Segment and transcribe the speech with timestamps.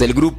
[0.00, 0.37] el grupo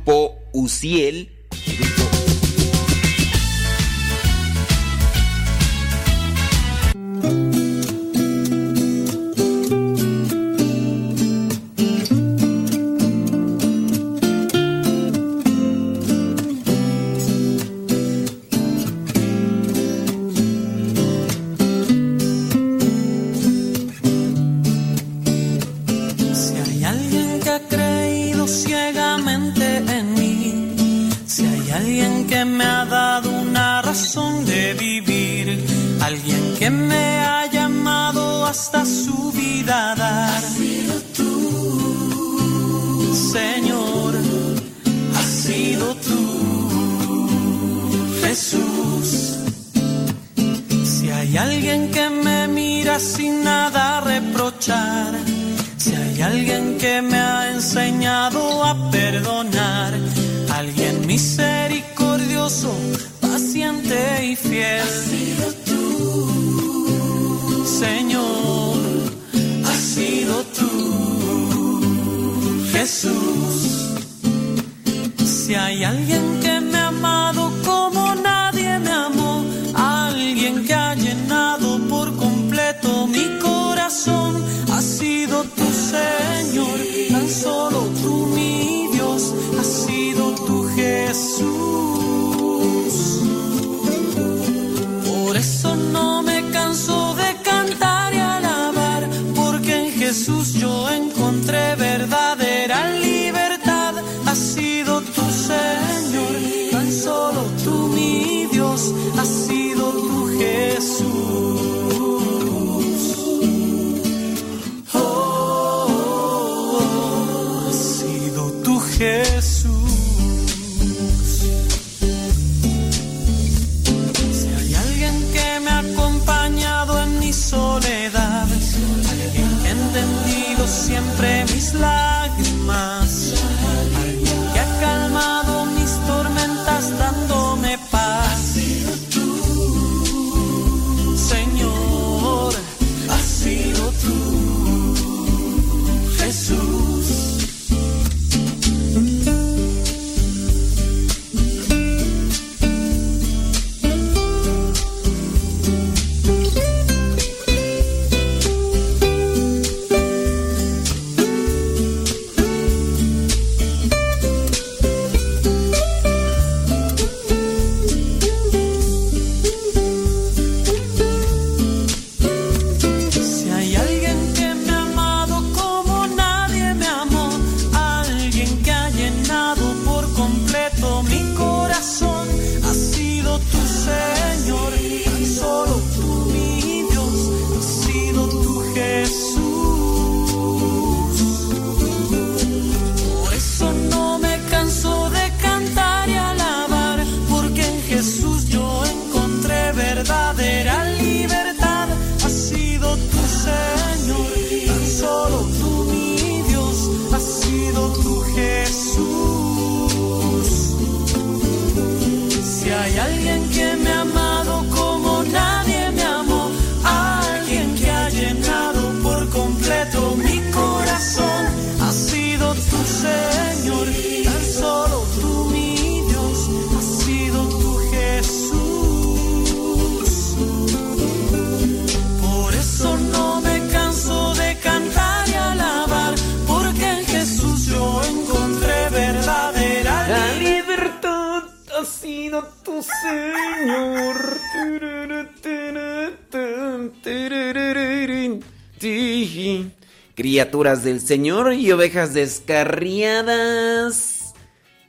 [250.16, 254.34] Criaturas del Señor y ovejas descarriadas.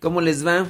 [0.00, 0.66] ¿Cómo les va?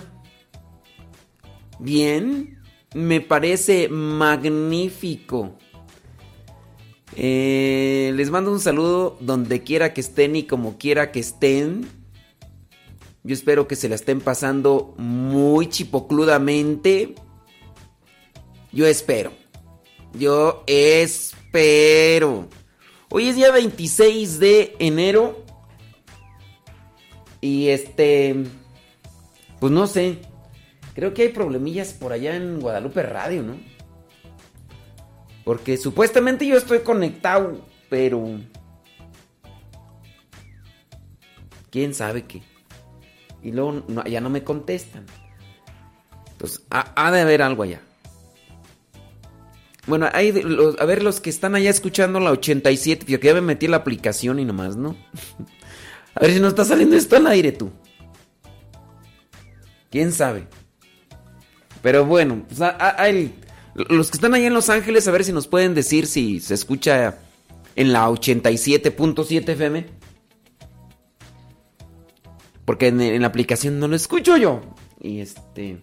[1.78, 2.58] Bien,
[2.94, 5.58] me parece magnífico.
[7.16, 11.86] Eh, les mando un saludo donde quiera que estén y como quiera que estén.
[13.22, 17.14] Yo espero que se la estén pasando muy chipocludamente.
[18.72, 19.32] Yo espero.
[20.14, 22.48] Yo espero.
[23.12, 25.44] Hoy es día 26 de enero.
[27.40, 28.44] Y este.
[29.58, 30.20] Pues no sé.
[30.94, 33.56] Creo que hay problemillas por allá en Guadalupe Radio, ¿no?
[35.44, 38.38] Porque supuestamente yo estoy conectado, pero.
[41.70, 42.42] ¿Quién sabe qué?
[43.42, 45.06] Y luego ya no me contestan.
[46.38, 47.80] Pues, Entonces, ha de haber algo allá.
[49.86, 50.32] Bueno, hay
[50.78, 53.78] a ver los que están allá escuchando la 87, que ya me metí en la
[53.78, 54.96] aplicación y nomás, ¿no?
[56.14, 57.70] a ver si no está saliendo esto al aire tú.
[59.90, 60.46] ¿Quién sabe?
[61.82, 62.60] Pero bueno, pues
[63.74, 66.54] los que están allá en Los Ángeles, a ver si nos pueden decir si se
[66.54, 67.18] escucha
[67.76, 69.86] en la 87.7 FM.
[72.64, 74.60] Porque en, la aplicación no lo escucho yo.
[75.00, 75.82] Y este...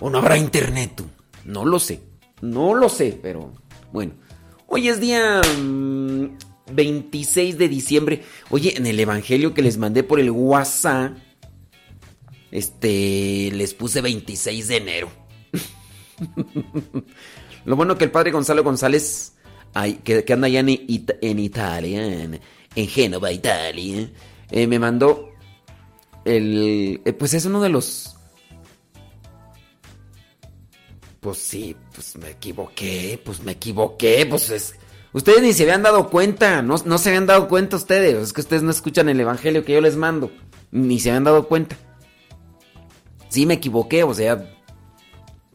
[0.00, 1.04] O no habrá internet, tú.
[1.44, 2.00] No lo sé.
[2.40, 3.52] No lo sé, pero
[3.92, 4.12] bueno.
[4.66, 5.40] Hoy es día
[6.72, 8.22] 26 mm, de diciembre.
[8.50, 11.16] Oye, en el evangelio que les mandé por el WhatsApp,
[12.50, 15.10] este, les puse 26 de enero.
[17.64, 19.34] Lo bueno que el padre Gonzalo González,
[20.04, 20.68] que, anda allá en,
[21.38, 22.22] Italia,
[22.74, 24.10] en, Génova, Italia,
[24.50, 25.30] eh, me mandó
[26.24, 27.02] el...
[27.04, 28.16] Eh, pues es uno de los
[31.20, 34.74] pues sí, pues me equivoqué, pues me equivoqué, pues es...
[35.12, 38.40] Ustedes ni se habían dado cuenta, no, no se habían dado cuenta ustedes, es que
[38.40, 40.30] ustedes no escuchan el Evangelio que yo les mando,
[40.70, 41.76] ni se habían dado cuenta.
[43.28, 44.50] Sí me equivoqué, o sea,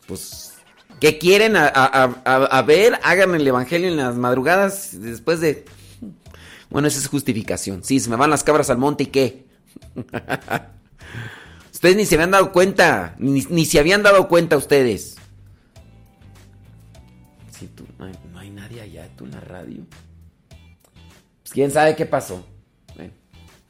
[0.07, 0.53] pues...
[1.01, 2.99] ¿Qué quieren a, a ver?
[3.03, 5.65] Hagan el Evangelio en las madrugadas después de...
[6.69, 7.83] Bueno, esa es justificación.
[7.83, 9.45] Sí, se me van las cabras al monte y qué.
[11.73, 15.17] ustedes ni se habían dado cuenta, ni, ni se habían dado cuenta ustedes.
[17.97, 19.83] No hay, nadie allá, tú en la radio.
[21.41, 22.45] Pues quién sabe qué pasó.
[22.95, 23.13] Bueno,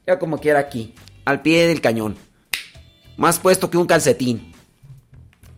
[0.06, 0.94] ya como quiera aquí,
[1.26, 2.16] al pie del cañón.
[3.18, 4.52] Más puesto que un calcetín.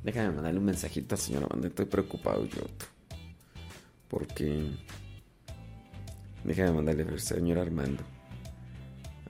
[0.03, 1.67] Déjame mandarle un mensajito a señora Amanda.
[1.67, 2.61] Estoy preocupado yo.
[4.07, 4.71] Porque.
[6.43, 8.03] Déjame mandarle al señor Armando.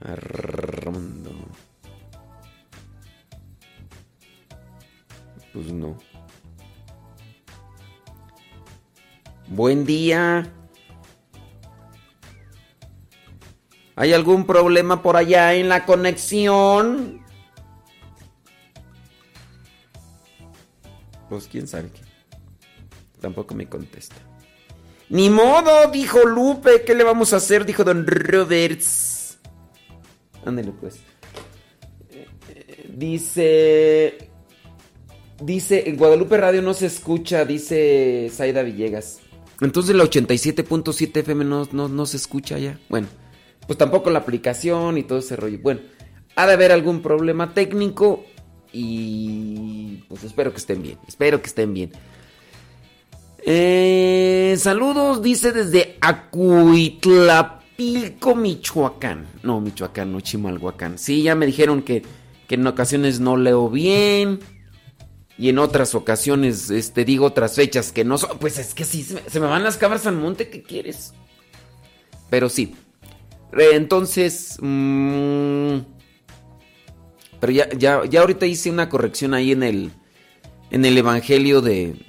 [0.00, 1.32] Armando.
[5.52, 5.98] Pues no.
[9.48, 10.52] Buen día.
[13.96, 17.24] ¿Hay algún problema por allá en la conexión?
[21.28, 22.00] Pues quién sabe qué.
[23.20, 24.16] Tampoco me contesta.
[25.08, 26.84] Ni modo, dijo Lupe.
[26.84, 27.64] ¿Qué le vamos a hacer?
[27.64, 29.38] Dijo Don Roberts.
[30.44, 31.00] Ándale pues.
[32.88, 34.30] Dice.
[35.40, 39.20] Dice, en Guadalupe Radio no se escucha, dice Zaida Villegas.
[39.60, 42.78] Entonces la 87.7 FM no, no, se escucha ya.
[42.88, 43.08] Bueno,
[43.66, 45.58] pues tampoco la aplicación y todo ese rollo.
[45.62, 45.80] Bueno,
[46.36, 48.24] ha de haber algún problema técnico
[48.72, 50.98] y pues espero que estén bien.
[51.08, 51.90] Espero que estén bien.
[53.44, 59.26] Eh, saludos, dice desde Acuitlapilco, Michoacán.
[59.42, 60.98] No, Michoacán, no Chimalhuacán.
[60.98, 62.04] Sí, ya me dijeron que,
[62.46, 64.38] que en ocasiones no leo bien
[65.38, 68.38] y en otras ocasiones este, digo otras fechas que no son.
[68.38, 71.14] Pues es que sí, se me, van las cabras al monte, ¿qué quieres?
[72.28, 72.74] Pero sí.
[73.52, 74.58] Entonces.
[74.60, 75.78] Mm,
[77.38, 79.92] pero ya, ya, ya ahorita hice una corrección ahí en el.
[80.72, 82.04] En el evangelio de.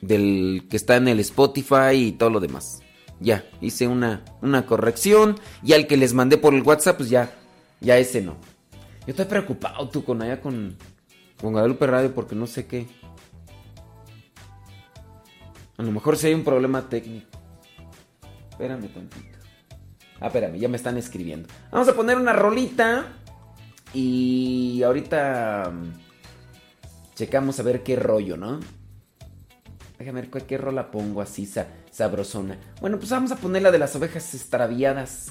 [0.00, 2.80] Del que está en el Spotify y todo lo demás.
[3.20, 5.38] Ya, hice una, una corrección.
[5.62, 7.36] Y al que les mandé por el WhatsApp, pues ya.
[7.80, 8.38] Ya ese no.
[9.06, 10.76] Yo estoy preocupado tú con allá con
[11.40, 12.86] con Guadalupe Radio porque no sé qué.
[15.76, 17.38] A lo mejor si hay un problema técnico.
[18.50, 19.38] Espérame tantito.
[20.20, 21.48] Ah, espérame, ya me están escribiendo.
[21.70, 23.12] Vamos a poner una rolita.
[23.94, 28.60] Y ahorita mm, checamos a ver qué rollo, ¿no?
[29.98, 31.50] Déjame ver qué rola pongo así,
[31.90, 32.58] sabrosona.
[32.80, 35.30] Bueno, pues vamos a poner la de las ovejas extraviadas.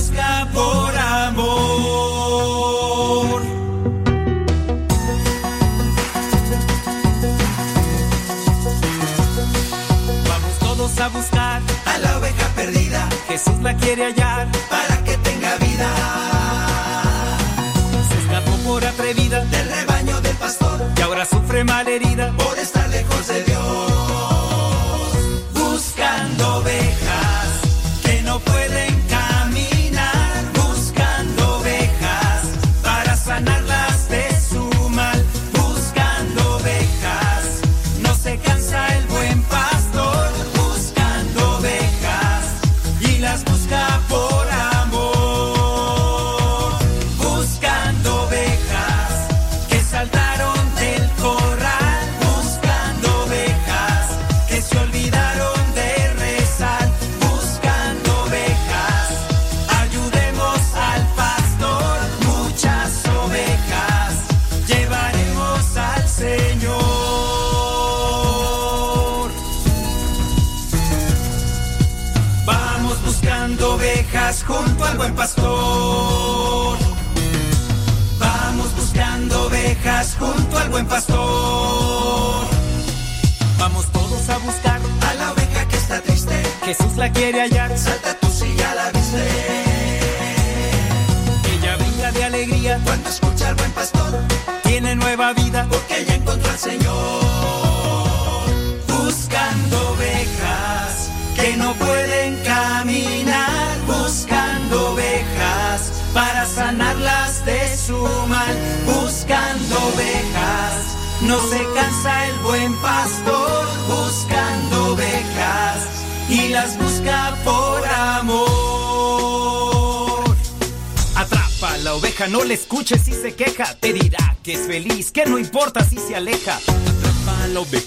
[0.53, 1.41] por amor.
[10.27, 13.07] Vamos todos a buscar a la oveja perdida.
[13.27, 15.87] Jesús la quiere hallar para que tenga vida.
[18.09, 22.80] Se escapó por atrevida del rebaño del pastor y ahora sufre malherida por esta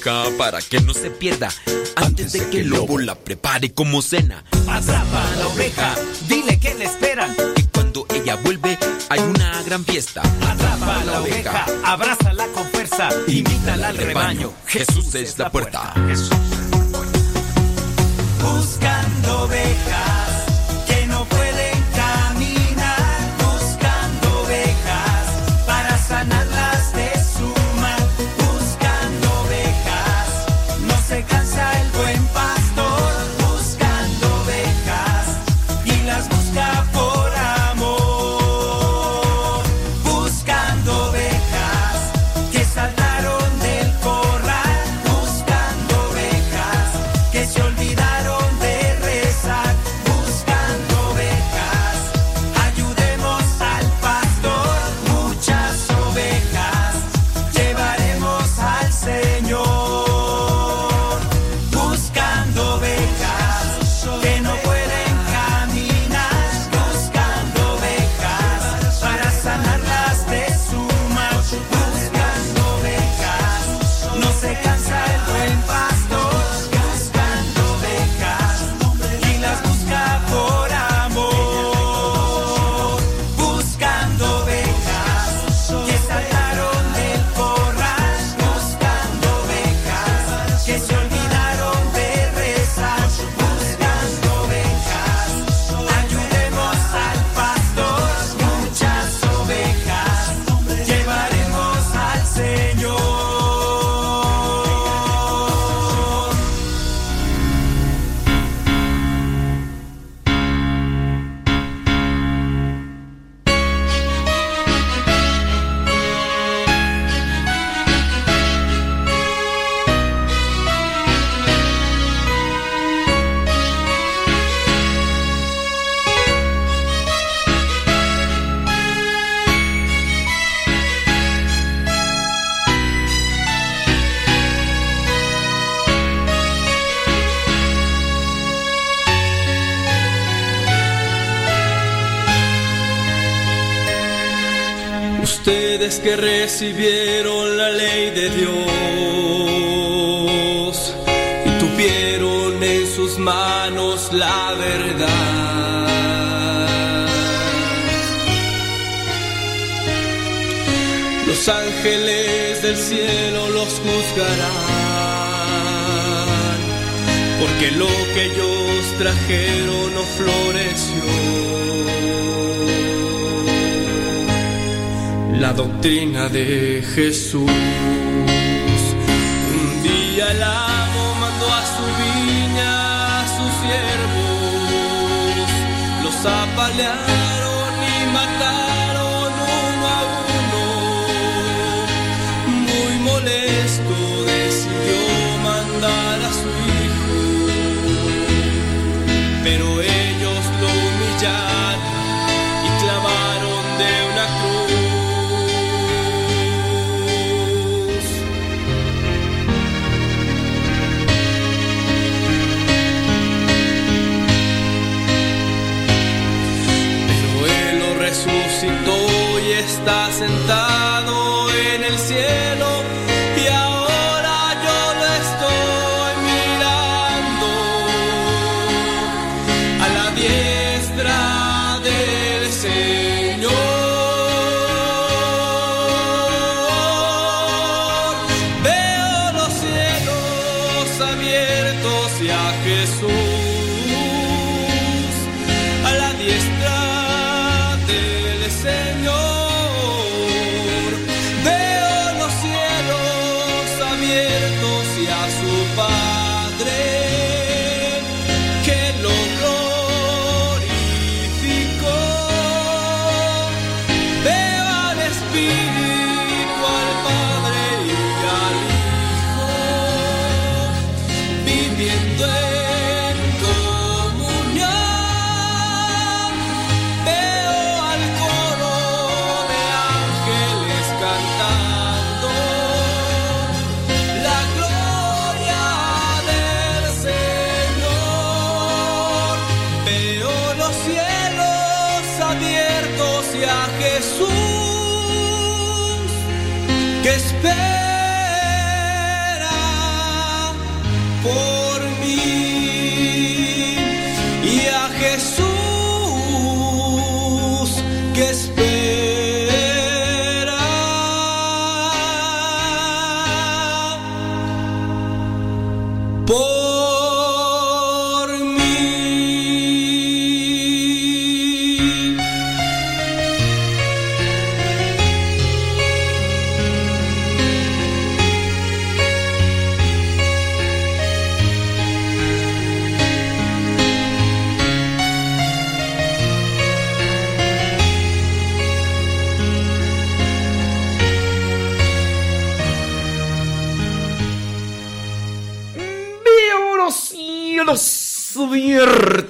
[0.04, 1.48] para que no se pierda.
[1.96, 4.44] Antes de que el lobo la prepare como cena.
[4.68, 5.94] Atrapa a la oveja,
[6.28, 7.34] dile que le esperan.
[7.56, 10.20] Y cuando ella vuelve, hay una gran fiesta.
[10.20, 14.52] Atrapa a la oveja, abrázala con fuerza, invítala al rebaño.
[14.66, 15.94] Jesús es la puerta.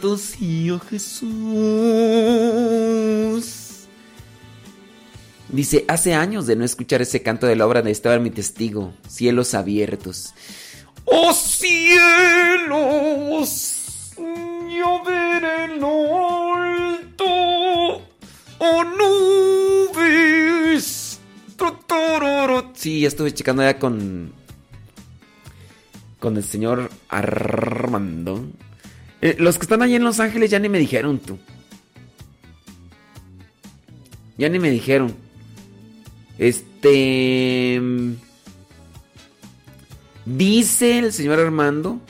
[0.04, 1.30] Abiertos y a Jesús.
[5.48, 8.94] Dice, hace años de no escuchar ese canto de la obra de Esteban mi testigo,
[9.08, 10.32] cielos abiertos.
[11.04, 11.80] ¡Oh cielos!
[14.16, 17.24] Yo veré en alto.
[18.58, 18.84] ¡Oh
[19.94, 21.20] nubes!
[22.74, 24.32] Sí, ya estuve checando ya con
[26.18, 28.46] con el señor Armando.
[29.24, 31.38] Eh, los que están allí en Los Ángeles ya ni me dijeron tú.
[34.36, 35.14] Ya ni me dijeron.
[36.38, 37.80] Este...
[40.26, 42.00] Dice el señor Armando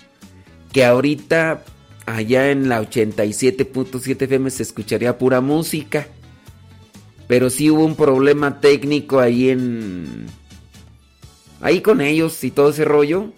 [0.73, 1.63] que ahorita
[2.05, 6.09] allá en la 87.7 FM se escucharía pura música.
[7.29, 10.27] Pero sí hubo un problema técnico ahí en...
[11.61, 13.33] Ahí con ellos y todo ese rollo.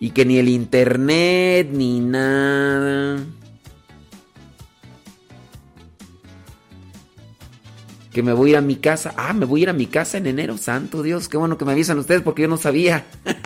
[0.00, 3.24] Y que ni el internet ni nada.
[8.12, 9.14] Que me voy a ir a mi casa.
[9.16, 10.56] Ah, me voy a ir a mi casa en enero.
[10.56, 13.04] Santo Dios, qué bueno que me avisan ustedes porque yo no sabía.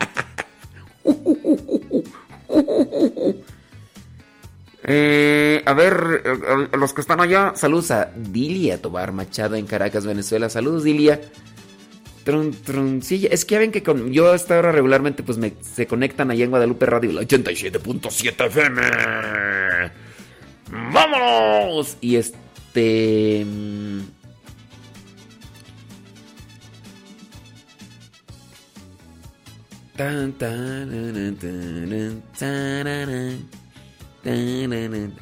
[4.85, 10.05] Eh, a ver, eh, los que están allá, saludos a Dilia Tobar Machado en Caracas,
[10.05, 10.49] Venezuela.
[10.49, 11.21] Saludos, Dilia.
[12.23, 13.01] Trun, trun.
[13.01, 15.87] Sí, es que ya ven que con, yo a esta hora regularmente pues me, se
[15.87, 18.81] conectan allá en Guadalupe Radio, la 87.7 FM.
[20.93, 21.97] ¡Vámonos!
[21.99, 23.45] Y este...
[23.45, 23.99] mm.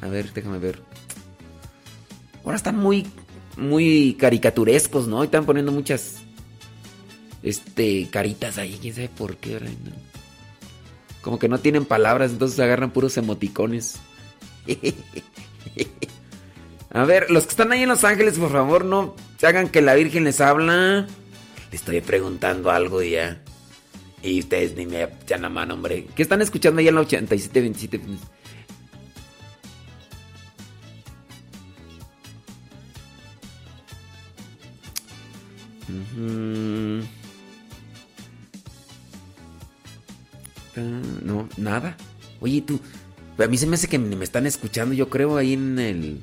[0.00, 0.80] A ver, déjame ver.
[2.44, 3.06] Ahora están muy,
[3.56, 5.22] muy caricaturescos, ¿no?
[5.22, 6.21] Y están poniendo muchas
[7.42, 9.54] este, caritas ahí, quién sabe por qué.
[9.54, 9.70] ¿verdad?
[11.20, 13.96] Como que no tienen palabras, entonces agarran puros emoticones.
[16.90, 19.94] A ver, los que están ahí en Los Ángeles, por favor, no hagan que la
[19.94, 21.06] Virgen les habla.
[21.70, 23.40] Le estoy preguntando algo ya.
[24.22, 26.06] Y ustedes ni me echan la mano, hombre.
[26.14, 28.00] ¿Qué están escuchando ahí en la 8727?
[35.88, 37.02] Ujú.
[37.02, 37.21] Ah,
[40.76, 41.96] No, nada.
[42.40, 42.80] Oye, tú.
[43.38, 46.22] A mí se me hace que me están escuchando, yo creo, ahí en el.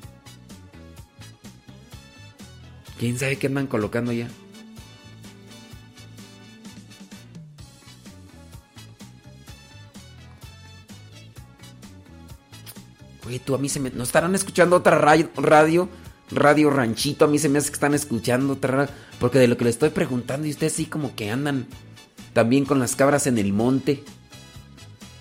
[2.98, 4.28] ¿Quién sabe qué andan colocando ya?
[13.26, 13.90] Oye, tú a mí se me.
[13.90, 15.30] ¿No estarán escuchando otra radio?
[15.36, 15.88] radio?
[16.30, 17.24] Radio Ranchito.
[17.24, 18.58] A mí se me hace que están escuchando.
[19.18, 21.66] Porque de lo que le estoy preguntando, y ustedes así como que andan
[22.32, 24.04] también con las cabras en el monte.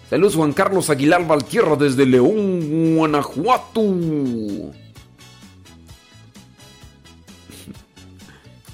[0.09, 3.81] Saludos Juan Carlos Aguilar Valtierra desde León, Guanajuato.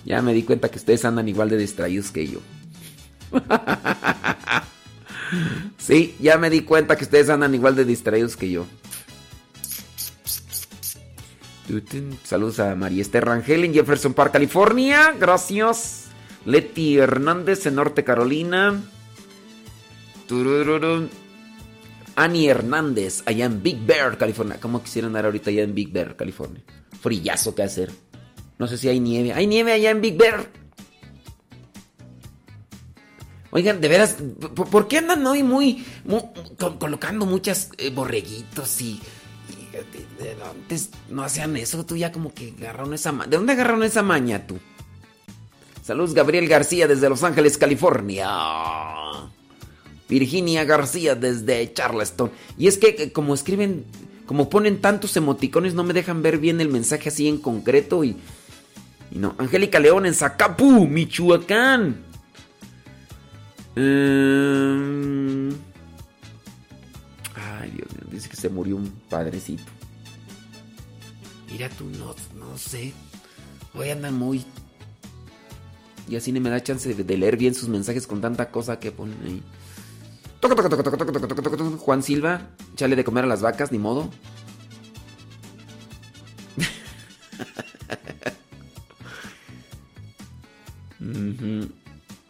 [0.05, 2.39] Ya me di cuenta que ustedes andan igual de distraídos que yo.
[5.77, 8.65] Sí, ya me di cuenta que ustedes andan igual de distraídos que yo.
[12.23, 15.13] Saludos a María Esther Rangel en Jefferson Park, California.
[15.19, 16.05] Gracias.
[16.45, 18.81] Leti Hernández en Norte Carolina.
[22.15, 24.57] Annie Hernández allá en Big Bear, California.
[24.59, 26.63] ¿Cómo quisieran dar ahorita allá en Big Bear, California?
[27.01, 27.91] Frillazo que hacer.
[28.57, 29.33] No sé si hay nieve.
[29.33, 30.49] ¿Hay nieve allá en Big Bear?
[33.51, 34.17] Oigan, de veras,
[34.53, 35.85] ¿por, qué andan hoy muy,
[36.77, 38.99] colocando muchas eh, borreguitos y,
[40.49, 41.85] antes no hacían eso?
[41.85, 43.29] Tú ya como que agarraron esa maña.
[43.29, 44.59] ¿De dónde agarraron esa maña tú?
[45.81, 48.27] Saludos Gabriel García desde Los Ángeles, California.
[50.09, 52.31] Virginia García desde Charleston.
[52.57, 53.85] Y es que como escriben,
[54.25, 58.17] como ponen tantos emoticones, no me dejan ver bien el mensaje así en concreto y...
[59.11, 62.03] Y no, Angélica León en Zacapu, Michoacán.
[63.75, 65.49] Em,
[67.35, 69.63] ay, Dios mío, dice que se murió un padrecito.
[71.51, 72.93] Mira tú, no, no sé.
[73.73, 74.45] Hoy andan muy.
[76.07, 78.91] Y así no me da chance de, leer bien sus mensajes con tanta cosa que
[78.91, 79.43] ponen ahí.
[81.79, 84.09] Juan Silva, chale de comer a las vacas, ni modo.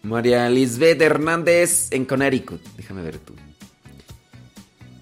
[0.04, 2.62] María Lisbeth Hernández en Connecticut.
[2.78, 3.34] Déjame ver tú.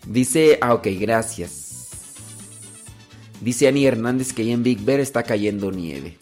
[0.07, 1.63] Dice, ah, ok, gracias.
[3.41, 6.17] Dice Annie Hernández que en Big Bear está cayendo nieve.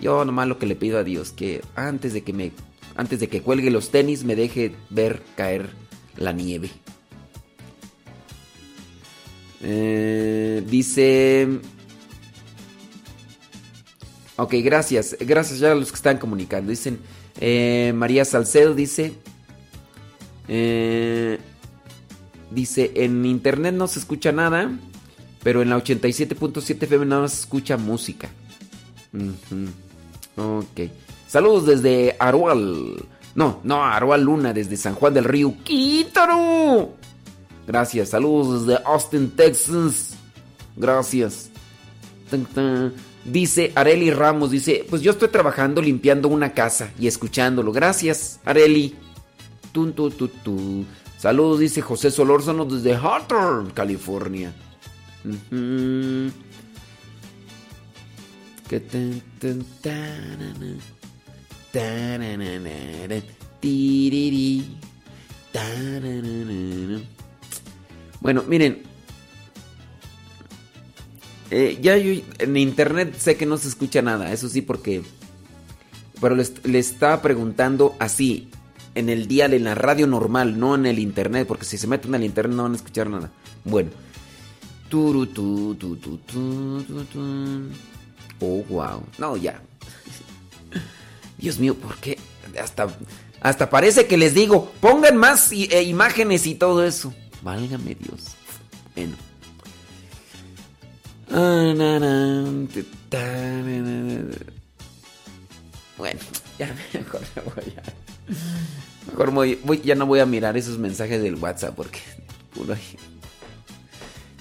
[0.00, 2.52] Yo nomás lo que le pido a Dios que antes de que me
[2.96, 5.70] antes de que cuelgue los tenis me deje ver caer
[6.16, 6.70] la nieve.
[9.62, 11.60] Eh, dice
[14.36, 15.16] Ok, gracias.
[15.20, 16.70] Gracias ya a los que están comunicando.
[16.70, 16.98] Dicen,
[17.40, 19.14] eh, María Salcedo dice,
[20.48, 21.38] eh,
[22.50, 24.76] dice, en internet no se escucha nada,
[25.42, 28.28] pero en la 87.7 FM no se escucha música.
[30.36, 30.80] Ok.
[31.28, 33.06] Saludos desde Arual.
[33.34, 35.54] No, no, Arual Luna, desde San Juan del Río.
[35.64, 36.94] ¡Quítaro!
[37.66, 38.10] Gracias.
[38.10, 40.14] Saludos desde Austin, Texas.
[40.76, 41.50] Gracias.
[43.24, 47.72] Dice Areli Ramos, dice, pues yo estoy trabajando limpiando una casa y escuchándolo.
[47.72, 48.94] Gracias, Areli.
[51.18, 54.52] Saludos, dice José Solórzano desde Hawthorne, California.
[68.20, 68.82] Bueno, miren,
[71.50, 75.02] eh, ya en internet sé que no se escucha nada, eso sí, porque.
[76.20, 78.48] Pero le, estaba preguntando así,
[78.94, 82.14] en el dial, en la radio normal, no en el internet, porque si se meten
[82.14, 83.30] al internet no van a escuchar nada.
[83.64, 83.90] Bueno.
[88.40, 89.02] Oh, wow.
[89.18, 89.60] No, ya.
[91.44, 92.18] Dios mío, ¿por qué?
[92.58, 92.88] Hasta,
[93.42, 97.12] hasta parece que les digo, pongan más eh, imágenes y todo eso.
[97.42, 98.34] Válgame Dios.
[98.96, 99.14] Bueno.
[105.98, 106.20] Bueno,
[106.58, 107.20] ya mejor
[107.54, 112.00] voy a, mejor ya no voy a mirar esos mensajes del WhatsApp porque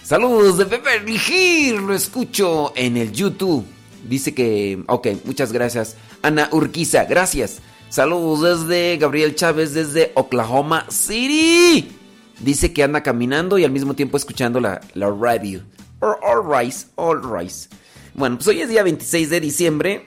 [0.03, 3.65] Saludos de Beverly Hills, lo escucho en el YouTube.
[4.07, 5.97] Dice que, ok, muchas gracias.
[6.23, 7.59] Ana Urquiza, gracias.
[7.89, 11.95] Saludos desde Gabriel Chávez, desde Oklahoma City.
[12.39, 15.61] Dice que anda caminando y al mismo tiempo escuchando la, la radio
[16.03, 17.69] all rise, all rise.
[18.13, 20.05] Bueno, pues hoy es día 26 de diciembre,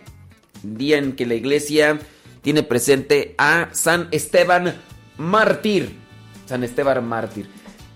[0.62, 1.98] día en que la iglesia
[2.42, 4.74] tiene presente a San Esteban
[5.16, 5.96] Mártir.
[6.46, 7.48] San Esteban Mártir.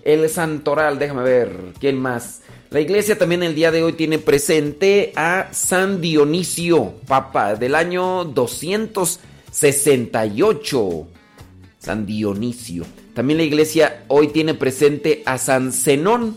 [0.02, 2.42] El santoral, déjame ver, ¿quién más?
[2.70, 8.24] La iglesia también el día de hoy tiene presente a San Dionisio, papa del año
[8.24, 11.08] 268.
[11.78, 12.86] San Dionisio.
[13.14, 16.36] También la iglesia hoy tiene presente a San Zenón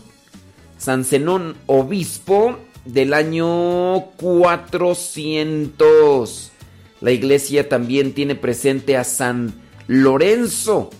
[0.84, 6.52] San Zenón, obispo del año 400.
[7.00, 9.54] La iglesia también tiene presente a San
[9.86, 10.90] Lorenzo.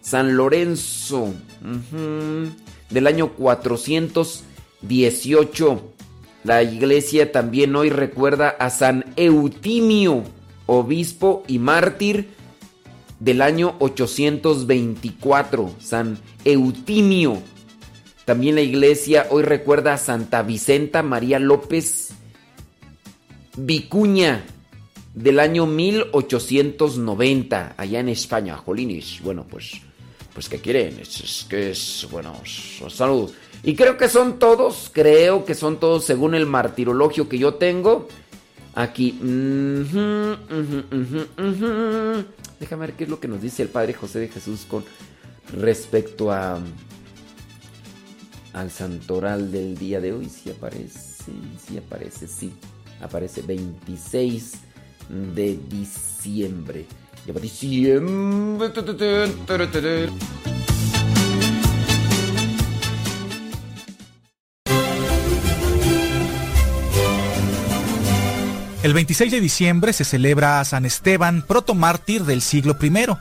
[0.00, 1.34] San Lorenzo.
[2.90, 3.32] del año
[4.80, 5.92] 418.
[6.44, 10.22] La iglesia también hoy recuerda a San Eutimio,
[10.66, 12.28] obispo y mártir
[13.18, 15.74] del año 824.
[15.80, 17.42] San Eutimio.
[18.24, 22.10] También la iglesia hoy recuerda a Santa Vicenta María López
[23.56, 24.44] Vicuña
[25.14, 29.20] del año 1890, allá en España, Jolines.
[29.22, 29.80] Bueno, pues,
[30.34, 30.98] pues ¿qué quieren?
[31.00, 32.34] Es, que es, bueno,
[32.88, 33.32] saludos.
[33.66, 38.06] Y creo que son todos, creo que son todos según el martirologio que yo tengo.
[38.76, 39.18] Aquí.
[42.60, 44.84] Déjame ver qué es lo que nos dice el Padre José de Jesús con
[45.52, 46.60] respecto a
[48.52, 50.28] al santoral del día de hoy.
[50.28, 51.24] Si aparece,
[51.66, 52.52] si aparece, sí.
[53.00, 54.52] Aparece 26
[55.34, 56.86] de diciembre.
[57.26, 58.70] Lleva diciembre.
[68.86, 73.16] El 26 de diciembre se celebra a San Esteban, protomártir del siglo I.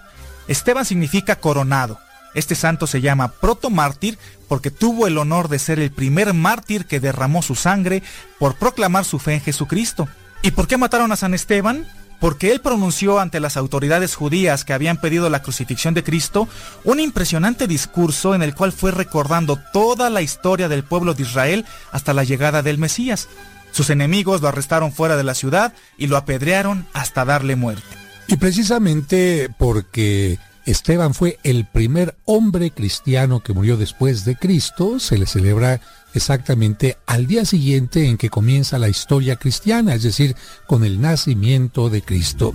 [0.48, 1.98] Esteban significa coronado.
[2.36, 7.00] Este santo se llama protomártir porque tuvo el honor de ser el primer mártir que
[7.00, 8.04] derramó su sangre
[8.38, 10.08] por proclamar su fe en Jesucristo.
[10.44, 11.88] ¿Y por qué mataron a San Esteban?
[12.20, 16.48] Porque él pronunció ante las autoridades judías que habían pedido la crucifixión de Cristo
[16.84, 21.66] un impresionante discurso en el cual fue recordando toda la historia del pueblo de Israel
[21.92, 23.28] hasta la llegada del Mesías.
[23.76, 27.84] Sus enemigos lo arrestaron fuera de la ciudad y lo apedrearon hasta darle muerte.
[28.26, 35.18] Y precisamente porque Esteban fue el primer hombre cristiano que murió después de Cristo, se
[35.18, 35.82] le celebra
[36.14, 41.90] exactamente al día siguiente en que comienza la historia cristiana, es decir, con el nacimiento
[41.90, 42.54] de Cristo.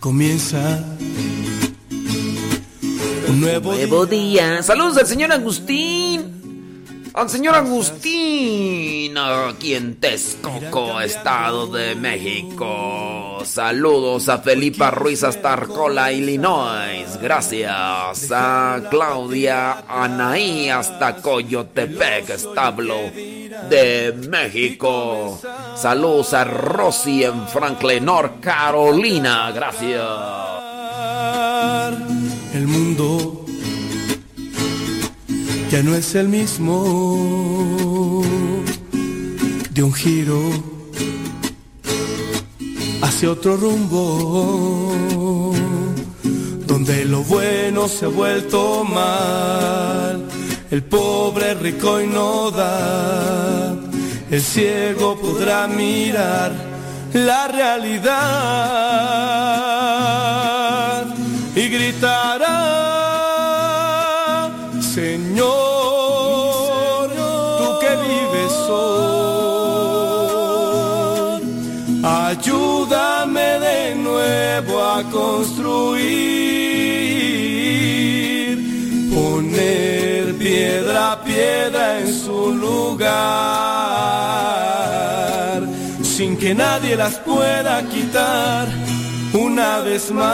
[0.00, 0.95] Comienza
[3.28, 4.62] un nuevo, día.
[4.62, 6.32] Saludos al señor Agustín.
[7.14, 13.38] Al señor Agustín, aquí en Texcoco, Estado de México.
[13.42, 17.18] Saludos a Felipa Ruiz hasta Arcola, Illinois.
[17.22, 22.98] Gracias a Claudia Anaí hasta Coyotepec, establo
[23.70, 25.40] de México.
[25.74, 29.52] Saludos a Rosy en Franklin, North Carolina.
[29.52, 30.02] Gracias
[32.66, 33.44] el mundo
[35.70, 38.22] ya no es el mismo
[39.70, 40.40] de un giro
[43.02, 45.52] hacia otro rumbo
[46.66, 50.26] donde lo bueno se ha vuelto mal
[50.70, 53.76] el pobre rico y no da
[54.30, 56.52] el ciego podrá mirar
[57.12, 58.86] la realidad
[61.96, 62.52] gritará,
[64.80, 65.46] Señor,
[67.58, 69.00] tú que vives hoy,
[72.04, 75.96] ayúdame de nuevo a construir,
[79.14, 83.06] poner piedra a piedra en su lugar,
[86.02, 88.68] sin que nadie las pueda quitar
[89.56, 90.26] una vez más.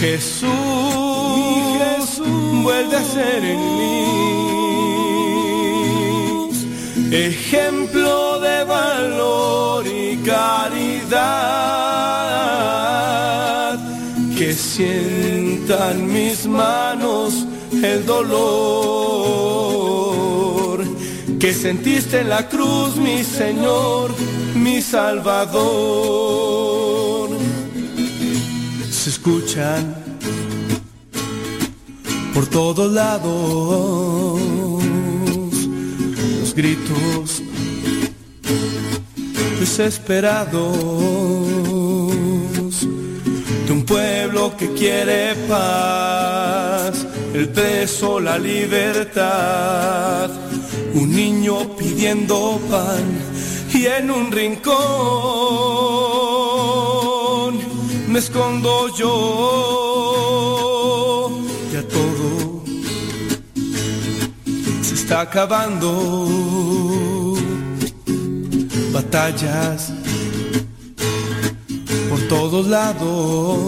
[0.00, 0.48] Jesús,
[2.64, 3.98] vuelve a ser en mí
[7.12, 11.18] ejemplo de valor y caridad.
[14.36, 17.46] Que sientan mis manos
[17.80, 19.87] el dolor
[21.48, 24.14] que sentiste en la cruz, mi Señor
[24.54, 25.60] mi Salvador.
[28.90, 29.94] Se escuchan
[32.34, 34.38] por todos lados
[36.40, 37.42] los gritos
[39.58, 40.76] desesperados
[43.66, 50.30] de un pueblo que quiere paz, el peso, la libertad,
[50.94, 53.04] un niño pidiendo pan
[53.72, 54.78] y en un rincón
[58.08, 60.08] me escondo yo.
[61.72, 62.62] Ya todo
[64.82, 66.08] se está acabando.
[68.92, 69.92] Batallas
[72.08, 73.58] por todos lados.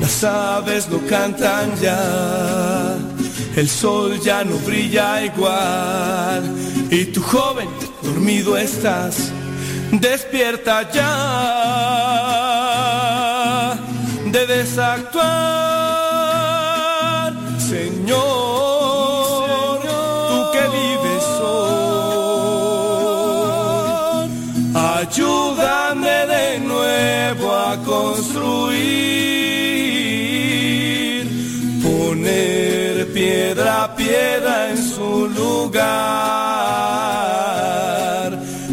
[0.00, 3.11] Las aves no cantan ya.
[3.56, 6.56] El sol ya no brilla igual.
[6.90, 7.68] Y tu joven,
[8.02, 9.30] dormido estás,
[9.90, 11.08] despierta ya,
[14.24, 15.22] de desactuar,
[17.58, 18.51] Señor,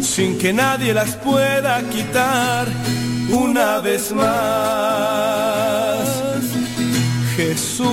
[0.02, 2.66] sin que nadie las pueda quitar
[3.30, 4.30] una vez más.
[7.36, 7.90] Jesús,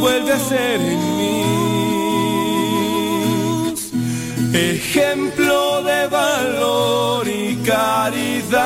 [0.00, 1.76] vuelve a ser en mí
[4.56, 8.56] ejemplo de valor y caridad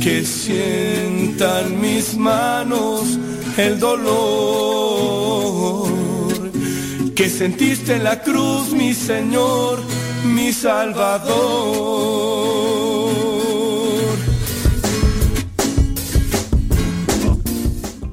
[0.00, 3.18] que sientan mis manos
[3.56, 5.46] el dolor
[7.14, 9.80] que sentiste en la cruz, mi Señor
[10.26, 11.36] mi Salvador.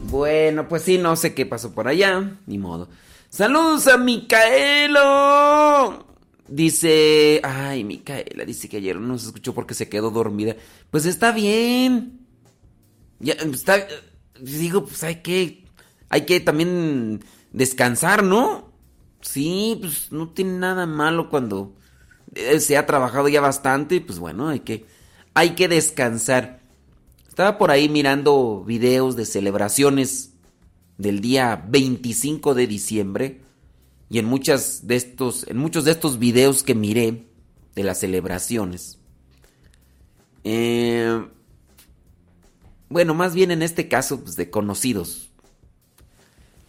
[0.10, 2.89] Bueno, pues sí, no sé qué pasó por allá, ni modo.
[3.29, 5.01] Saludos a Micaelo.
[6.47, 10.56] Dice, ay, Micaela, dice que ayer no se escuchó porque se quedó dormida.
[10.91, 12.19] Pues está bien.
[13.19, 13.88] Ya, está,
[14.51, 15.65] digo, pues hay que,
[16.10, 18.71] hay que también descansar, ¿no?
[19.21, 21.73] Sí, pues no tiene nada malo cuando
[22.60, 24.86] se ha trabajado ya bastante, pues bueno, hay que,
[25.34, 26.62] hay que descansar.
[27.27, 30.34] Estaba por ahí mirando videos de celebraciones
[30.97, 33.41] del día 25 de diciembre
[34.10, 37.27] y en muchas de estos, en muchos de estos videos que miré
[37.75, 38.99] de las celebraciones,
[40.43, 41.25] eh,
[42.93, 45.32] bueno, más bien en este caso pues, de conocidos,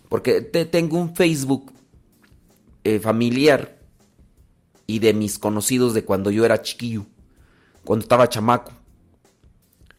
[0.08, 1.72] porque tengo un Facebook
[2.82, 3.78] eh, familiar
[4.87, 7.07] y de mis conocidos de cuando yo era chiquillo,
[7.84, 8.72] cuando estaba chamaco.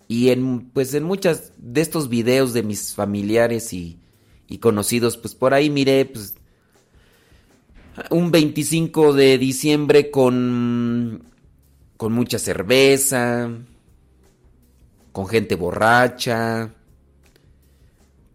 [0.08, 4.00] Y en, pues en muchas de estos videos de mis familiares y,
[4.48, 6.36] y conocidos, pues por ahí miré pues,
[8.10, 11.24] un 25 de diciembre con,
[11.98, 13.50] con mucha cerveza,
[15.16, 16.74] con gente borracha,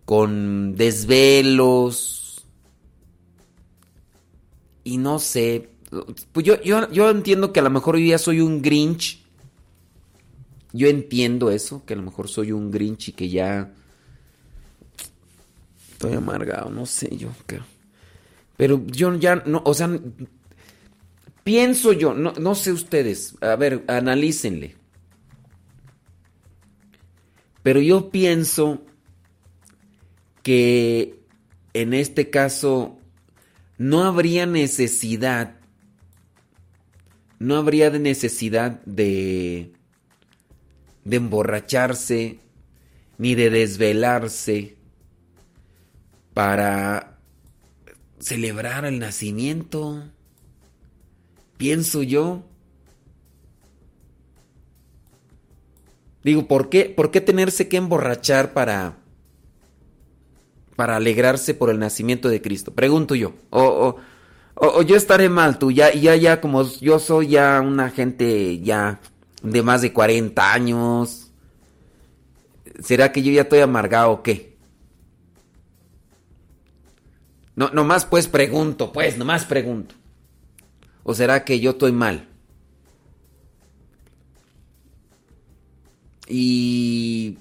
[0.06, 2.46] con desvelos.
[4.82, 5.68] Y no sé,
[6.32, 9.22] pues yo, yo, entiendo que a lo mejor hoy día soy un Grinch.
[10.72, 13.70] Yo entiendo eso, que a lo mejor soy un Grinch y que ya
[15.92, 17.28] estoy amargado, no sé yo.
[18.56, 19.90] Pero yo ya no, o sea,
[21.44, 24.79] pienso yo, no, no sé ustedes, a ver, analícenle.
[27.62, 28.82] Pero yo pienso
[30.42, 31.20] que
[31.74, 32.98] en este caso
[33.78, 35.60] no habría necesidad
[37.40, 39.72] no habría necesidad de,
[41.04, 42.38] de emborracharse
[43.16, 44.76] ni de desvelarse
[46.34, 47.18] para
[48.18, 50.04] celebrar el nacimiento.
[51.56, 52.44] Pienso yo.
[56.22, 58.96] Digo, ¿por qué, ¿por qué tenerse que emborrachar para,
[60.76, 62.72] para alegrarse por el nacimiento de Cristo?
[62.72, 63.34] Pregunto yo.
[63.50, 63.96] O,
[64.54, 69.00] o, yo estaré mal, tú, ya, ya, ya, como yo soy ya una gente ya
[69.42, 71.30] de más de 40 años.
[72.82, 74.56] ¿Será que yo ya estoy amargado o qué?
[77.56, 79.94] No, nomás pues pregunto, pues, nomás pregunto.
[81.02, 82.29] ¿O será que yo estoy mal?
[86.30, 87.36] Y...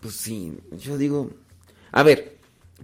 [0.00, 1.30] Pues sí, yo digo...
[1.92, 2.38] A ver,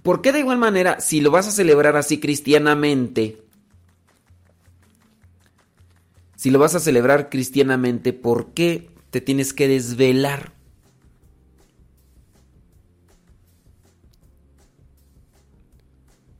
[0.05, 3.42] ¿Por qué de igual manera, si lo vas a celebrar así cristianamente,
[6.36, 10.52] si lo vas a celebrar cristianamente, ¿por qué te tienes que desvelar?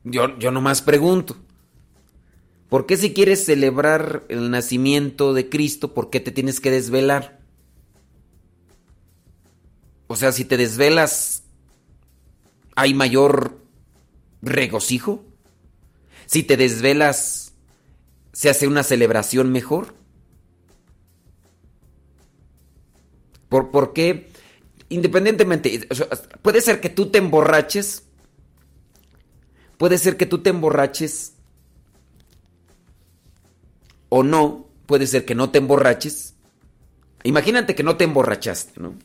[0.03, 1.35] Yo, yo nomás pregunto.
[2.69, 7.34] ¿Por qué si quieres celebrar el nacimiento de Cristo, por qué te tienes que desvelar?
[10.07, 11.45] O sea, si te desvelas
[12.75, 13.57] hay mayor
[14.41, 15.23] regocijo?
[16.25, 17.53] Si te desvelas,
[18.33, 19.95] ¿se hace una celebración mejor?
[23.49, 24.29] ¿Por, por qué?
[24.89, 25.87] Independientemente,
[26.41, 28.03] puede ser que tú te emborraches,
[29.77, 31.33] puede ser que tú te emborraches
[34.09, 36.35] o no, puede ser que no te emborraches.
[37.23, 38.95] Imagínate que no te emborrachaste, ¿no?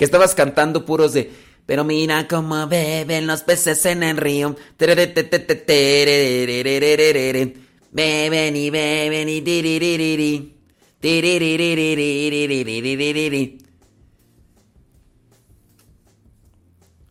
[0.00, 1.30] Que estabas cantando puros de
[1.66, 4.56] pero mira cómo beben los peces en el río.
[7.92, 10.56] Beben y beben y.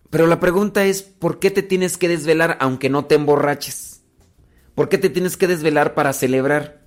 [0.09, 4.01] Pero la pregunta es, ¿por qué te tienes que desvelar aunque no te emborraches?
[4.73, 6.81] ¿Por qué te tienes que desvelar para celebrar?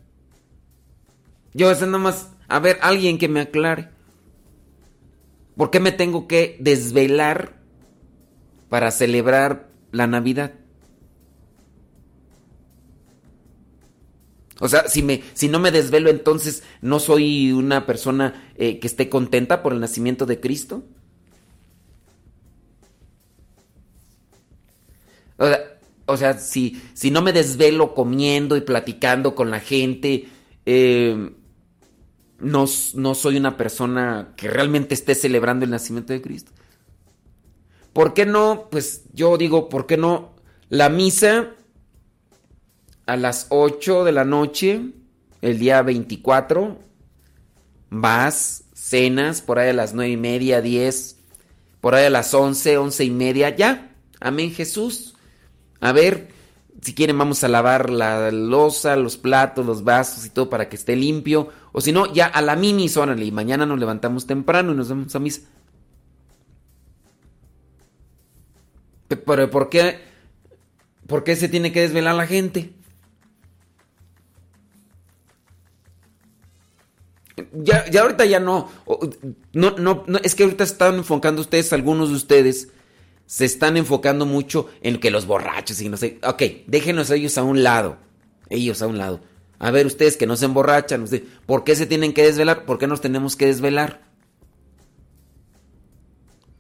[1.55, 4.01] Yo, eso nada más, a ver, alguien que me aclare.
[5.57, 7.61] ¿Por qué me tengo que desvelar
[8.68, 10.53] para celebrar la Navidad?
[14.61, 18.86] O sea, si, me, si no me desvelo, entonces no soy una persona eh, que
[18.86, 20.84] esté contenta por el nacimiento de Cristo.
[26.07, 30.28] O sea, si, si, no me desvelo comiendo y platicando con la gente,
[30.64, 31.32] eh,
[32.43, 36.53] no, no soy una persona que realmente esté celebrando el nacimiento de Cristo.
[37.93, 38.68] ¿Por qué no?
[38.70, 40.34] Pues yo digo, ¿por qué no?
[40.68, 41.51] La misa
[43.07, 44.80] a las 8 de la noche,
[45.40, 46.78] el día 24,
[47.90, 51.16] vas, cenas, por ahí a las 9 y media, 10,
[51.80, 55.14] por ahí a las 11, 11 y media, ya, amén Jesús.
[55.80, 56.28] A ver,
[56.82, 60.74] si quieren vamos a lavar la losa, los platos, los vasos y todo para que
[60.74, 61.48] esté limpio.
[61.70, 64.88] O si no, ya a la mini, órale, y mañana nos levantamos temprano y nos
[64.88, 65.42] vamos a misa.
[69.08, 70.00] Pero ¿por qué,
[71.06, 72.72] ¿por qué se tiene que desvelar la gente?
[77.52, 78.68] Ya, ya ahorita ya no.
[79.52, 80.18] No, no, no.
[80.18, 82.68] Es que ahorita están enfocando ustedes, algunos de ustedes,
[83.32, 86.18] se están enfocando mucho en que los borrachos y no sé.
[86.22, 87.96] Ok, déjenos ellos a un lado.
[88.50, 89.22] Ellos a un lado.
[89.58, 91.06] A ver, ustedes que no se emborrachan,
[91.46, 92.66] ¿por qué se tienen que desvelar?
[92.66, 94.02] ¿Por qué nos tenemos que desvelar?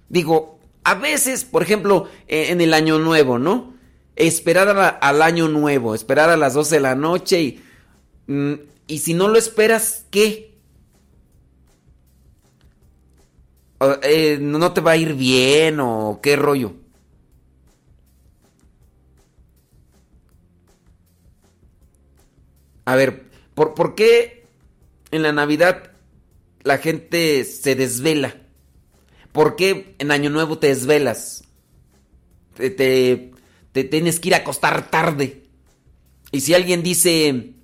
[0.08, 3.74] Digo, a veces, por ejemplo, e, en el año nuevo, ¿no?
[4.16, 7.62] Esperar al año nuevo, esperar a las 12 de la noche y...
[8.28, 8.54] Mm,
[8.86, 10.51] y si no lo esperas, ¿qué?
[14.02, 16.74] Eh, no te va a ir bien o qué rollo.
[22.84, 23.24] A ver,
[23.54, 24.44] ¿por, ¿por, qué
[25.10, 25.92] en la Navidad
[26.62, 28.36] la gente se desvela?
[29.32, 31.44] ¿Por qué en Año Nuevo te desvelas?
[32.54, 35.44] Te, te, tienes que ir a acostar tarde.
[36.30, 37.54] Y si alguien dice,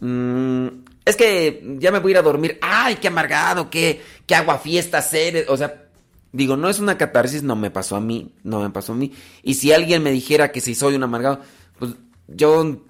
[0.00, 0.68] mm,
[1.10, 2.58] es que ya me voy a ir a dormir.
[2.62, 5.46] Ay, qué amargado, qué, qué agua fiesta ser.
[5.48, 5.88] O sea,
[6.32, 9.12] digo, no es una catarsis, no me pasó a mí, no me pasó a mí.
[9.42, 11.40] Y si alguien me dijera que si soy un amargado,
[11.78, 11.92] pues
[12.28, 12.80] yo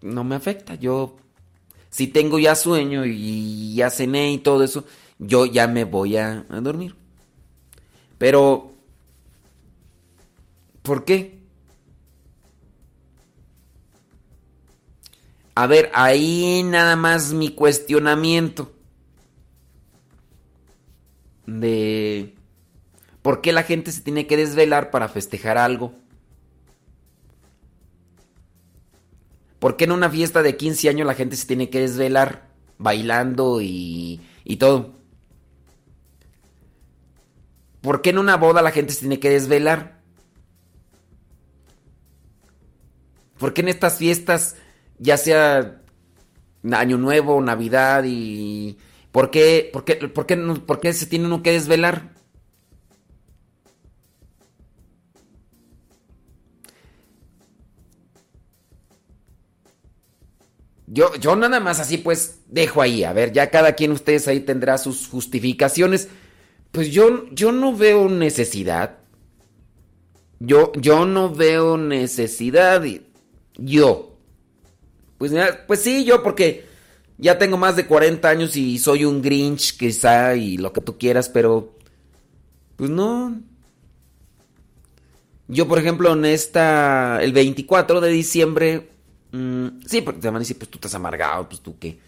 [0.00, 0.76] no me afecta.
[0.76, 1.16] Yo,
[1.90, 4.84] si tengo ya sueño y ya cené y todo eso,
[5.18, 6.94] yo ya me voy a, a dormir.
[8.18, 8.72] Pero,
[10.82, 11.33] ¿por qué?
[15.54, 18.72] A ver, ahí nada más mi cuestionamiento
[21.46, 22.34] de
[23.22, 25.94] por qué la gente se tiene que desvelar para festejar algo.
[29.60, 33.60] ¿Por qué en una fiesta de 15 años la gente se tiene que desvelar bailando
[33.62, 34.92] y, y todo?
[37.80, 40.02] ¿Por qué en una boda la gente se tiene que desvelar?
[43.38, 44.56] ¿Por qué en estas fiestas
[44.98, 45.80] ya sea
[46.72, 48.78] Año Nuevo, Navidad y...
[49.12, 52.14] ¿Por qué, por qué, por qué, por qué se tiene uno que desvelar?
[60.86, 64.40] Yo, yo nada más así pues dejo ahí, a ver, ya cada quien ustedes ahí
[64.40, 66.08] tendrá sus justificaciones.
[66.70, 68.98] Pues yo, yo no veo necesidad.
[70.40, 72.82] Yo, yo no veo necesidad.
[73.56, 74.13] Yo,
[75.30, 76.64] pues, pues sí, yo porque
[77.18, 80.98] ya tengo más de 40 años y soy un Grinch quizá y lo que tú
[80.98, 81.76] quieras, pero
[82.76, 83.40] pues no.
[85.46, 88.88] Yo, por ejemplo, en esta, el 24 de diciembre,
[89.32, 91.98] mm, sí, porque te van a decir, pues tú estás amargado, pues tú qué.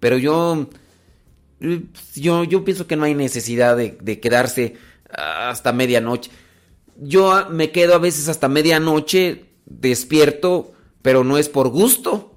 [0.00, 0.68] Pero yo,
[2.14, 4.76] yo, yo pienso que no hay necesidad de quedarse
[5.10, 6.30] hasta medianoche.
[6.96, 10.72] Yo me quedo a veces hasta medianoche despierto,
[11.02, 12.33] pero no es por gusto.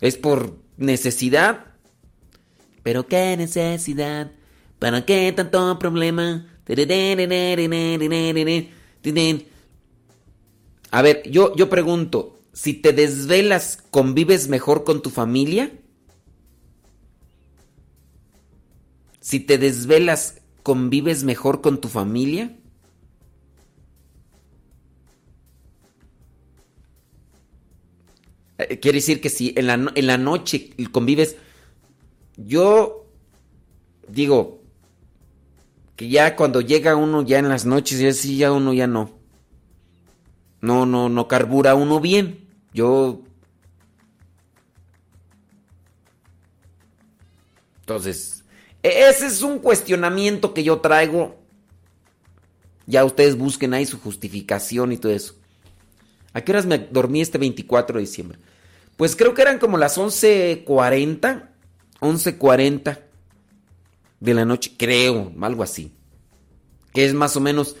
[0.00, 1.66] Es por necesidad.
[2.82, 4.32] Pero qué necesidad.
[4.78, 6.46] ¿Para qué tanto problema?
[10.90, 15.72] A ver, yo, yo pregunto, si te desvelas, ¿convives mejor con tu familia?
[19.20, 22.56] Si te desvelas, ¿convives mejor con tu familia?
[28.80, 31.36] Quiere decir que si en la, en la noche convives,
[32.36, 33.06] yo
[34.08, 34.60] digo
[35.96, 39.18] que ya cuando llega uno ya en las noches, ya sí, ya uno ya no.
[40.62, 42.46] No, no, no carbura uno bien.
[42.72, 43.20] Yo...
[47.80, 48.44] Entonces,
[48.82, 51.36] e-, ese es un cuestionamiento que yo traigo.
[52.86, 55.34] Ya ustedes busquen ahí su justificación y todo eso.
[56.32, 58.38] ¿A qué horas me dormí este 24 de diciembre?
[59.00, 61.48] Pues creo que eran como las 11.40.
[62.00, 62.98] 11.40
[64.20, 65.94] de la noche, creo, algo así.
[66.92, 67.76] Que es más o menos,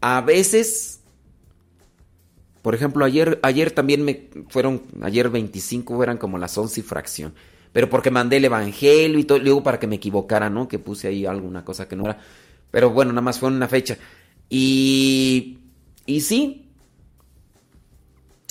[0.00, 0.98] a veces,
[2.60, 7.34] por ejemplo, ayer, ayer también me fueron, ayer 25 eran como las 11 y fracción.
[7.72, 10.66] Pero porque mandé el evangelio y todo, luego para que me equivocara, ¿no?
[10.66, 12.18] Que puse ahí alguna cosa que no era.
[12.72, 13.96] Pero bueno, nada más fue una fecha.
[14.50, 15.56] Y,
[16.04, 16.66] y sí.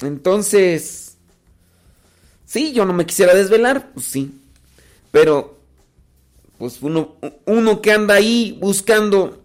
[0.02, 1.13] Entonces,
[2.54, 4.32] sí, yo no me quisiera desvelar, pues sí.
[5.12, 5.58] Pero,
[6.60, 9.42] pues uno, uno que anda ahí buscando,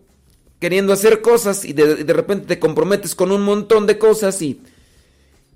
[0.61, 4.61] queriendo hacer cosas y de, de repente te comprometes con un montón de cosas y,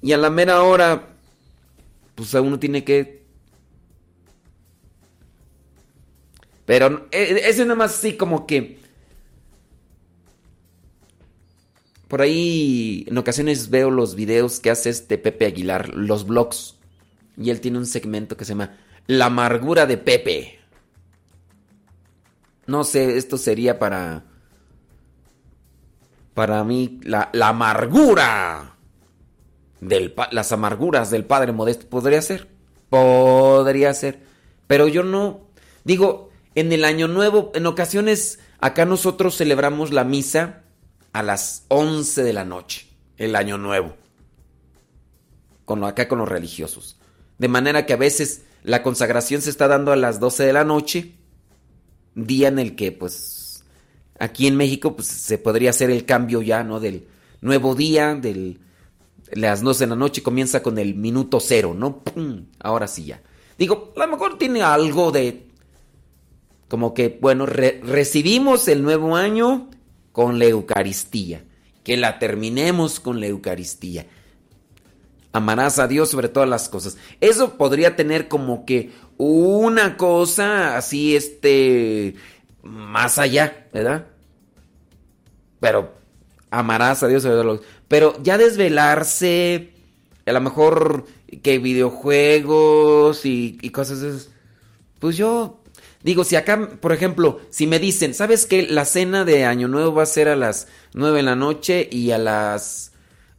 [0.01, 1.11] y a la mera hora,
[2.15, 3.23] pues a uno tiene que
[6.65, 8.79] Pero eh, es nada más así como que...
[12.09, 16.77] Por ahí en ocasiones veo los videos que hace este Pepe Aguilar, los blogs.
[17.37, 18.77] Y él tiene un segmento que se llama
[19.07, 20.59] La amargura de Pepe.
[22.67, 24.25] No sé, esto sería para...
[26.35, 28.77] Para mí, la, amargura.
[29.81, 31.89] Del, las amarguras del Padre Modesto.
[31.89, 32.49] Podría ser.
[32.89, 34.21] Podría ser.
[34.67, 35.49] Pero yo no...
[35.85, 40.63] Digo, en el Año Nuevo, en ocasiones, acá nosotros celebramos la misa
[41.13, 43.97] a las 11 de la noche, el Año Nuevo,
[45.65, 46.99] con acá con los religiosos.
[47.43, 50.63] De manera que a veces la consagración se está dando a las 12 de la
[50.63, 51.15] noche,
[52.15, 53.65] día en el que, pues,
[54.17, 56.79] aquí en México, pues, se podría hacer el cambio ya, ¿no?
[56.79, 57.09] Del
[57.41, 58.61] nuevo día, del
[59.33, 62.05] las 12 de la noche comienza con el minuto cero, ¿no?
[62.61, 63.21] Ahora sí ya.
[63.59, 65.49] Digo, a lo mejor tiene algo de
[66.69, 69.69] como que, bueno, recibimos el nuevo año
[70.13, 71.43] con la Eucaristía,
[71.83, 74.07] que la terminemos con la Eucaristía.
[75.33, 76.97] Amarás a Dios sobre todas las cosas.
[77.21, 82.17] Eso podría tener como que una cosa así, este,
[82.63, 84.07] más allá, ¿verdad?
[85.61, 85.95] Pero
[86.51, 87.73] amarás a Dios sobre todas las cosas.
[87.89, 89.73] Pero ya desvelarse,
[90.27, 91.07] a lo mejor
[91.43, 94.29] que videojuegos y, y cosas,
[94.99, 95.63] pues yo
[96.03, 98.67] Digo, si acá, por ejemplo, si me dicen, ¿sabes qué?
[98.67, 102.11] La cena de Año Nuevo va a ser a las 9 de la noche y
[102.11, 102.92] a las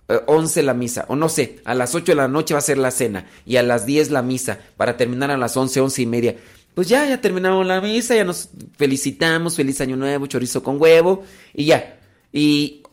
[0.07, 1.05] 11 eh, la misa.
[1.07, 3.57] O no sé, a las 8 de la noche va a ser la cena y
[3.57, 6.35] a las 10 la misa para terminar a las 11, 11 y media.
[6.73, 11.23] Pues ya, ya terminamos la misa, ya nos felicitamos, feliz Año Nuevo, chorizo con huevo
[11.53, 11.99] y ya.
[12.31, 12.83] Y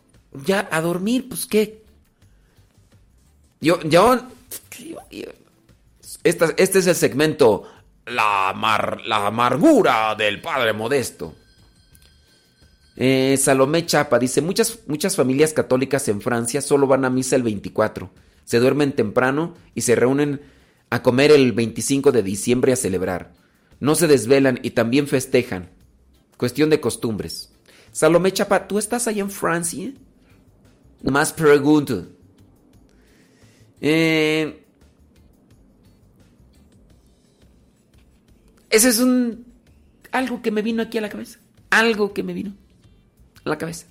[0.45, 1.83] ya a dormir, pues qué.
[3.61, 4.19] Yo, yo,
[6.25, 7.67] este es el segmento
[8.07, 11.35] la, la amargura del padre modesto.
[13.03, 17.43] Eh, Salomé Chapa dice, muchas, muchas familias católicas en Francia solo van a misa el
[17.43, 18.11] 24,
[18.45, 20.43] se duermen temprano y se reúnen
[20.91, 23.33] a comer el 25 de diciembre a celebrar.
[23.81, 25.71] No se desvelan y también festejan.
[26.37, 27.55] Cuestión de costumbres.
[27.91, 29.95] Salomé Chapa, ¿tú estás ahí en Francia?
[31.03, 32.07] Más pregunto.
[33.81, 34.63] Eh,
[38.69, 39.47] Ese es un...
[40.13, 41.39] algo que me vino aquí a la cabeza.
[41.71, 42.53] Algo que me vino
[43.45, 43.87] la cabeza.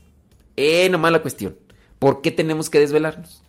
[0.55, 1.55] Eh, nomás la cuestión.
[1.99, 3.41] ¿Por qué tenemos que desvelarnos?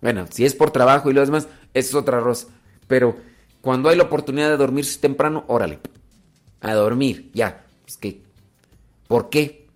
[0.00, 2.48] Bueno, si es por trabajo y lo demás, eso es otra rosa.
[2.88, 3.16] Pero
[3.60, 5.78] cuando hay la oportunidad de dormirse temprano, órale.
[6.60, 7.64] A dormir, ya.
[7.86, 8.22] Es que,
[9.08, 9.66] ¿por qué?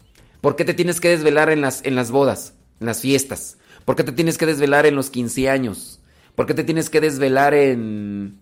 [0.41, 3.59] ¿Por qué te tienes que desvelar en las, en las bodas, en las fiestas?
[3.85, 6.01] ¿Por qué te tienes que desvelar en los 15 años?
[6.35, 8.39] ¿Por qué te tienes que desvelar en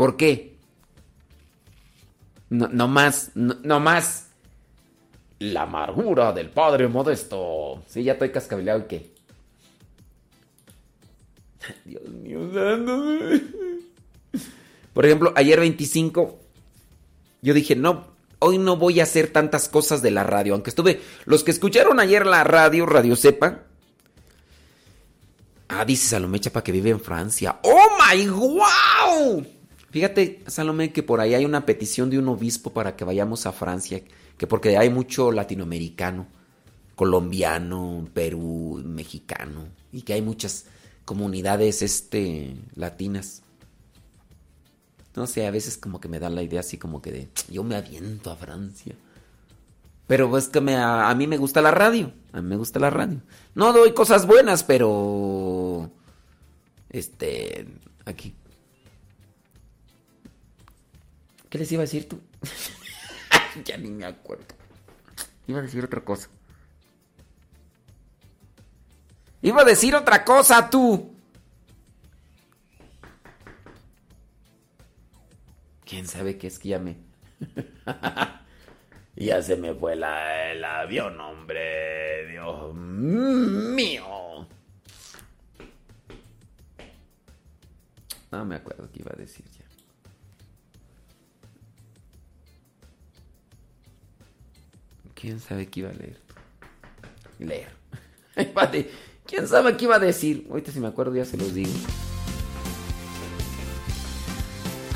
[0.00, 0.56] ¿Por qué?
[2.48, 4.29] No, más, no, más.
[5.40, 7.82] La amargura del padre modesto.
[7.88, 9.10] Sí, ya estoy cascabeleado y qué.
[11.84, 12.40] Dios mío,
[14.92, 16.38] Por ejemplo, ayer 25,
[17.40, 18.06] yo dije, no,
[18.38, 20.52] hoy no voy a hacer tantas cosas de la radio.
[20.52, 23.62] Aunque estuve, los que escucharon ayer la radio, Radio Sepa.
[25.68, 27.60] Ah, dice Salomé Chapa que vive en Francia.
[27.62, 29.46] ¡Oh my wow!
[29.90, 33.52] Fíjate, Salomé, que por ahí hay una petición de un obispo para que vayamos a
[33.52, 34.02] Francia,
[34.40, 36.26] que porque hay mucho latinoamericano,
[36.94, 40.64] colombiano, Perú, mexicano, y que hay muchas
[41.04, 43.42] comunidades este latinas.
[45.14, 47.62] No sé, a veces como que me da la idea así como que de yo
[47.64, 48.94] me aviento a Francia.
[50.06, 52.10] Pero es que me, a, mí me gusta la radio.
[52.32, 53.20] A mí me gusta la radio.
[53.54, 55.90] No doy cosas buenas, pero.
[56.88, 57.66] Este.
[58.06, 58.34] Aquí.
[61.50, 62.18] ¿Qué les iba a decir tú?
[63.64, 64.54] ya ni me acuerdo.
[65.46, 66.28] Iba a decir otra cosa.
[69.42, 71.14] Iba a decir otra cosa tú.
[75.84, 76.96] ¿Quién sabe qué es que ya me...
[79.16, 82.28] ya se me fue la, el avión, hombre.
[82.28, 84.46] Dios mío.
[88.30, 89.44] No me acuerdo qué iba a decir
[95.20, 96.16] ¿Quién sabe qué iba a leer?
[97.38, 97.68] Leer.
[99.26, 100.46] ¿Quién sabe qué iba a decir?
[100.48, 101.70] Ahorita si me acuerdo ya se los digo.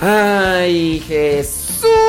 [0.01, 2.04] ¡Ay, Jesús!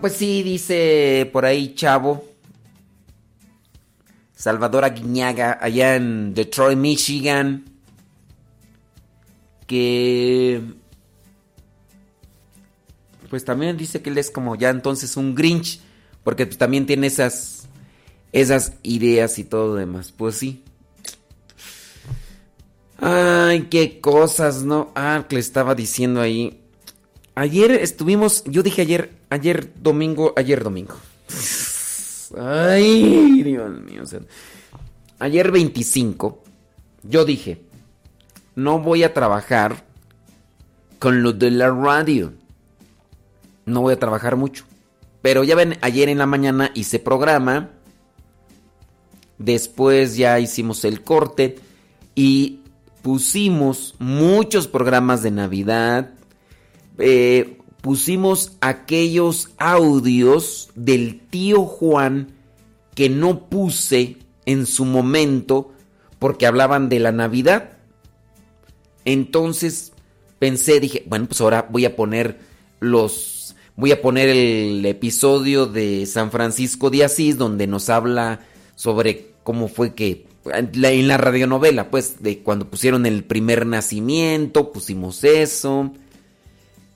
[0.00, 2.24] Pues sí, dice por ahí Chavo.
[4.34, 7.64] Salvador Aguiñaga, allá en Detroit, Michigan.
[9.66, 10.62] Que...
[13.28, 15.80] Pues también dice que él es como ya entonces un Grinch.
[16.24, 17.68] Porque pues también tiene esas...
[18.32, 20.12] Esas ideas y todo lo demás.
[20.16, 20.62] Pues sí.
[22.98, 24.92] Ay, qué cosas, ¿no?
[24.94, 26.59] Ah, que le estaba diciendo ahí.
[27.34, 30.96] Ayer estuvimos, yo dije ayer, ayer domingo, ayer domingo.
[32.38, 34.02] Ay, Dios mío.
[35.18, 36.42] ayer 25,
[37.02, 37.62] yo dije,
[38.54, 39.84] no voy a trabajar
[40.98, 42.32] con lo de la radio.
[43.64, 44.64] No voy a trabajar mucho.
[45.22, 47.70] Pero ya ven, ayer en la mañana hice programa.
[49.38, 51.58] Después ya hicimos el corte.
[52.14, 52.60] Y
[53.02, 56.10] pusimos muchos programas de Navidad,
[57.00, 62.28] eh, pusimos aquellos audios del tío Juan
[62.94, 65.72] que no puse en su momento
[66.18, 67.78] porque hablaban de la Navidad.
[69.04, 69.92] Entonces
[70.38, 72.38] pensé, dije, bueno, pues ahora voy a poner
[72.80, 78.40] los, voy a poner el episodio de San Francisco de Asís donde nos habla
[78.74, 85.22] sobre cómo fue que en la radionovela, pues, de cuando pusieron el primer nacimiento, pusimos
[85.24, 85.92] eso.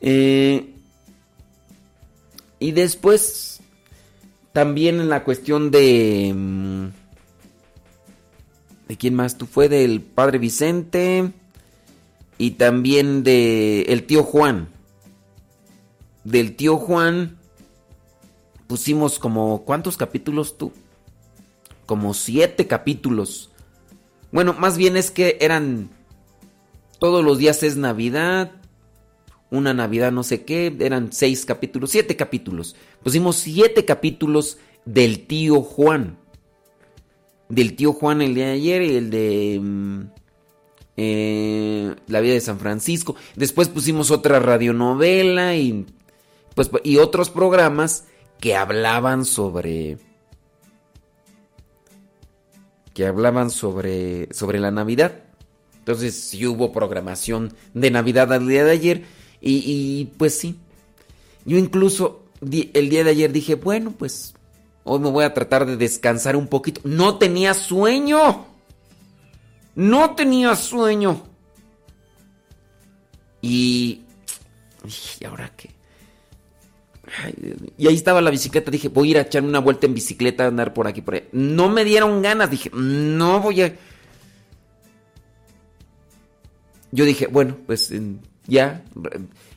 [0.06, 0.74] Eh,
[2.58, 3.60] y después,
[4.52, 6.32] también en la cuestión de...
[6.36, 6.86] Mm,
[8.88, 9.38] ¿De quién más?
[9.38, 11.32] Tú fue del padre Vicente
[12.36, 14.68] y también de el tío Juan.
[16.22, 17.38] Del tío Juan
[18.66, 19.64] pusimos como...
[19.64, 20.70] ¿Cuántos capítulos tú?
[21.86, 23.50] como siete capítulos.
[24.32, 25.90] Bueno, más bien es que eran
[26.98, 28.52] todos los días es Navidad,
[29.54, 32.76] una Navidad no sé qué, eran seis capítulos, siete capítulos.
[33.02, 36.18] Pusimos siete capítulos del tío Juan.
[37.48, 40.00] Del tío Juan el de ayer y el de mm,
[40.96, 43.16] eh, La vida de San Francisco.
[43.36, 45.86] Después pusimos otra radionovela y,
[46.54, 48.04] pues, y otros programas
[48.40, 49.98] que hablaban sobre
[52.94, 55.24] que hablaban sobre, sobre la Navidad.
[55.78, 59.04] Entonces sí hubo programación de Navidad al día de ayer
[59.40, 60.56] y, pues sí.
[61.44, 64.34] Yo incluso el día de ayer dije, bueno, pues
[64.84, 66.80] hoy me voy a tratar de descansar un poquito.
[66.84, 68.46] No tenía sueño.
[69.74, 71.22] No tenía sueño.
[73.42, 74.00] Y...
[75.20, 75.74] ¿Y ahora qué?
[77.76, 78.70] y ahí estaba la bicicleta.
[78.70, 81.28] Dije, voy a ir a echar una vuelta en bicicleta, andar por aquí, por ahí.
[81.32, 82.50] No me dieron ganas.
[82.50, 83.74] Dije, no voy a.
[86.92, 87.92] Yo dije, bueno, pues
[88.46, 88.84] ya,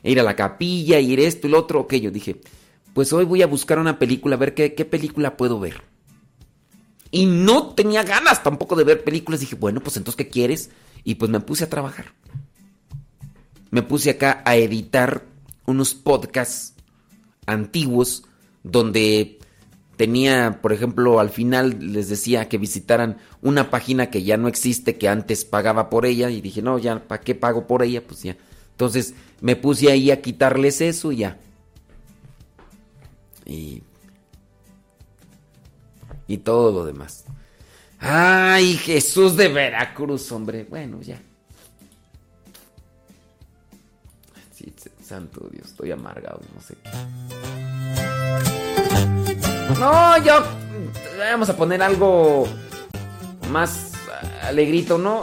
[0.04, 1.82] ir a la capilla, ir esto y lo otro.
[1.82, 2.42] Ok, yo dije,
[2.94, 5.84] pues hoy voy a buscar una película, a ver qué, qué película puedo ver.
[7.12, 9.40] Y no tenía ganas tampoco de ver películas.
[9.40, 10.72] Dije, bueno, pues entonces, ¿qué quieres?
[11.04, 12.14] Y pues me puse a trabajar.
[13.72, 15.24] Me puse acá a editar
[15.66, 16.74] unos podcasts
[17.46, 18.24] antiguos
[18.64, 19.40] donde
[19.98, 24.98] tenía, por ejemplo, al final les decía que visitaran una página que ya no existe,
[24.98, 28.06] que antes pagaba por ella, y dije, no, ya, ¿para qué pago por ella?
[28.06, 28.38] Pues ya.
[28.78, 31.40] Entonces me puse ahí a quitarles eso y ya.
[33.44, 33.82] Y.
[36.28, 37.26] Y todo lo demás.
[37.98, 40.64] Ay, Jesús de Veracruz, hombre.
[40.70, 41.20] Bueno, ya.
[45.02, 46.76] Santo Dios, estoy amargado, no sé.
[49.80, 50.44] No, yo.
[51.18, 52.48] Vamos a poner algo
[53.50, 53.94] más
[54.44, 55.22] alegrito, ¿no?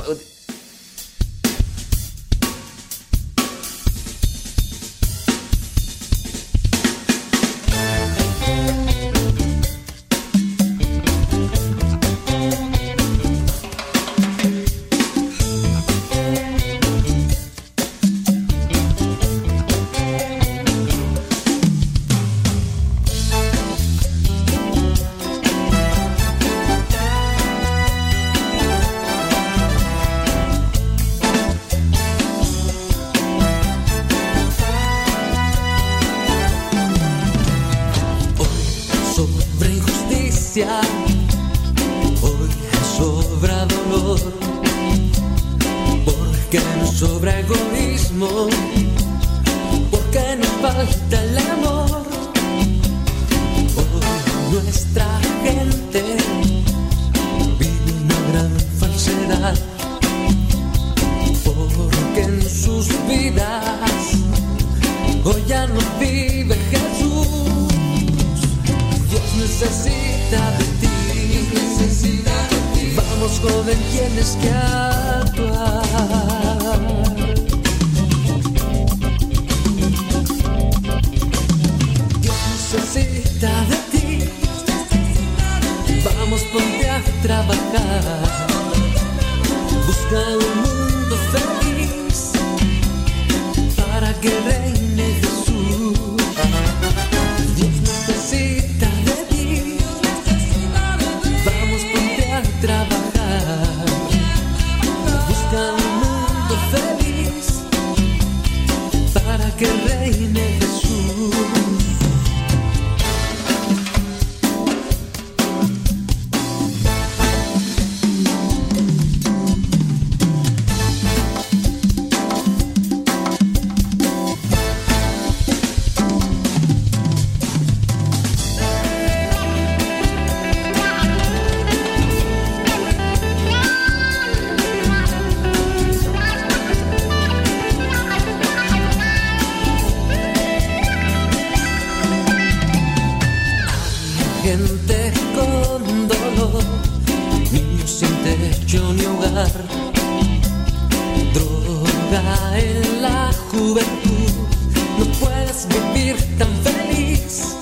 [155.68, 157.56] Vivir tan feliz,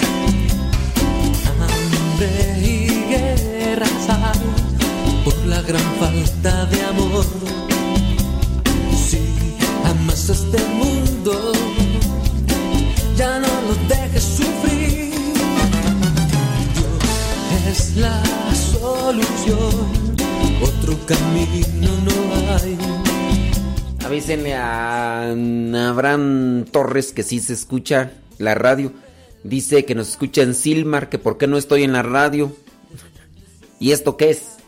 [1.61, 2.31] hambre
[2.61, 6.52] y guerras hay por la gran falta
[24.23, 25.33] Avísenle a
[25.89, 28.93] Abraham Torres que sí se escucha la radio.
[29.43, 32.55] Dice que nos escucha en Silmar, que por qué no estoy en la radio.
[33.81, 34.59] ¿Y esto qué es?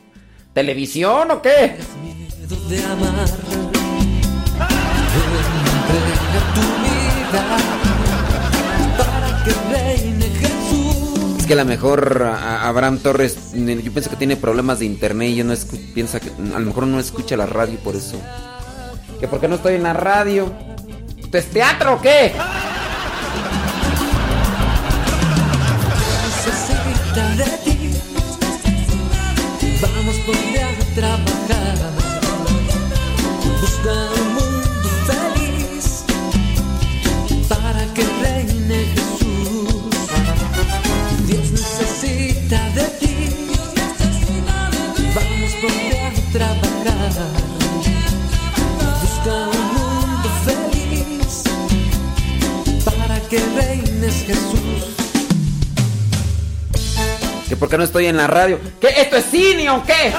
[0.54, 1.76] ¿Televisión o qué?
[11.38, 15.36] Es que a lo mejor Abraham Torres, yo pienso que tiene problemas de internet y
[15.36, 15.54] yo no
[15.94, 18.20] piensa que a lo mejor no escucha la radio por eso.
[19.20, 20.52] ¿Que por qué no estoy en la radio?
[21.18, 22.32] ¿Esto es teatro o qué?
[29.80, 31.78] Vamos a trabajar.
[33.60, 36.04] Busca un mundo feliz
[37.48, 39.90] para que reine Jesús.
[41.26, 43.14] Dios necesita de ti.
[45.14, 47.43] Vamos a trabajar.
[53.34, 54.94] Que reines Jesús.
[57.48, 58.60] ¿Que por qué no estoy en la radio?
[58.80, 58.88] ¿Qué?
[58.88, 60.12] ¿Esto es cine o qué?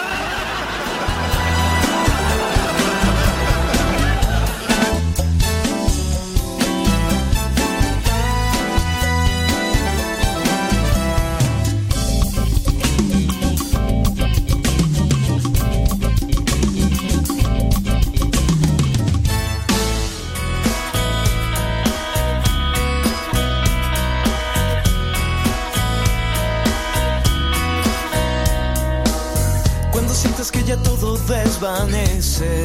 [31.66, 32.64] Desvanece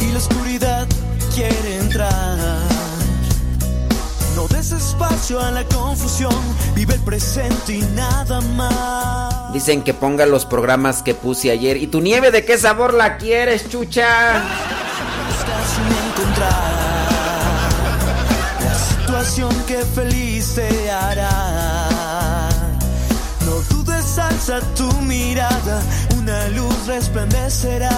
[0.00, 0.88] y la oscuridad
[1.34, 2.36] quiere entrar.
[4.34, 6.34] No des espacio a la confusión,
[6.74, 9.52] vive el presente y nada más.
[9.52, 11.76] Dicen que ponga los programas que puse ayer.
[11.76, 14.42] ¿Y tu nieve de qué sabor la quieres, chucha?
[15.28, 16.90] Busca sin encontrar
[18.64, 22.48] la situación que feliz te hará.
[23.46, 25.82] No dudes, alza tu mirada,
[26.30, 27.90] una luz resplandecerá.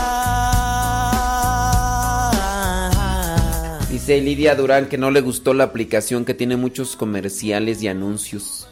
[3.91, 8.69] Dice Lidia Durán que no le gustó la aplicación que tiene muchos comerciales y anuncios.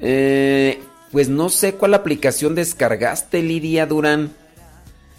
[0.00, 0.80] Eh,
[1.12, 4.32] pues no sé cuál aplicación descargaste, Lidia Durán.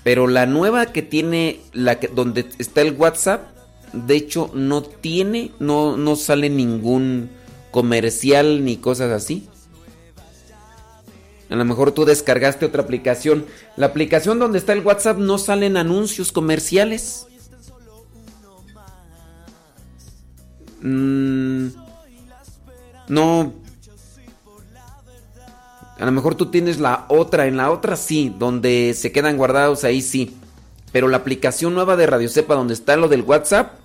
[0.03, 3.47] Pero la nueva que tiene, la que, donde está el WhatsApp,
[3.93, 7.30] de hecho no tiene, no, no sale ningún
[7.72, 9.47] comercial ni cosas así.
[11.50, 13.45] A lo mejor tú descargaste otra aplicación.
[13.78, 17.26] La aplicación donde está el WhatsApp no salen anuncios comerciales.
[20.82, 21.68] Mm,
[23.08, 23.54] no.
[26.00, 27.48] A lo mejor tú tienes la otra.
[27.48, 28.34] En la otra sí.
[28.38, 30.36] Donde se quedan guardados ahí sí.
[30.91, 33.80] Pero la aplicación nueva de Radio Cepa donde está lo del WhatsApp.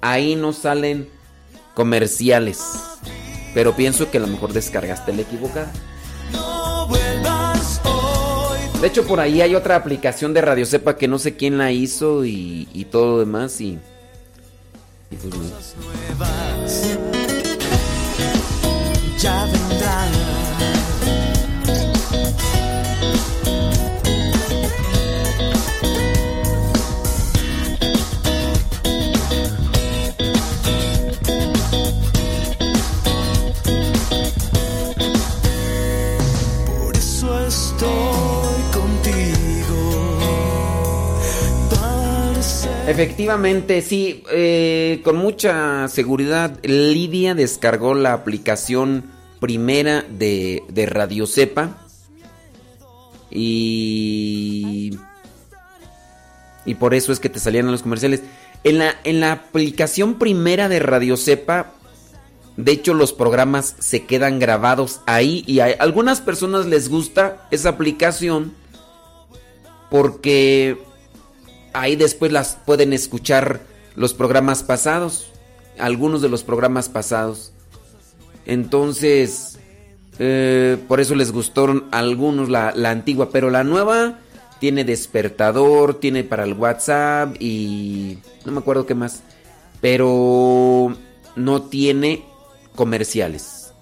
[0.00, 1.08] ahí no salen
[1.74, 2.62] comerciales.
[3.54, 5.72] Pero pienso que a lo mejor descargaste la equivocada.
[8.84, 11.72] De hecho, por ahí hay otra aplicación de Radio Sepa que no sé quién la
[11.72, 13.78] hizo y, todo lo demás y...
[15.08, 16.94] pues.
[42.86, 49.04] Efectivamente, sí, eh, con mucha seguridad, Lidia descargó la aplicación
[49.40, 51.78] primera de, de Radio Cepa.
[53.30, 54.98] Y.
[56.66, 58.22] Y por eso es que te salían los comerciales.
[58.64, 61.72] En la, en la aplicación primera de Radio Cepa,
[62.56, 65.42] de hecho, los programas se quedan grabados ahí.
[65.46, 68.52] Y a algunas personas les gusta esa aplicación
[69.90, 70.78] porque
[71.74, 73.60] ahí después las pueden escuchar
[73.94, 75.26] los programas pasados,
[75.78, 77.52] algunos de los programas pasados.
[78.46, 79.58] Entonces,
[80.18, 84.20] eh, por eso les gustó a algunos la, la antigua, pero la nueva
[84.60, 89.22] tiene despertador, tiene para el WhatsApp y no me acuerdo qué más,
[89.80, 90.96] pero
[91.36, 92.24] no tiene
[92.74, 93.72] comerciales.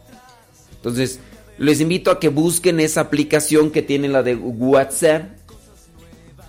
[0.77, 1.21] Entonces,
[1.59, 5.42] les invito a que busquen esa aplicación que tiene la de WhatsApp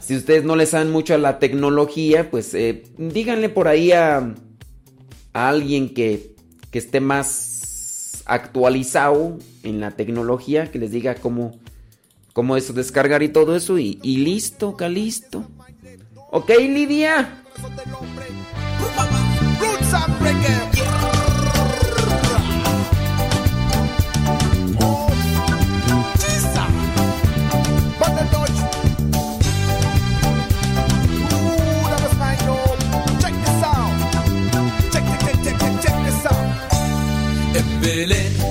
[0.06, 4.34] si ustedes no le saben mucho a la tecnología, pues eh, díganle por ahí a,
[5.32, 6.36] a alguien que,
[6.72, 11.58] que esté más actualizado en la tecnología, que les diga cómo,
[12.34, 15.46] cómo eso descargar y todo eso, y, y listo, calisto.
[16.32, 17.42] Ok, Lidia.
[37.86, 38.43] En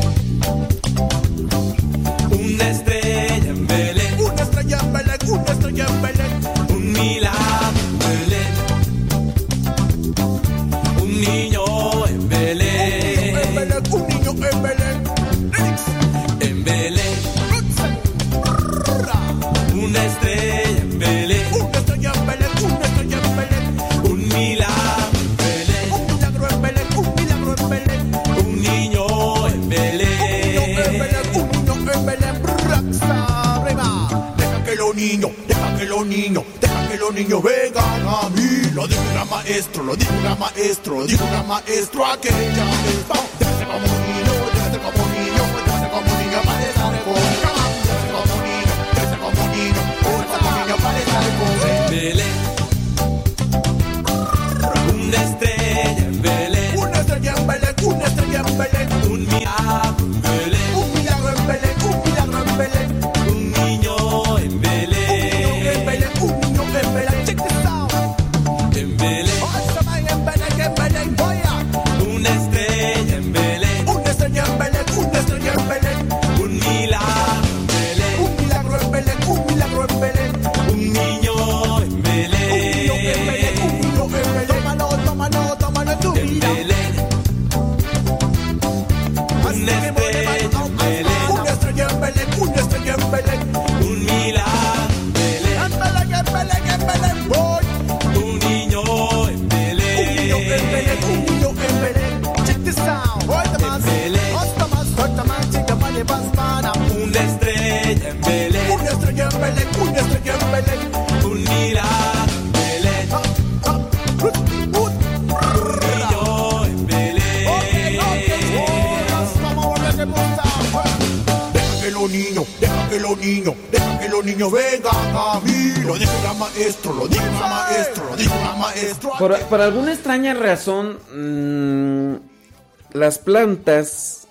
[133.33, 134.29] plantas,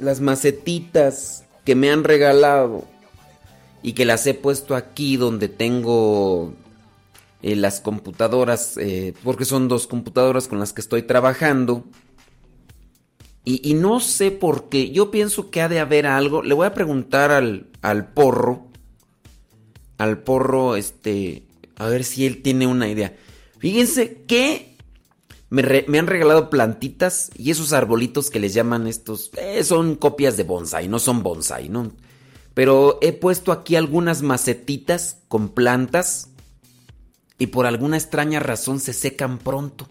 [0.00, 2.84] las macetitas que me han regalado
[3.84, 6.52] y que las he puesto aquí donde tengo
[7.42, 11.84] eh, las computadoras, eh, porque son dos computadoras con las que estoy trabajando.
[13.44, 16.42] Y, y no sé por qué, yo pienso que ha de haber algo.
[16.42, 18.66] Le voy a preguntar al, al porro,
[19.98, 21.44] al porro, este,
[21.76, 23.14] a ver si él tiene una idea.
[23.60, 24.71] Fíjense que
[25.52, 30.44] Me, han regalado plantitas y esos arbolitos que les llaman estos eh, son copias de
[30.44, 31.92] bonsai, no son bonsai, ¿no?
[32.54, 36.30] Pero he puesto aquí algunas macetitas con plantas
[37.36, 39.86] y por alguna extraña razón se secan pronto.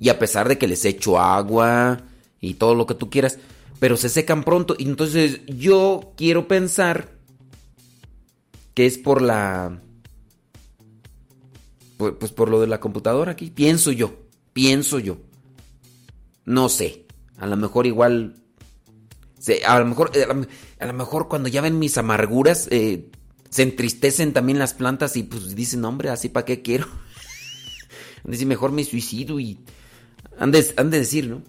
[0.00, 2.00] Y a pesar de que les echo agua
[2.40, 3.38] y todo lo que tú quieras,
[3.78, 4.74] pero se secan pronto.
[4.76, 7.12] Y entonces yo quiero pensar
[8.74, 9.80] que es por la...
[11.96, 13.50] Pues, pues por lo de la computadora aquí.
[13.50, 14.27] Pienso yo,
[14.58, 15.18] pienso yo.
[16.44, 17.06] No sé.
[17.36, 18.34] A lo mejor igual...
[19.64, 20.26] a, lo mejor, eh,
[20.80, 23.08] a lo- mejor cuando ya ven mis amarguras, eh,
[23.50, 26.88] se entristecen también las plantas y pues dicen, hombre, así para qué quiero.
[28.24, 29.60] Dice, mejor me suicido y...
[30.40, 31.42] Han de, han de decir, ¿no?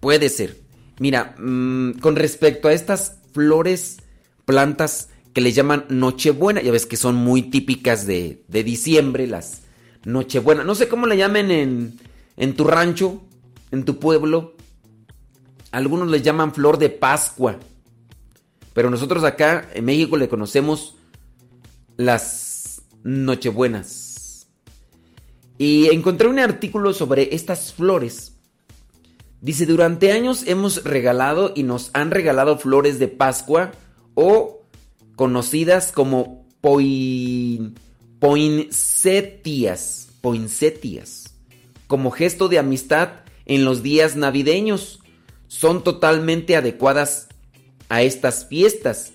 [0.00, 0.58] Puede ser.
[0.98, 3.98] Mira, mm, con respecto a estas flores,
[4.44, 9.62] plantas que le llaman Nochebuena, ya ves que son muy típicas de, de diciembre, las
[10.04, 10.64] Nochebuena.
[10.64, 12.00] No sé cómo le llamen en,
[12.36, 13.22] en tu rancho,
[13.70, 14.54] en tu pueblo.
[15.70, 17.58] Algunos le llaman flor de Pascua.
[18.72, 20.96] Pero nosotros acá en México le conocemos
[21.96, 24.48] las Nochebuenas.
[25.58, 28.32] Y encontré un artículo sobre estas flores.
[29.40, 33.72] Dice, durante años hemos regalado y nos han regalado flores de Pascua
[34.14, 34.62] o
[35.16, 37.74] conocidas como poin,
[38.18, 41.23] poinsettias, poinsettias,
[41.86, 43.10] como gesto de amistad
[43.46, 45.00] en los días navideños.
[45.48, 47.28] Son totalmente adecuadas
[47.88, 49.12] a estas fiestas,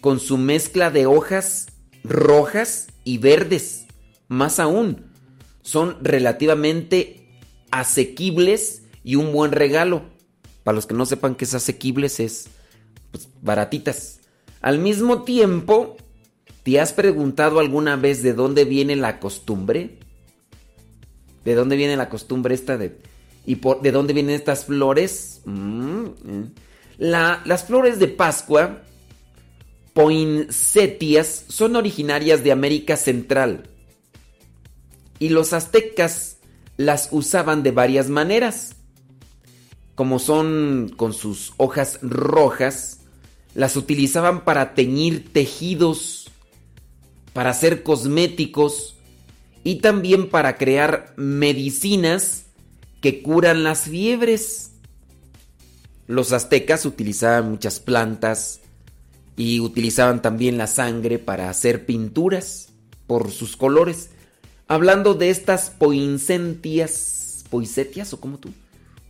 [0.00, 1.66] con su mezcla de hojas
[2.04, 3.86] rojas y verdes.
[4.28, 5.06] Más aún,
[5.62, 7.28] son relativamente
[7.70, 10.02] asequibles y un buen regalo.
[10.64, 12.48] Para los que no sepan que es asequibles, es
[13.10, 14.20] pues, baratitas.
[14.60, 15.96] Al mismo tiempo,
[16.62, 19.97] ¿te has preguntado alguna vez de dónde viene la costumbre?
[21.48, 22.98] ¿De dónde viene la costumbre esta de...
[23.46, 25.40] ¿Y por, de dónde vienen estas flores?
[25.46, 26.44] Mm, eh.
[26.98, 28.82] La- las flores de Pascua,
[29.94, 33.62] poinsettias, son originarias de América Central.
[35.18, 36.36] Y los aztecas
[36.76, 38.74] las usaban de varias maneras.
[39.94, 43.00] Como son con sus hojas rojas,
[43.54, 46.30] las utilizaban para teñir tejidos,
[47.32, 48.97] para hacer cosméticos
[49.64, 52.44] y también para crear medicinas
[53.00, 54.72] que curan las fiebres.
[56.06, 58.60] Los aztecas utilizaban muchas plantas
[59.36, 62.70] y utilizaban también la sangre para hacer pinturas
[63.06, 64.10] por sus colores.
[64.66, 68.50] Hablando de estas poinsentias, poisetias o como tú,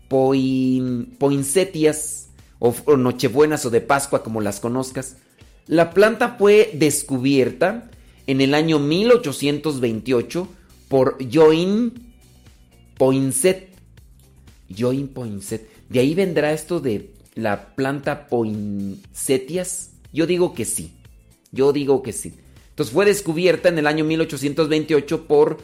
[0.09, 1.16] Poin,
[2.61, 5.16] o, o nochebuenas o de Pascua como las conozcas,
[5.66, 7.91] la planta fue descubierta
[8.29, 10.49] en el año 1828
[10.89, 11.95] por Join
[12.99, 13.71] Poinsett.
[14.69, 15.67] Join Poinsett.
[15.89, 19.93] De ahí vendrá esto de la planta poinsettias.
[20.13, 20.93] Yo digo que sí.
[21.53, 22.35] Yo digo que sí.
[22.69, 25.59] Entonces fue descubierta en el año 1828 por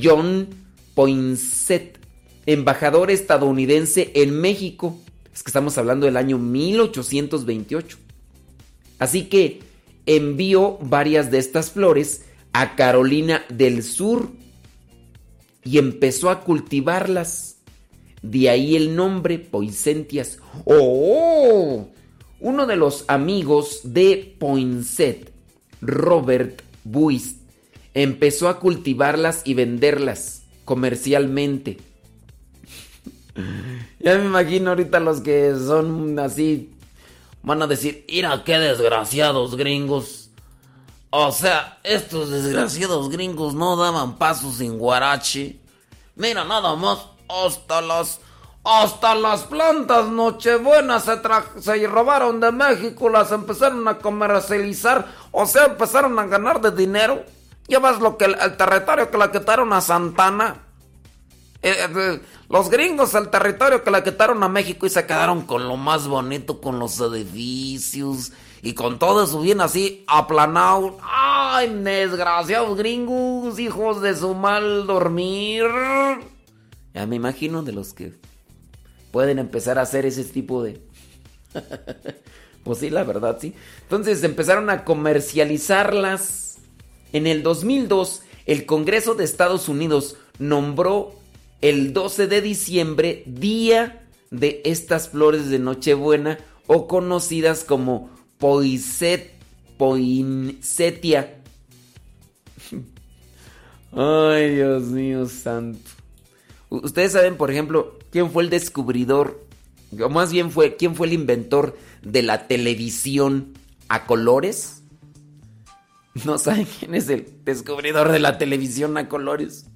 [0.00, 0.48] John
[0.94, 1.98] Poinsett,
[2.44, 5.00] embajador estadounidense en México.
[5.32, 7.96] Es que estamos hablando del año 1828.
[8.98, 9.69] Así que
[10.16, 14.30] envió varias de estas flores a Carolina del Sur
[15.64, 17.58] y empezó a cultivarlas.
[18.22, 20.38] De ahí el nombre Poinsentias.
[20.64, 21.88] ¡Oh!
[22.40, 25.30] Uno de los amigos de Poinsett,
[25.80, 27.38] Robert Buist,
[27.94, 31.78] empezó a cultivarlas y venderlas comercialmente.
[34.02, 36.70] Ya me imagino ahorita los que son así
[37.42, 40.30] van a decir, mira qué desgraciados gringos.
[41.10, 45.58] O sea, estos desgraciados gringos no daban pasos sin guarache.
[46.14, 46.98] Mira nada más,
[47.28, 48.20] hasta las
[48.62, 51.18] hasta las plantas nochebuenas se,
[51.60, 57.24] se robaron de México, las empezaron a comercializar, o sea, empezaron a ganar de dinero.
[57.68, 60.56] Ya ves lo que el, el territorio que le quitaron a Santana.
[61.62, 65.68] Eh, eh, los gringos el territorio que le quitaron a México y se quedaron con
[65.68, 68.32] lo más bonito, con los edificios
[68.62, 70.98] y con todo eso bien así aplanado.
[71.02, 75.64] ¡Ay, desgraciados gringos, hijos de su mal dormir!
[76.94, 78.14] Ya me imagino de los que
[79.10, 80.80] pueden empezar a hacer ese tipo de...
[82.64, 83.54] pues sí, la verdad, sí.
[83.82, 86.58] Entonces empezaron a comercializarlas.
[87.12, 91.19] En el 2002, el Congreso de Estados Unidos nombró
[91.60, 99.32] el 12 de diciembre Día de estas flores de Nochebuena o conocidas como poiset,
[99.76, 101.40] poinsettia.
[103.92, 105.90] Ay, Dios mío santo.
[106.68, 109.44] Ustedes saben, por ejemplo, quién fue el descubridor,
[110.00, 113.54] o más bien fue, quién fue el inventor de la televisión
[113.88, 114.84] a colores.
[116.24, 119.69] ¿No saben quién es el descubridor de la televisión a colores?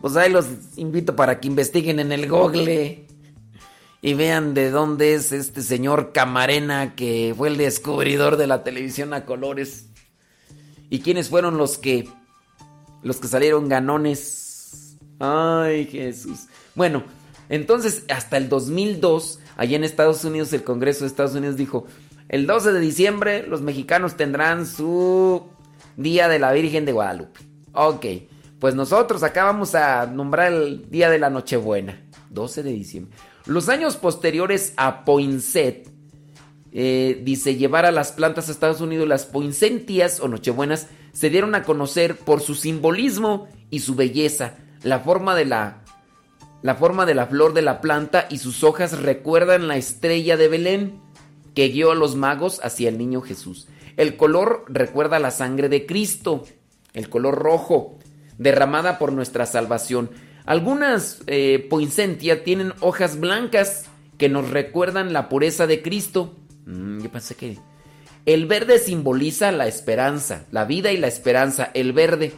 [0.00, 0.46] Pues ahí los
[0.76, 3.06] invito para que investiguen en el Google
[4.00, 9.12] y vean de dónde es este señor Camarena que fue el descubridor de la televisión
[9.12, 9.86] a colores.
[10.88, 12.08] ¿Y quiénes fueron los que
[13.02, 14.96] los que salieron ganones?
[15.18, 16.46] Ay, Jesús.
[16.74, 17.02] Bueno,
[17.48, 21.86] entonces hasta el 2002, allá en Estados Unidos, el Congreso de Estados Unidos dijo,
[22.28, 25.44] el 12 de diciembre los mexicanos tendrán su
[25.96, 27.40] Día de la Virgen de Guadalupe.
[27.72, 28.06] Ok,
[28.60, 33.16] pues nosotros acá vamos a nombrar el Día de la Nochebuena, 12 de diciembre.
[33.46, 35.88] Los años posteriores a Poinsett,
[36.72, 41.54] eh, dice, llevar a las plantas a Estados Unidos, las poinsettias o nochebuenas se dieron
[41.54, 44.54] a conocer por su simbolismo y su belleza.
[44.82, 45.82] La forma de la,
[46.62, 50.48] la forma de la flor de la planta y sus hojas recuerdan la estrella de
[50.48, 51.00] Belén
[51.54, 53.66] que guió a los magos hacia el niño Jesús.
[53.96, 56.44] El color recuerda la sangre de Cristo,
[56.92, 57.98] el color rojo,
[58.38, 60.10] derramada por nuestra salvación.
[60.46, 63.84] Algunas eh, poinsettias tienen hojas blancas
[64.16, 66.34] que nos recuerdan la pureza de Cristo.
[66.66, 67.58] Mm, yo pensé que...
[68.24, 72.34] El verde simboliza la esperanza, la vida y la esperanza, el verde.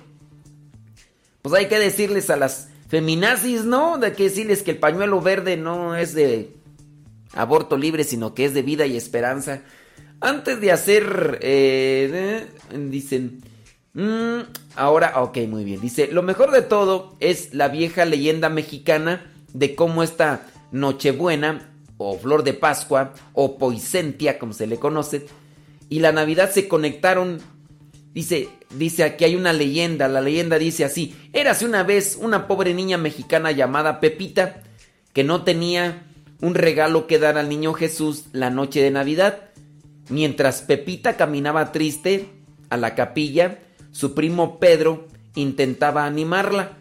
[1.42, 3.98] Pues hay que decirles a las feminazis, ¿no?
[3.98, 6.54] De que decirles que el pañuelo verde no es de
[7.32, 9.62] aborto libre, sino que es de vida y esperanza.
[10.20, 13.40] Antes de hacer, eh, dicen,
[13.94, 14.40] Mm,
[14.76, 15.80] ahora, ok, muy bien.
[15.80, 22.16] Dice, lo mejor de todo es la vieja leyenda mexicana de cómo esta Nochebuena, o
[22.18, 25.26] Flor de Pascua, o Poisentia, como se le conoce,
[25.88, 27.40] y la Navidad se conectaron.
[28.14, 32.74] Dice, dice aquí hay una leyenda, la leyenda dice así, érase una vez una pobre
[32.74, 34.62] niña mexicana llamada Pepita,
[35.12, 36.06] que no tenía
[36.40, 39.50] un regalo que dar al niño Jesús la noche de Navidad.
[40.08, 42.28] Mientras Pepita caminaba triste
[42.68, 43.58] a la capilla,
[43.90, 46.78] su primo Pedro intentaba animarla.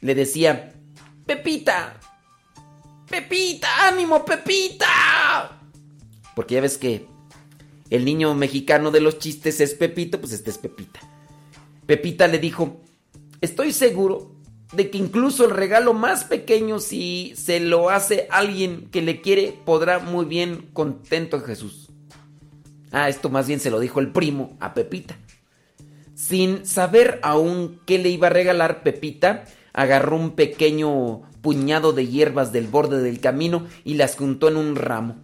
[0.00, 0.74] Le decía,
[1.26, 1.98] Pepita,
[3.08, 5.60] Pepita, ánimo, Pepita.
[6.34, 7.06] Porque ya ves que
[7.90, 11.00] el niño mexicano de los chistes es Pepito, pues este es Pepita.
[11.86, 12.80] Pepita le dijo,
[13.40, 14.34] estoy seguro
[14.72, 19.58] de que incluso el regalo más pequeño, si se lo hace alguien que le quiere,
[19.64, 21.90] podrá muy bien contento Jesús.
[22.90, 25.16] Ah, esto más bien se lo dijo el primo a Pepita.
[26.14, 32.52] Sin saber aún qué le iba a regalar, Pepita agarró un pequeño puñado de hierbas
[32.52, 35.16] del borde del camino y las juntó en un ramo.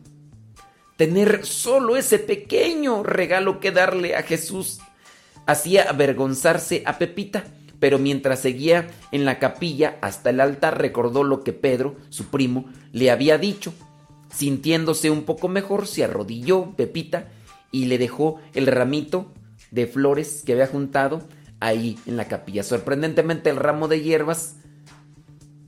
[0.96, 4.80] Tener solo ese pequeño regalo que darle a Jesús
[5.46, 7.44] hacía avergonzarse a Pepita,
[7.78, 12.66] pero mientras seguía en la capilla hasta el altar recordó lo que Pedro, su primo,
[12.92, 13.72] le había dicho.
[14.30, 17.28] Sintiéndose un poco mejor, se arrodilló Pepita
[17.72, 19.32] y le dejó el ramito
[19.70, 21.22] de flores que había juntado
[21.60, 22.62] ahí en la capilla.
[22.62, 24.56] Sorprendentemente el ramo de hierbas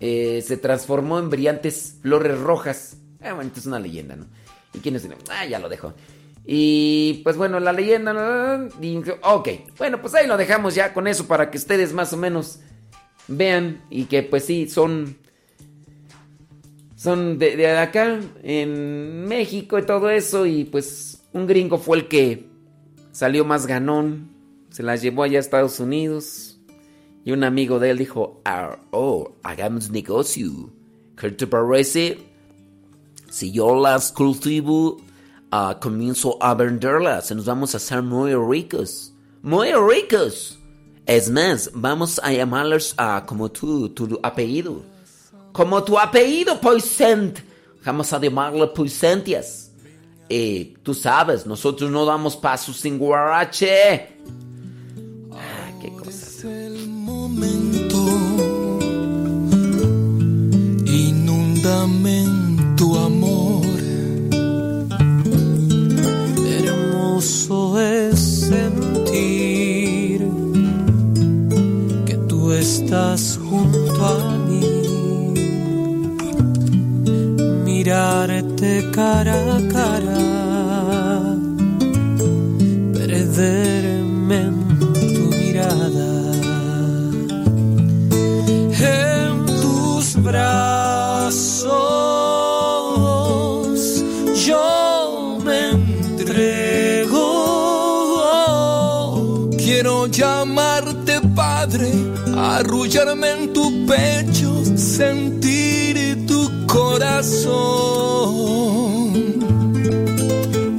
[0.00, 2.96] eh, se transformó en brillantes flores rojas.
[3.20, 4.26] Ah, bueno, esto es una leyenda, ¿no?
[4.74, 5.06] ¿Y quién es?
[5.30, 5.94] Ah, ya lo dejo.
[6.44, 8.68] Y pues bueno, la leyenda...
[9.22, 9.48] Ok,
[9.78, 12.58] bueno, pues ahí lo dejamos ya con eso para que ustedes más o menos
[13.28, 15.18] vean y que pues sí, son...
[16.96, 20.46] Son de, de acá, en México y todo eso.
[20.46, 22.51] Y pues un gringo fue el que
[23.12, 24.30] salió más ganón,
[24.70, 26.58] se las llevó allá a Estados Unidos
[27.24, 30.70] y un amigo de él dijo, ah, oh, hagamos negocio.
[31.16, 32.18] ¿Qué te parece?
[33.30, 34.96] Si yo las cultivo,
[35.52, 39.14] uh, comienzo a venderlas y nos vamos a hacer muy ricos.
[39.42, 40.58] Muy ricos.
[41.06, 44.82] Es más, vamos a llamarlas uh, como tú, tu apellido.
[45.52, 47.38] Como tu apellido, Poisent.
[47.84, 49.61] Vamos a llamarle Poisentias.
[50.34, 54.16] Eh, tú sabes, nosotros no damos pasos sin guarache.
[55.30, 56.50] Ah, qué cosa.
[56.50, 57.98] el momento.
[60.86, 63.66] Inúndame en tu amor.
[66.46, 68.18] Hermoso es
[68.48, 70.26] sentir
[72.06, 74.62] que tú estás junto a mí.
[77.66, 79.71] Mirarte cara a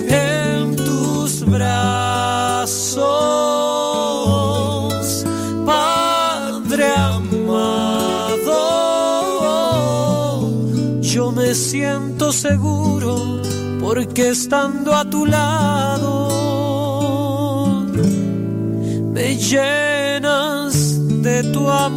[0.09, 3.05] en tus brazos,
[5.65, 8.59] Padre amado.
[10.99, 13.41] Yo me siento seguro
[13.79, 16.27] porque estando a tu lado
[19.13, 21.92] me llenas de tu amor.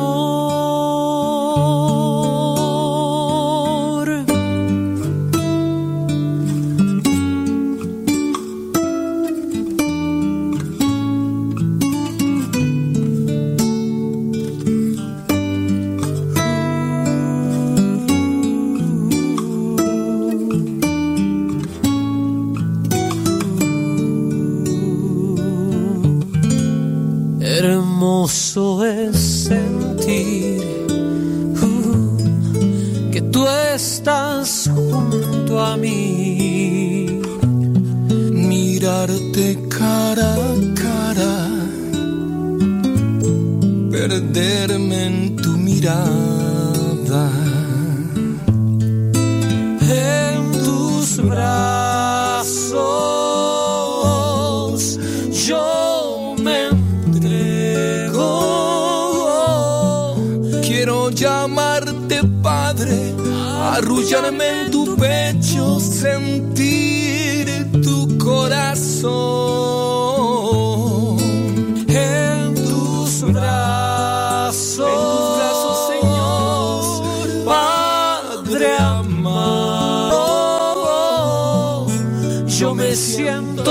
[45.87, 46.16] En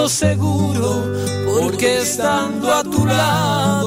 [0.09, 1.13] seguro
[1.45, 3.85] porque estando a tu lado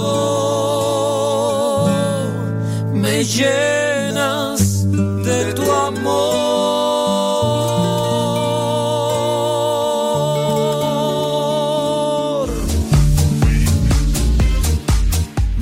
[2.93, 4.86] me llenas
[5.24, 6.49] de tu amor.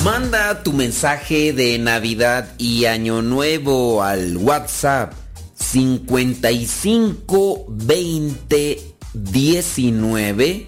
[0.02, 5.12] Manda tu mensaje de Navidad y Año Nuevo al WhatsApp
[5.54, 8.85] 55 20
[9.46, 10.66] 19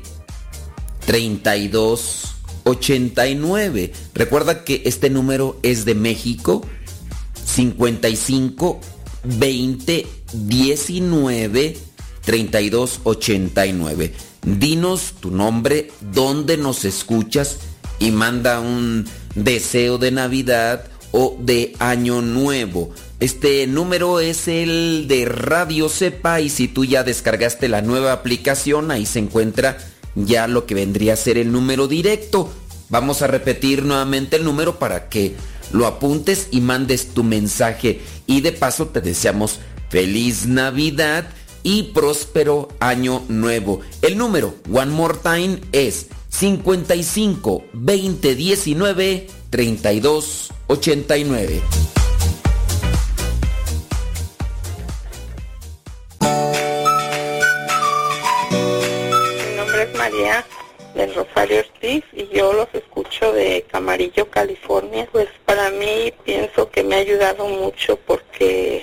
[1.05, 3.92] 32 89.
[4.14, 6.64] Recuerda que este número es de México
[7.44, 8.80] 55
[9.24, 11.76] 20 19
[12.24, 14.12] 32 89.
[14.42, 17.59] Dinos tu nombre, dónde nos escuchas
[17.98, 22.92] y manda un deseo de Navidad o de Año Nuevo.
[23.20, 28.93] Este número es el de Radio Cepa y si tú ya descargaste la nueva aplicación,
[28.93, 29.77] ahí se encuentra
[30.15, 32.49] ya lo que vendría a ser el número directo.
[32.90, 35.35] Vamos a repetir nuevamente el número para que
[35.73, 38.01] lo apuntes y mandes tu mensaje.
[38.28, 39.59] Y de paso te deseamos
[39.89, 41.28] feliz Navidad
[41.65, 43.81] y próspero año nuevo.
[44.01, 51.97] El número, one more time, es 55 20 19 32 89.
[60.98, 65.08] Del Rosario Ortiz y yo los escucho de Camarillo, California.
[65.12, 68.82] Pues para mí pienso que me ha ayudado mucho porque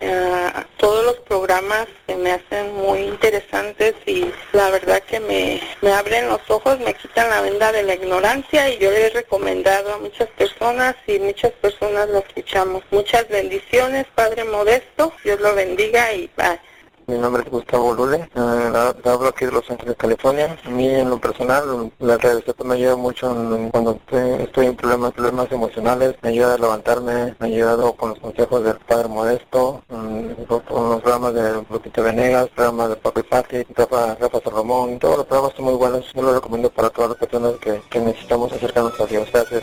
[0.00, 5.92] eh, todos los programas se me hacen muy interesantes y la verdad que me, me
[5.92, 9.94] abren los ojos, me quitan la venda de la ignorancia y yo le he recomendado
[9.94, 12.82] a muchas personas y muchas personas lo escuchamos.
[12.90, 16.71] Muchas bendiciones, Padre Modesto, Dios lo bendiga y bye.
[17.08, 20.56] Mi nombre es Gustavo Lule, eh, hablo aquí de Los Ángeles, California.
[20.64, 25.12] A mí en lo personal, la revista me ayuda mucho en- cuando estoy en problemas,
[25.12, 29.82] problemas emocionales, me ayuda a levantarme, me ha ayudado con los consejos del Padre Modesto,
[29.88, 35.18] mm, con los programas de Lupita Venegas, programas de Papi Pati, Rafa, Rafa Salomón, todos
[35.18, 38.52] los programas son muy buenos, yo los recomiendo para todas las personas que, que necesitamos
[38.52, 39.28] acercarnos a Dios.
[39.32, 39.62] Gracias.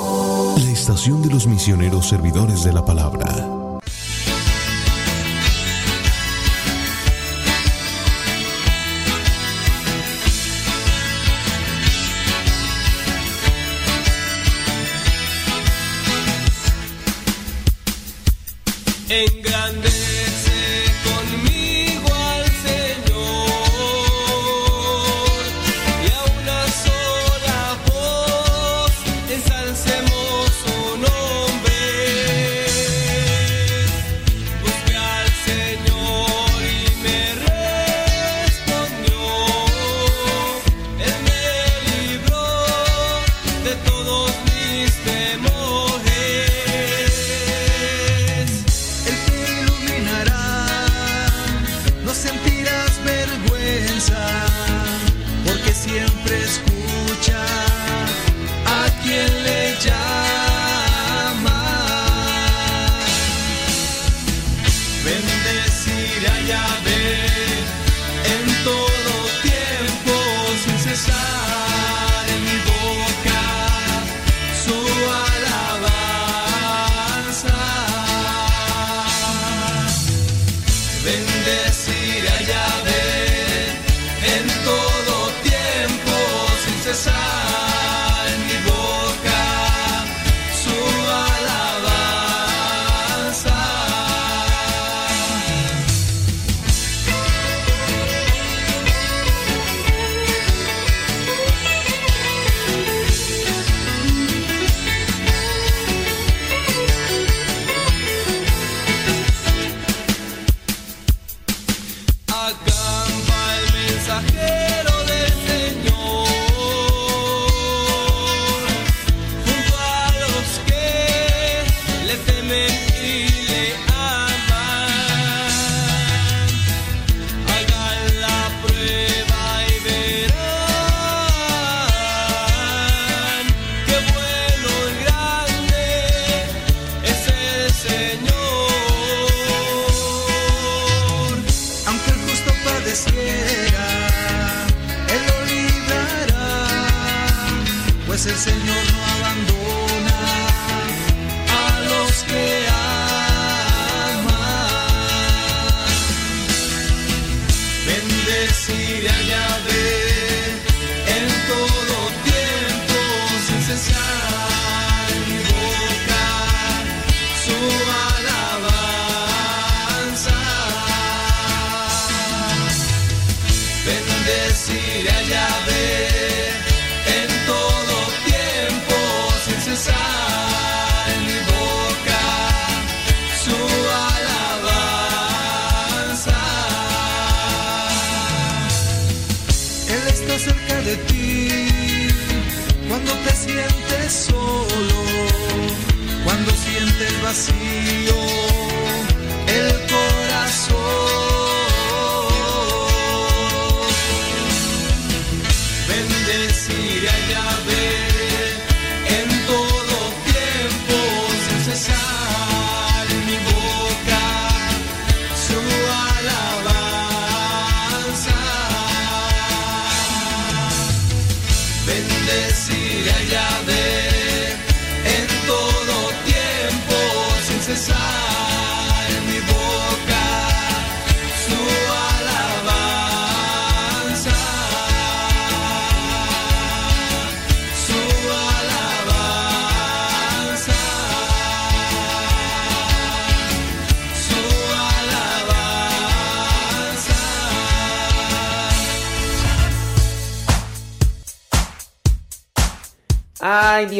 [0.65, 3.25] la estación de los misioneros servidores de la palabra.
[19.09, 20.00] Engrandece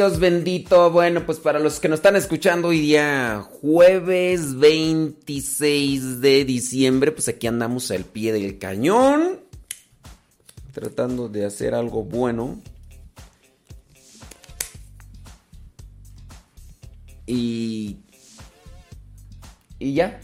[0.01, 0.89] Dios bendito.
[0.89, 7.27] Bueno, pues para los que nos están escuchando hoy día, jueves 26 de diciembre, pues
[7.27, 9.41] aquí andamos al pie del cañón.
[10.71, 12.59] Tratando de hacer algo bueno.
[17.27, 17.99] Y...
[19.77, 20.19] Y ya.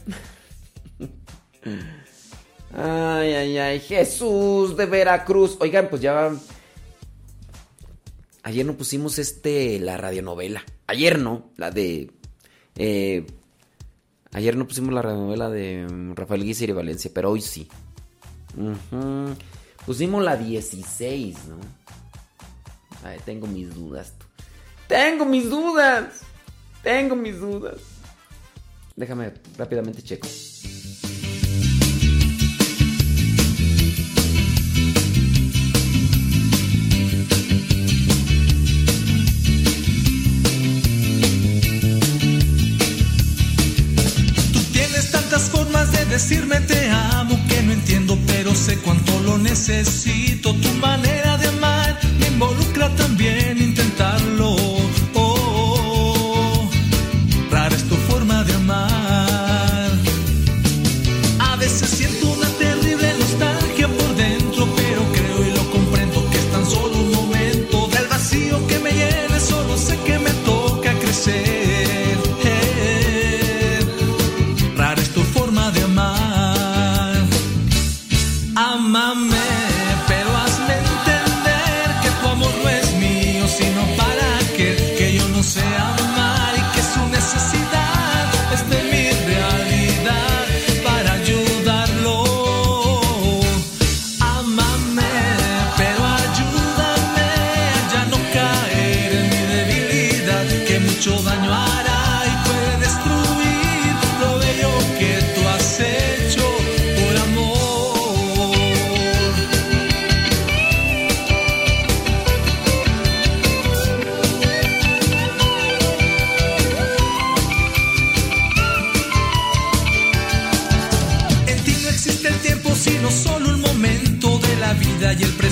[2.74, 3.80] Ay, ay, ay.
[3.80, 5.56] Jesús de Veracruz.
[5.60, 6.32] Oigan, pues ya
[8.48, 10.64] Ayer no pusimos este, la radionovela.
[10.88, 12.14] Ayer no, la de...
[12.78, 13.28] Eh,
[14.32, 17.68] ayer no pusimos la radionovela de mm, Rafael Guizar y Valencia, pero hoy sí.
[19.86, 21.58] Pusimos la 16, ¿no?
[23.04, 24.14] Ay, tengo mis dudas.
[24.88, 26.22] Tengo mis dudas.
[26.84, 27.82] Tengo mis dudas.
[28.96, 30.26] Déjame rápidamente checo.
[46.18, 50.52] Decirme te amo que no entiendo, pero sé cuánto lo necesito.
[50.56, 53.57] Tu manera de amar me involucra también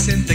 [0.05, 0.34] presente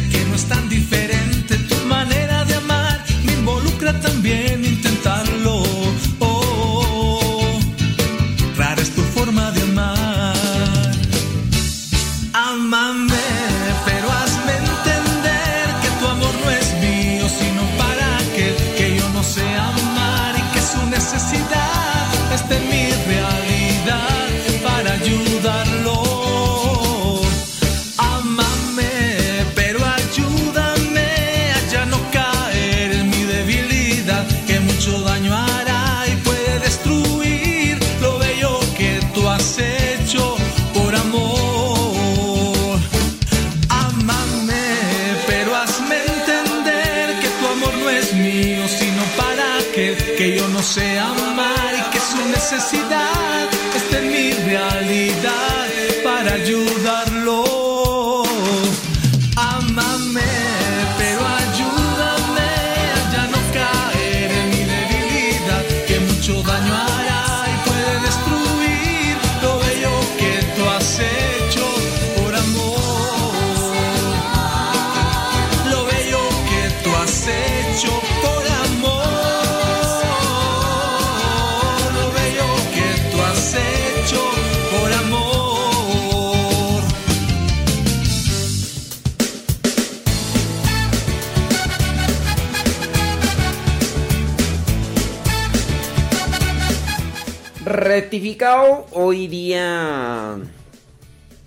[98.53, 100.37] Hoy día.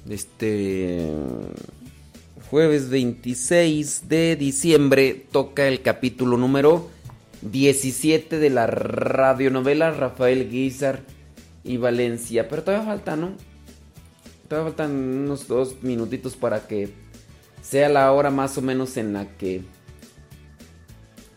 [0.09, 1.11] Este.
[2.49, 6.88] Jueves 26 de diciembre toca el capítulo número
[7.41, 11.01] 17 de la radionovela Rafael Guizar
[11.65, 12.47] y Valencia.
[12.47, 13.34] Pero todavía falta, ¿no?
[14.47, 16.93] Todavía faltan unos dos minutitos para que
[17.61, 19.61] sea la hora más o menos en la que...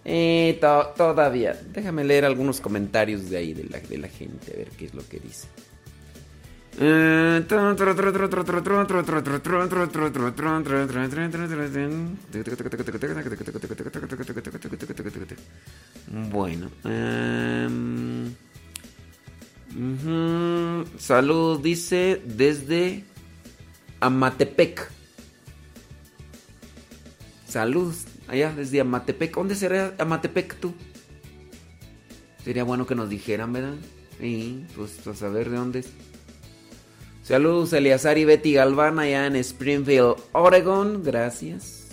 [0.09, 1.61] Eh, to- todavía.
[1.73, 4.95] Déjame leer algunos comentarios de ahí de la, de la gente, a ver qué es
[4.95, 5.49] lo que dice.
[16.31, 16.70] Bueno.
[16.85, 18.27] em,
[19.74, 23.03] ujú, Salud, dice desde
[24.01, 24.89] Amatepec.
[27.49, 29.35] Saludos, allá desde Amatepec.
[29.35, 30.74] ¿Dónde será Amatepec tú?
[32.44, 33.74] Sería bueno que nos dijeran, ¿verdad?
[34.20, 35.89] Sí, pues a saber de dónde es.
[37.23, 41.03] Saludos Eleazar y Betty Galván allá en Springfield, Oregon.
[41.03, 41.89] Gracias.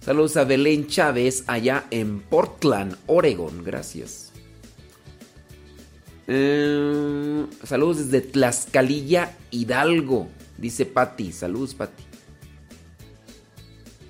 [0.00, 3.64] Saludos a Belén Chávez allá en Portland, Oregon.
[3.64, 4.32] Gracias.
[6.28, 10.28] Eh, saludos desde Tlaxcalilla, Hidalgo.
[10.58, 11.32] Dice Patti.
[11.32, 12.02] Saludos, Patti.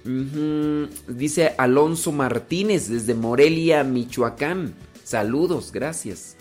[0.04, 0.88] Ujú.
[1.08, 4.74] Dice Alonso Martínez desde Morelia, Michoacán.
[5.04, 6.36] Saludos, gracias.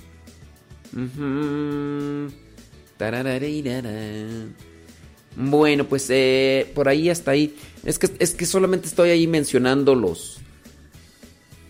[5.35, 7.55] Bueno, pues eh, por ahí hasta ahí.
[7.83, 10.39] Es que, es que solamente estoy ahí mencionando los,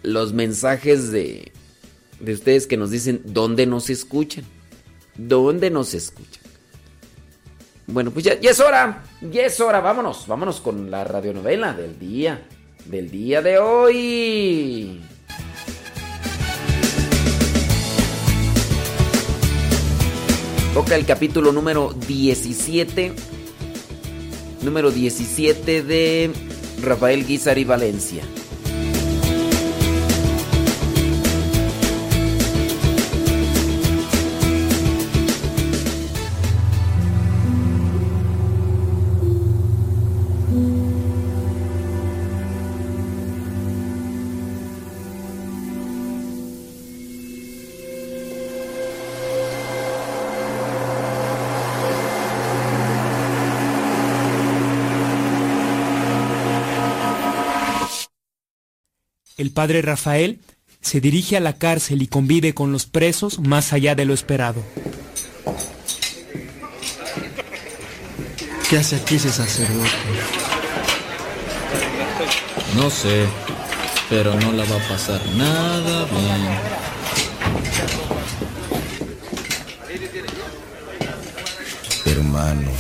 [0.04, 1.52] los mensajes de,
[2.20, 4.46] de ustedes que nos dicen dónde nos escuchan.
[5.18, 6.45] ¿Dónde nos escuchan?
[7.88, 9.04] Bueno, pues ya, ya es hora.
[9.22, 9.80] Ya es hora.
[9.80, 10.28] Vámonos.
[10.28, 12.42] Vámonos con la radionovela del día.
[12.86, 15.02] Del día de hoy.
[20.74, 23.14] Toca el capítulo número 17.
[24.62, 26.32] Número 17 de
[26.82, 28.24] Rafael Guizar y Valencia.
[59.56, 60.40] Padre Rafael
[60.82, 64.64] se dirige a la cárcel y convive con los presos más allá de lo esperado.
[68.70, 69.90] ¿Qué hace aquí ese sacerdote?
[72.76, 73.26] No sé,
[74.10, 76.76] pero no la va a pasar nada bien.
[82.06, 82.74] Hermanos,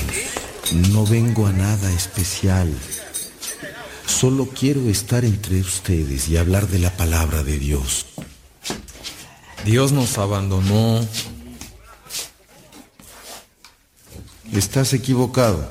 [0.91, 2.71] no vengo a nada especial.
[4.15, 8.05] Solo quiero estar entre ustedes y hablar de la palabra de Dios.
[9.65, 11.05] Dios nos abandonó.
[14.53, 15.69] Estás equivocado.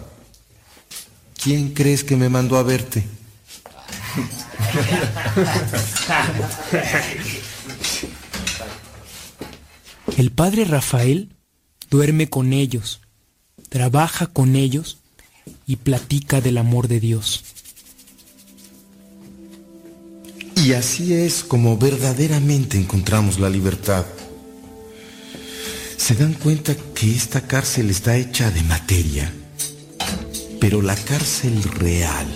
[1.43, 3.03] ¿Quién crees que me mandó a verte?
[10.19, 11.35] El padre Rafael
[11.89, 13.01] duerme con ellos,
[13.71, 14.99] trabaja con ellos
[15.67, 17.54] y platica del amor de Dios.
[20.57, 24.05] Y así es como verdaderamente encontramos la libertad.
[25.97, 29.33] Se dan cuenta que esta cárcel está hecha de materia,
[30.61, 32.27] pero la cárcel real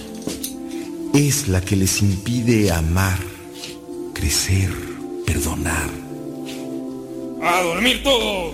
[1.15, 3.19] es la que les impide amar,
[4.15, 4.71] crecer,
[5.27, 5.91] perdonar.
[7.43, 8.53] ¡A dormir todo!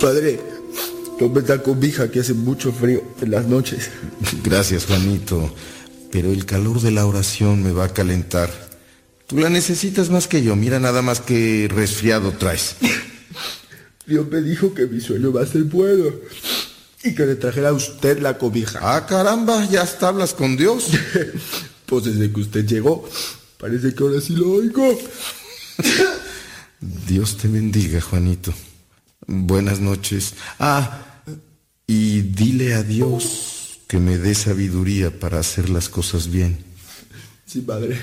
[0.00, 0.40] Padre,
[1.18, 3.90] tome esta cobija que hace mucho frío en las noches.
[4.44, 5.52] Gracias, Juanito.
[6.12, 8.50] Pero el calor de la oración me va a calentar.
[9.26, 10.56] Tú la necesitas más que yo.
[10.56, 12.76] Mira nada más que resfriado traes.
[14.06, 16.14] Dios me dijo que mi sueño va a ser bueno.
[17.02, 18.78] Y que le trajera a usted la cobija.
[18.82, 20.90] Ah, caramba, ya hasta hablas con Dios.
[21.86, 23.06] pues desde que usted llegó,
[23.58, 24.98] parece que ahora sí lo oigo.
[27.06, 28.54] Dios te bendiga, Juanito.
[29.26, 30.34] Buenas noches.
[30.58, 31.22] Ah,
[31.86, 36.58] y dile a Dios que me dé sabiduría para hacer las cosas bien.
[37.46, 37.98] Sí, padre.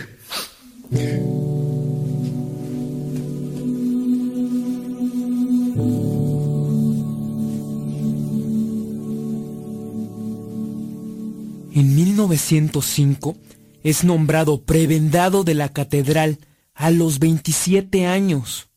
[11.72, 13.38] En 1905
[13.84, 16.40] es nombrado prebendado de la catedral
[16.74, 18.70] a los 27 años.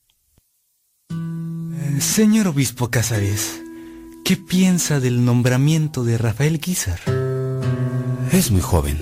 [2.01, 3.61] Señor Obispo Casares,
[4.25, 7.01] ¿qué piensa del nombramiento de Rafael Guizar?
[8.33, 8.99] Es muy joven.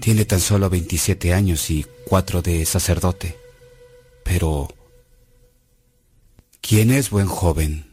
[0.00, 3.36] Tiene tan solo 27 años y cuatro de sacerdote.
[4.24, 4.68] Pero...
[6.60, 7.86] ¿Quién es buen joven?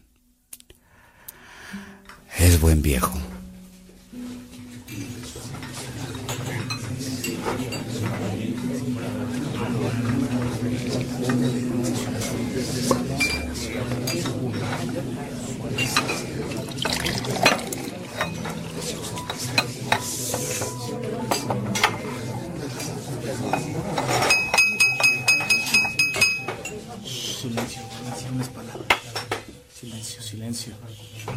[2.37, 3.17] Es buen viejo.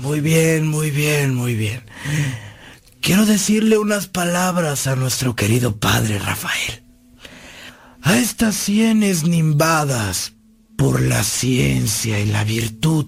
[0.09, 1.83] Muy bien, muy bien, muy bien.
[3.03, 6.83] Quiero decirle unas palabras a nuestro querido padre Rafael.
[8.01, 10.33] A estas sienes nimbadas
[10.79, 13.05] por la ciencia y la virtud,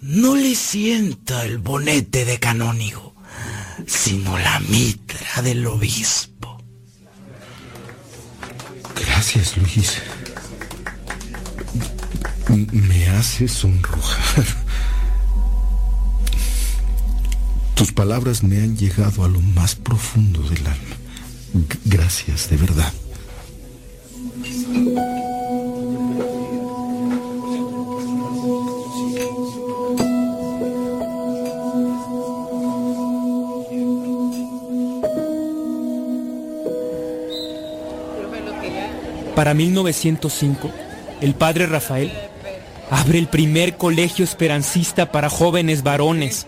[0.00, 3.14] no le sienta el bonete de canónigo,
[3.86, 6.64] sino la mitra del obispo.
[9.04, 10.00] Gracias, Luis.
[12.72, 14.63] Me hace sonrojar.
[17.74, 20.96] Tus palabras me han llegado a lo más profundo del alma.
[21.84, 22.92] Gracias, de verdad.
[39.34, 40.70] Para 1905,
[41.20, 42.12] el padre Rafael
[42.90, 46.46] abre el primer colegio esperancista para jóvenes varones.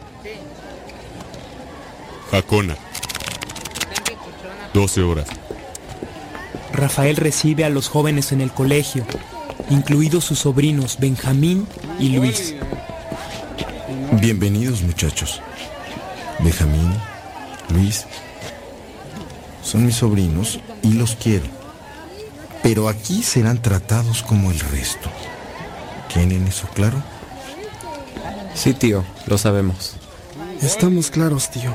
[2.31, 2.77] Jacona.
[4.75, 5.29] 12 horas.
[6.73, 9.07] Rafael recibe a los jóvenes en el colegio,
[9.71, 11.67] incluidos sus sobrinos Benjamín
[11.99, 12.55] y Luis.
[14.21, 15.41] Bienvenidos muchachos.
[16.41, 16.93] Benjamín,
[17.71, 18.07] Luis,
[19.63, 21.47] son mis sobrinos y los quiero.
[22.63, 25.09] Pero aquí serán tratados como el resto.
[26.13, 27.03] ¿Tienen eso claro?
[28.55, 29.95] Sí, tío, lo sabemos.
[30.61, 31.75] Estamos claros, tío.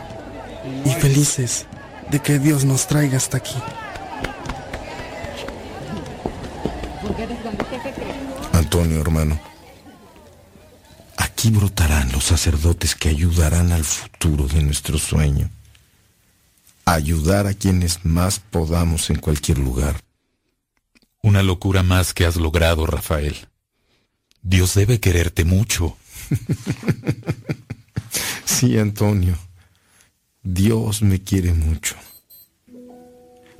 [0.86, 1.66] Y felices
[2.10, 3.56] de que Dios nos traiga hasta aquí.
[8.54, 9.40] Antonio, hermano.
[11.18, 15.50] Aquí brotarán los sacerdotes que ayudarán al futuro de nuestro sueño.
[16.86, 20.02] Ayudar a quienes más podamos en cualquier lugar.
[21.24, 23.48] Una locura más que has logrado, Rafael.
[24.42, 25.96] Dios debe quererte mucho.
[28.46, 29.38] sí, Antonio.
[30.44, 31.96] Dios me quiere mucho.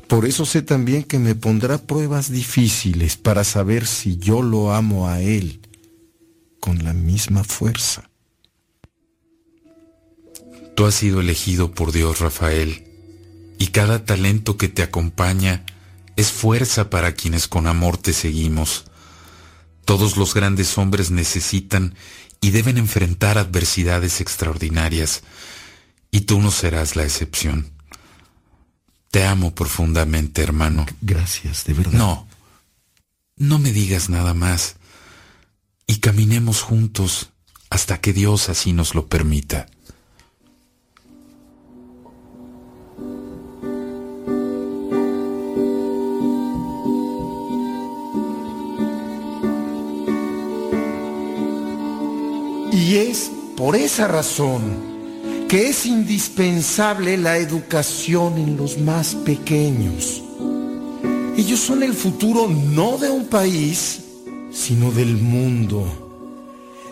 [0.08, 5.08] Por eso sé también que me pondrá pruebas difíciles para saber si yo lo amo
[5.08, 5.62] a Él
[6.60, 8.10] con la misma fuerza.
[10.76, 12.88] Tú has sido elegido por Dios, Rafael,
[13.58, 15.66] y cada talento que te acompaña
[16.16, 18.86] es fuerza para quienes con amor te seguimos.
[19.86, 21.96] Todos los grandes hombres necesitan
[22.42, 25.24] y deben enfrentar adversidades extraordinarias,
[26.12, 27.72] y tú no serás la excepción.
[29.10, 30.86] Te amo profundamente, hermano.
[31.02, 31.94] Gracias, de verdad.
[31.94, 32.28] No,
[33.38, 34.76] no me digas nada más.
[35.88, 37.30] Y caminemos juntos
[37.70, 39.68] hasta que Dios así nos lo permita.
[52.74, 54.91] Y es por esa razón
[55.52, 60.24] que es indispensable la educación en los más pequeños.
[61.36, 64.00] Ellos son el futuro no de un país,
[64.54, 65.84] sino del mundo.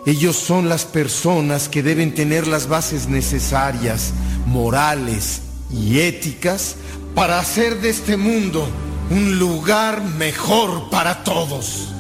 [0.06, 4.12] Ellos son las personas que deben tener las bases necesarias,
[4.46, 6.76] morales y éticas,
[7.16, 8.68] para hacer de este mundo
[9.10, 11.94] un lugar mejor para todos.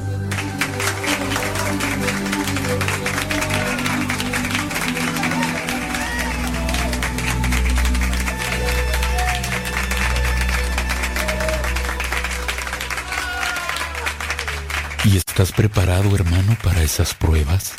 [15.11, 17.73] ¿Y estás preparado, hermano, para esas pruebas?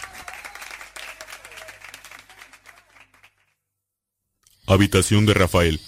[4.66, 5.80] Habitación de Rafael.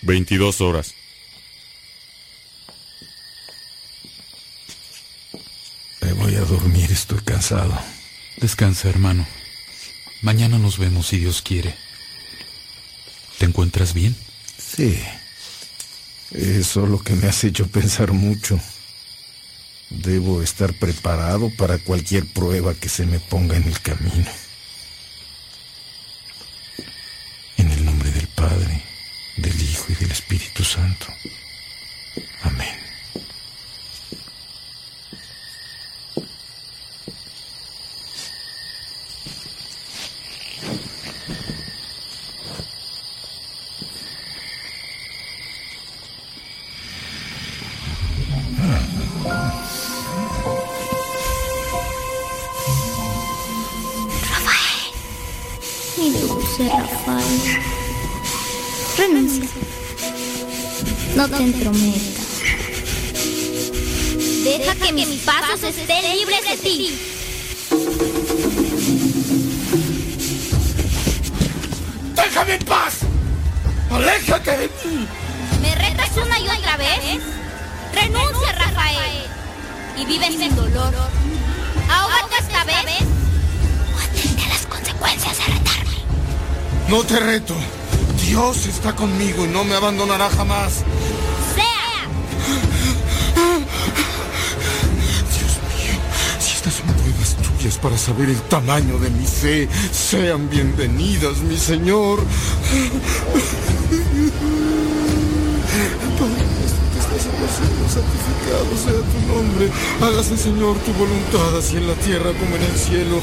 [0.00, 0.94] 22 horas.
[6.00, 7.78] Me voy a dormir, estoy cansado.
[8.38, 9.26] Descansa, hermano.
[10.22, 11.74] Mañana nos vemos si Dios quiere.
[13.36, 14.16] ¿Te encuentras bien?
[14.56, 14.98] Sí.
[16.30, 18.58] Eso es lo que me has hecho pensar mucho.
[19.90, 24.30] Debo estar preparado para cualquier prueba que se me ponga en el camino.
[27.56, 28.82] En el nombre del Padre,
[29.36, 31.06] del Hijo y del Espíritu Santo.
[32.42, 32.75] Amén.
[90.16, 90.72] Me abandonará jamás.
[91.54, 92.08] ¡Sea!
[96.40, 101.56] Si estas son pruebas tuyas para saber el tamaño de mi fe, sean bienvenidas, mi
[101.56, 102.20] Señor.
[107.88, 109.70] Santificado sea tu nombre.
[110.02, 113.20] Hágase, Señor, tu voluntad, así en la tierra como en el cielo.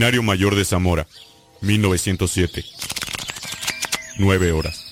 [0.00, 1.06] Seminario Mayor de Zamora,
[1.60, 2.64] 1907.
[4.16, 4.82] 9 horas.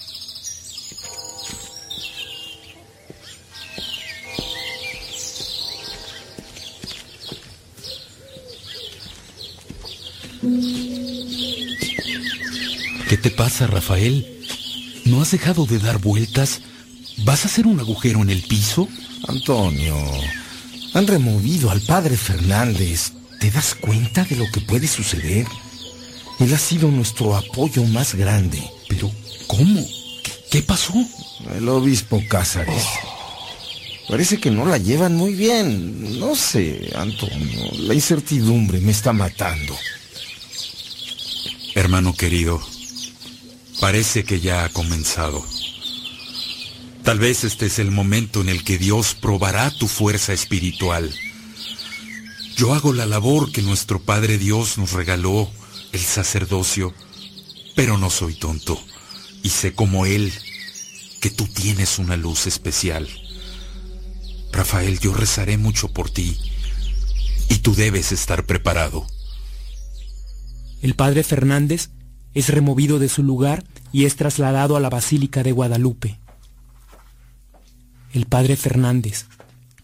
[13.09, 14.26] ¿Qué te pasa, Rafael?
[15.06, 16.60] ¿No has dejado de dar vueltas?
[17.24, 18.86] ¿Vas a hacer un agujero en el piso?
[19.26, 19.97] Antonio,
[20.93, 23.14] han removido al padre Fernández.
[23.40, 25.47] ¿Te das cuenta de lo que puede suceder?
[26.40, 28.62] Él ha sido nuestro apoyo más grande.
[28.89, 29.10] Pero,
[29.47, 29.85] ¿cómo?
[30.23, 30.94] ¿Qué, qué pasó?
[31.56, 32.85] El obispo Cázares.
[34.09, 36.19] Parece que no la llevan muy bien.
[36.19, 37.70] No sé, Antonio.
[37.81, 39.77] La incertidumbre me está matando.
[41.74, 42.60] Hermano querido,
[43.81, 45.44] parece que ya ha comenzado.
[47.05, 51.15] Tal vez este es el momento en el que Dios probará tu fuerza espiritual.
[52.59, 55.48] Yo hago la labor que nuestro Padre Dios nos regaló,
[55.93, 56.93] el sacerdocio,
[57.76, 58.76] pero no soy tonto
[59.44, 60.32] y sé como Él
[61.20, 63.09] que tú tienes una luz especial.
[64.51, 66.36] Rafael, yo rezaré mucho por ti
[67.48, 69.06] y tú debes estar preparado.
[70.82, 71.90] El padre Fernández
[72.35, 73.62] es removido de su lugar
[73.93, 76.18] y es trasladado a la Basílica de Guadalupe.
[78.12, 79.26] El padre Fernández,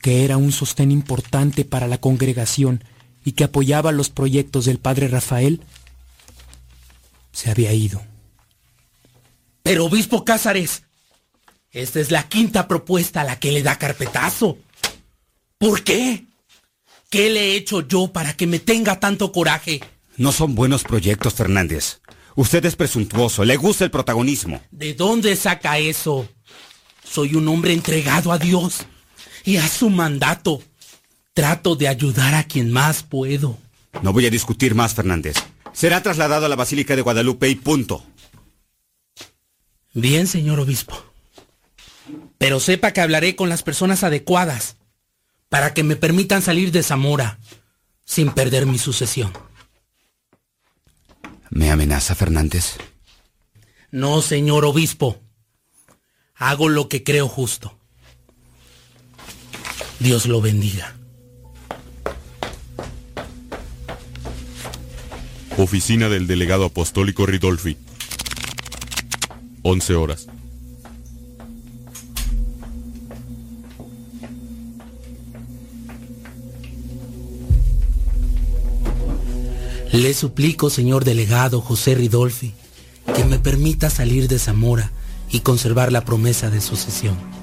[0.04, 2.84] que era un sostén importante para la congregación
[3.24, 5.62] y que apoyaba los proyectos del padre Rafael,
[7.32, 8.02] se había ido.
[9.62, 10.82] Pero obispo Cázares,
[11.70, 14.58] esta es la quinta propuesta a la que le da carpetazo.
[15.56, 16.26] ¿Por qué?
[17.08, 19.80] ¿Qué le he hecho yo para que me tenga tanto coraje?
[20.18, 22.02] No son buenos proyectos, Fernández.
[22.36, 24.60] Usted es presuntuoso, le gusta el protagonismo.
[24.70, 26.28] ¿De dónde saca eso?
[27.02, 28.84] Soy un hombre entregado a Dios
[29.44, 30.62] y a su mandato.
[31.32, 33.58] Trato de ayudar a quien más puedo.
[34.02, 35.36] No voy a discutir más, Fernández.
[35.72, 38.04] Será trasladado a la Basílica de Guadalupe y punto.
[39.92, 40.96] Bien, señor obispo.
[42.38, 44.76] Pero sepa que hablaré con las personas adecuadas
[45.48, 47.38] para que me permitan salir de Zamora
[48.04, 49.32] sin perder mi sucesión.
[51.50, 52.76] ¿Me amenaza, Fernández?
[53.90, 55.20] No, señor obispo.
[56.34, 57.78] Hago lo que creo justo.
[60.04, 60.94] Dios lo bendiga.
[65.56, 67.78] Oficina del Delegado Apostólico Ridolfi.
[69.62, 70.26] 11 horas.
[79.90, 82.52] Le suplico, señor delegado José Ridolfi,
[83.16, 84.92] que me permita salir de Zamora
[85.30, 87.33] y conservar la promesa de sucesión.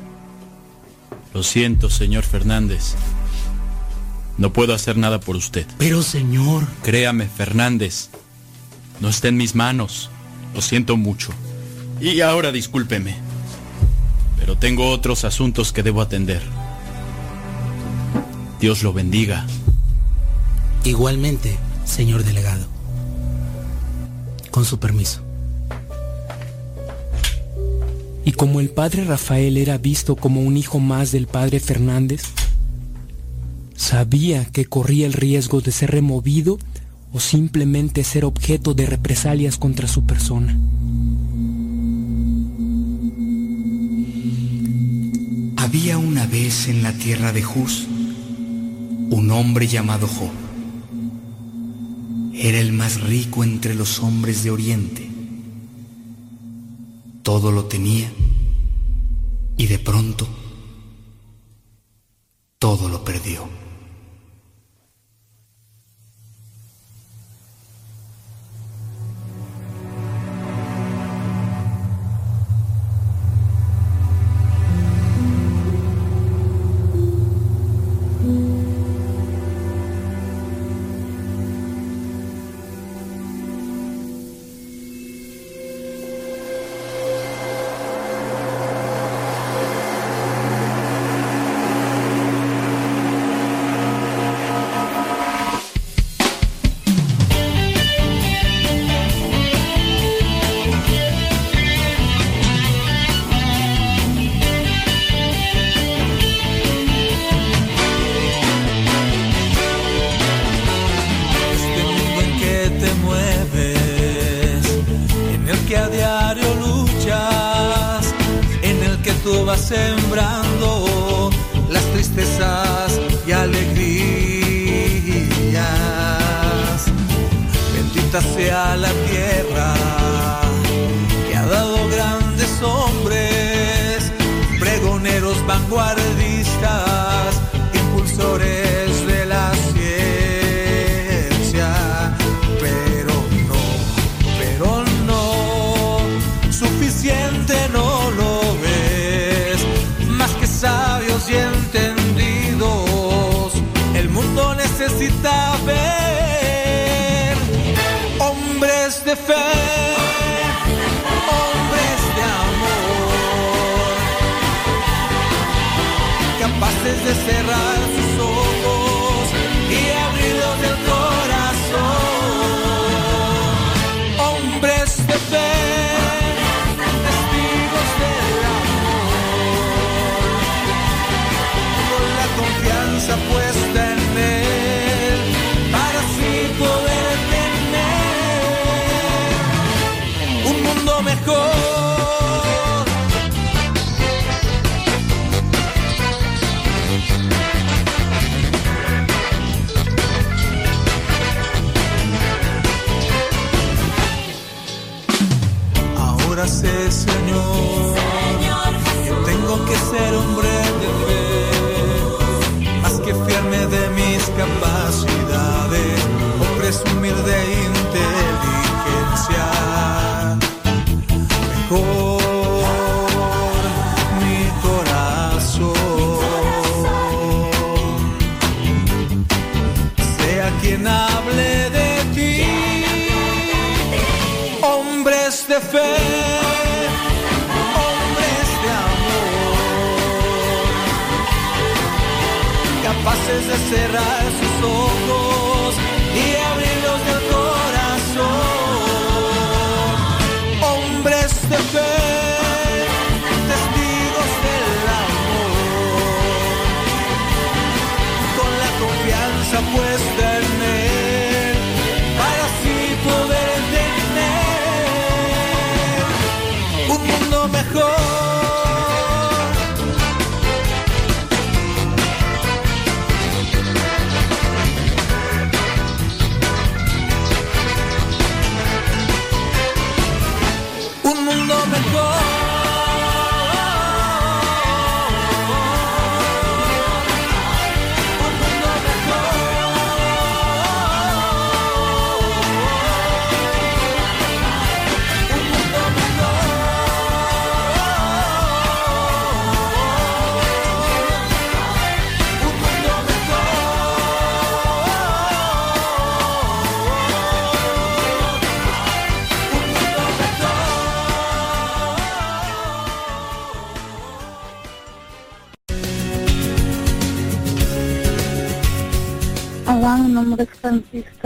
[1.34, 2.96] Lo siento, señor Fernández.
[4.38, 5.66] No puedo hacer nada por usted.
[5.78, 6.68] Pero, señor...
[6.84, 8.10] Créame, Fernández.
[9.00, 10.10] No está en mis manos.
[10.54, 11.32] Lo siento mucho.
[12.00, 13.16] Y ahora discúlpeme.
[14.40, 16.42] Pero tengo otros asuntos que debo atender.
[18.60, 19.46] Dios lo bendiga.
[20.84, 22.66] Igualmente, señor delegado.
[24.50, 25.22] Con su permiso.
[28.24, 32.24] Y como el padre Rafael era visto como un hijo más del padre Fernández,
[33.76, 36.60] sabía que corría el riesgo de ser removido
[37.14, 40.58] o simplemente ser objeto de represalias contra su persona.
[45.58, 47.88] Había una vez en la tierra de Juz
[49.10, 50.32] un hombre llamado Job.
[52.34, 55.11] Era el más rico entre los hombres de Oriente.
[57.24, 58.12] Todo lo tenía
[59.58, 60.28] y de pronto
[62.58, 63.61] todo lo perdió.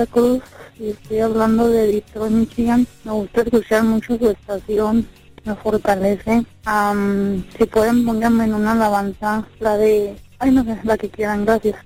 [0.05, 0.41] Cruz
[0.80, 2.85] y estoy hablando de Detroit, Michigan.
[3.03, 5.07] Me gusta escuchar mucho su estación,
[5.45, 6.45] me fortalece.
[6.65, 10.15] Am, si pueden, pónganme en una alabanza, la de...
[10.39, 11.77] Ay, no sé, la que quieran, gracias.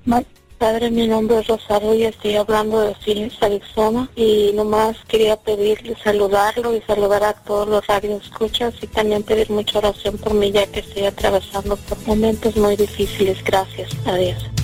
[0.60, 5.96] Padre, mi nombre es Rosario y estoy hablando de Phoenix, Arizona y nomás quería pedirle,
[6.04, 10.68] saludarlo y saludar a todos los radioescuchas y también pedir mucha oración por mí ya
[10.68, 13.42] que estoy atravesando por momentos muy difíciles.
[13.46, 13.90] Gracias.
[14.06, 14.59] Adiós.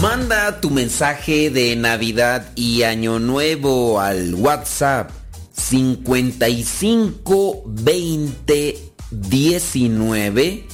[0.00, 5.10] Manda tu mensaje de Navidad y Año Nuevo al WhatsApp
[5.52, 8.78] 55 20
[9.10, 10.64] 19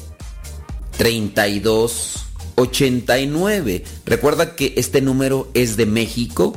[0.97, 2.25] 32
[2.55, 3.85] 89.
[4.05, 6.57] Recuerda que este número es de México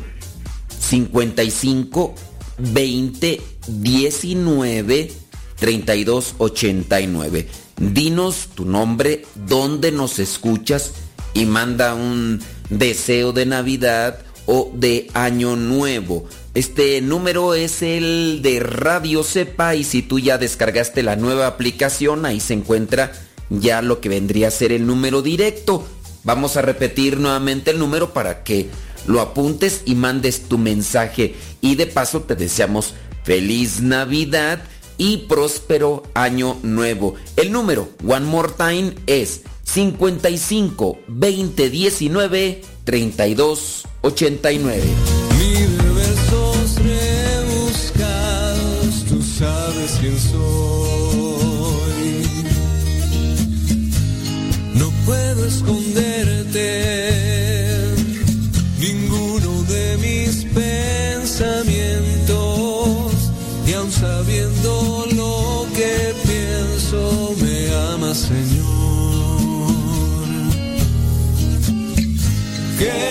[0.79, 2.13] 55
[2.59, 5.11] 20 19
[5.55, 7.47] 32 89.
[7.77, 10.91] Dinos tu nombre, dónde nos escuchas
[11.33, 12.39] y manda un
[12.69, 16.27] deseo de Navidad o de Año Nuevo.
[16.53, 22.25] Este número es el de Radio Cepa y si tú ya descargaste la nueva aplicación,
[22.25, 23.11] ahí se encuentra
[23.49, 25.85] ya lo que vendría a ser el número directo.
[26.23, 28.69] Vamos a repetir nuevamente el número para que
[29.07, 31.35] lo apuntes y mandes tu mensaje.
[31.61, 32.93] Y de paso te deseamos
[33.23, 34.61] feliz Navidad
[34.97, 37.15] y próspero año nuevo.
[37.37, 39.41] El número, one more time, es
[39.73, 44.83] 55 20 19 32 89.
[45.37, 48.25] Mil versos rebuscados,
[49.07, 50.39] tú sabes quién soy.
[54.73, 57.38] No puedo esconderte
[72.79, 73.08] ¿Qué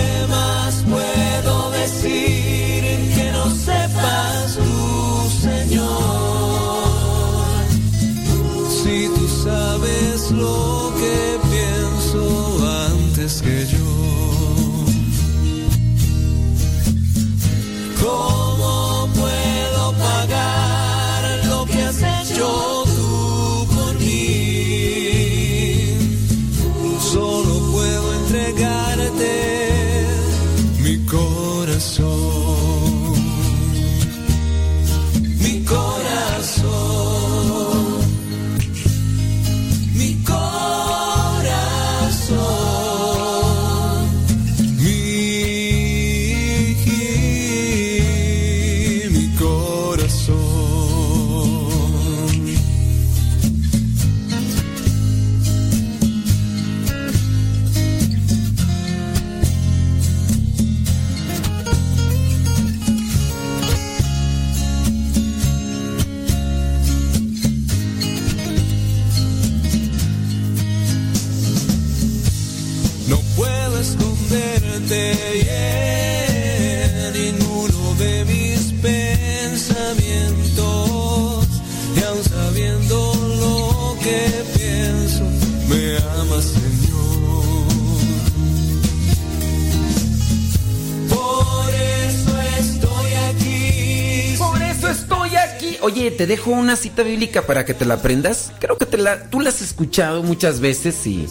[95.81, 98.51] Oye, te dejo una cita bíblica para que te la aprendas.
[98.59, 101.27] Creo que te la, tú la has escuchado muchas veces y,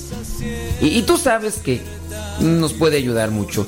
[0.81, 1.83] y, y tú sabes que
[2.41, 3.67] nos puede ayudar mucho.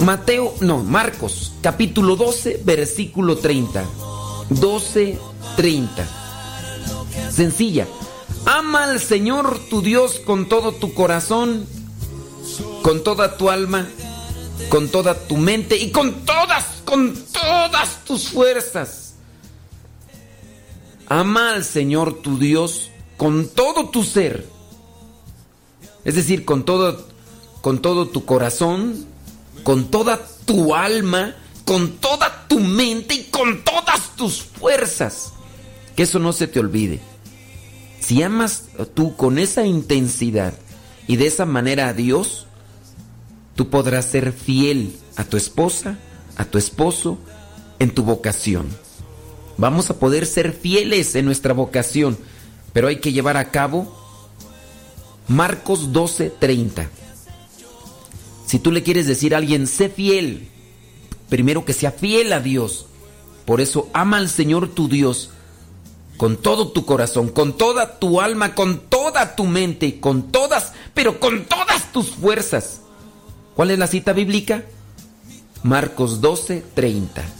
[0.00, 3.84] Mateo, no, Marcos, capítulo 12, versículo 30.
[4.50, 5.18] 12,
[5.56, 6.08] 30.
[7.30, 7.86] Sencilla.
[8.46, 11.66] Ama al Señor tu Dios con todo tu corazón,
[12.82, 13.86] con toda tu alma,
[14.70, 19.09] con toda tu mente y con todas, con todas tus fuerzas.
[21.10, 24.46] Ama al Señor tu Dios con todo tu ser.
[26.04, 27.04] Es decir, con todo,
[27.62, 29.06] con todo tu corazón,
[29.64, 31.34] con toda tu alma,
[31.64, 35.32] con toda tu mente y con todas tus fuerzas.
[35.96, 37.00] Que eso no se te olvide.
[37.98, 40.54] Si amas tú con esa intensidad
[41.08, 42.46] y de esa manera a Dios,
[43.56, 45.98] tú podrás ser fiel a tu esposa,
[46.36, 47.18] a tu esposo,
[47.80, 48.68] en tu vocación.
[49.60, 52.16] Vamos a poder ser fieles en nuestra vocación,
[52.72, 53.94] pero hay que llevar a cabo
[55.28, 56.88] Marcos 12:30.
[58.46, 60.48] Si tú le quieres decir a alguien, sé fiel,
[61.28, 62.86] primero que sea fiel a Dios.
[63.44, 65.28] Por eso ama al Señor tu Dios
[66.16, 71.20] con todo tu corazón, con toda tu alma, con toda tu mente, con todas, pero
[71.20, 72.80] con todas tus fuerzas.
[73.54, 74.64] ¿Cuál es la cita bíblica?
[75.62, 77.39] Marcos 12, 30.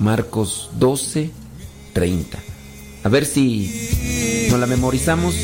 [0.00, 1.30] Marcos 12,
[1.92, 2.38] 30.
[3.04, 5.34] A ver si nos la memorizamos.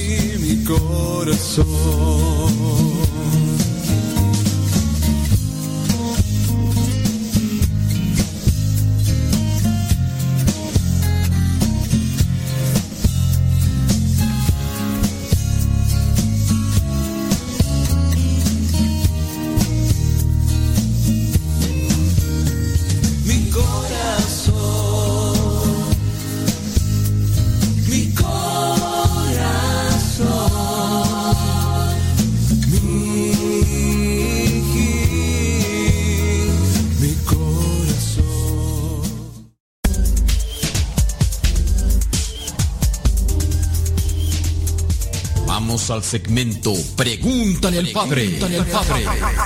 [46.07, 48.39] Al segmento Pregúntale al Padre.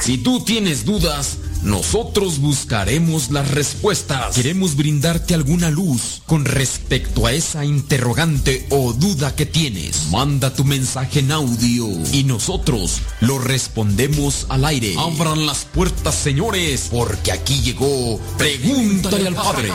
[0.02, 4.34] Si tú tienes dudas, nosotros buscaremos las respuestas.
[4.34, 10.08] Queremos brindarte alguna luz con respecto a esa interrogante o duda que tienes.
[10.10, 14.96] Manda tu mensaje en audio y nosotros lo respondemos al aire.
[14.98, 19.70] Abran las puertas, señores, porque aquí llegó Pregúntale al Padre.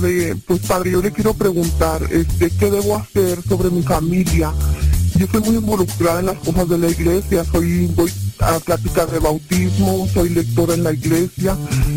[0.00, 4.50] Padre, pues padre, yo le quiero preguntar, este, ¿qué debo hacer sobre mi familia?
[5.14, 8.10] Yo soy muy involucrada en las cosas de la iglesia, soy, voy
[8.40, 11.56] a pláticas de bautismo, soy lectora en la iglesia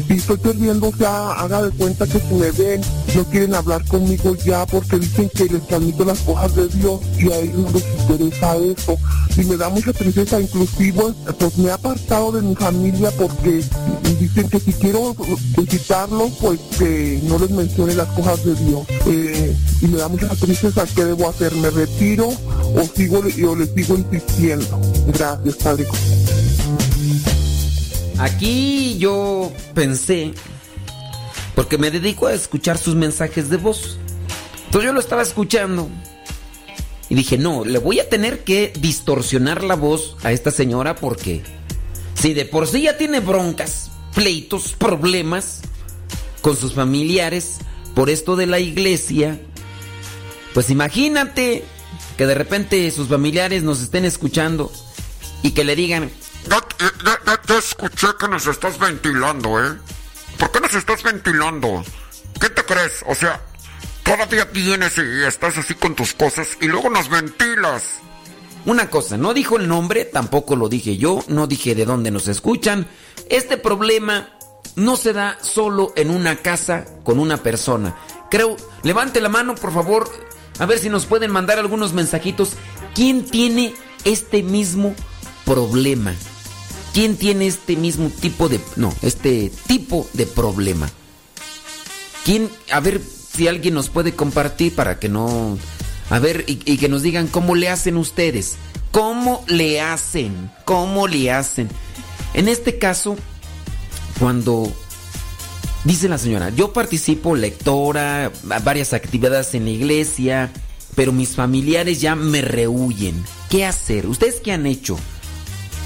[0.10, 2.82] y estoy perdiendo, o sea, haga de cuenta que si me ven,
[3.16, 7.32] no quieren hablar conmigo ya porque dicen que les transmito las cosas de Dios y
[7.32, 8.98] a ellos les interesa eso.
[9.38, 13.64] Y me da mucha tristeza, inclusive, pues me he apartado de mi familia porque
[14.20, 15.16] dicen que si quiero
[15.58, 18.86] visitarlos, pues que no les mencione las cosas de Dios.
[19.08, 21.54] Eh, y me da mucha tristeza, ¿qué debo hacer?
[21.56, 24.80] ¿Me retiro o sigo o les sigo insistiendo?
[25.08, 25.88] Gracias, Padre.
[28.24, 30.32] Aquí yo pensé,
[31.56, 33.98] porque me dedico a escuchar sus mensajes de voz.
[34.68, 35.90] Entonces yo lo estaba escuchando
[37.10, 41.42] y dije, no, le voy a tener que distorsionar la voz a esta señora porque
[42.14, 45.60] si de por sí ya tiene broncas, pleitos, problemas
[46.40, 47.58] con sus familiares
[47.94, 49.38] por esto de la iglesia,
[50.54, 51.66] pues imagínate
[52.16, 54.72] que de repente sus familiares nos estén escuchando
[55.42, 56.10] y que le digan,
[56.50, 59.78] ya, te escuché que nos estás ventilando, ¿eh?
[60.38, 61.84] ¿Por qué nos estás ventilando?
[62.40, 63.04] ¿Qué te crees?
[63.08, 63.42] O sea,
[64.04, 67.84] todavía tienes y estás así con tus cosas y luego nos ventilas.
[68.66, 72.28] Una cosa, no dijo el nombre, tampoco lo dije yo, no dije de dónde nos
[72.28, 72.88] escuchan.
[73.30, 74.30] Este problema
[74.76, 77.96] no se da solo en una casa con una persona.
[78.30, 80.10] Creo, levante la mano por favor,
[80.60, 82.54] a ver si nos pueden mandar algunos mensajitos.
[82.96, 83.74] ¿Quién tiene
[84.06, 84.96] este mismo
[85.46, 86.14] problema?
[86.94, 88.60] ¿Quién tiene este mismo tipo de...
[88.76, 90.90] No, este tipo de problema?
[92.24, 92.50] ¿Quién...
[92.72, 95.58] A ver si alguien nos puede compartir para que no...
[96.12, 98.58] A ver, y, que nos digan cómo le hacen ustedes.
[98.92, 100.52] ¿Cómo le hacen?
[100.66, 101.68] ¿Cómo le hacen?
[102.36, 103.16] En este caso,
[104.20, 104.72] cuando
[105.86, 108.32] dice la señora, yo participo lectora,
[108.64, 110.52] varias actividades en la iglesia,
[110.96, 113.24] pero mis familiares ya me rehuyen.
[113.50, 114.06] ¿Qué hacer?
[114.06, 115.00] ¿Ustedes qué han hecho?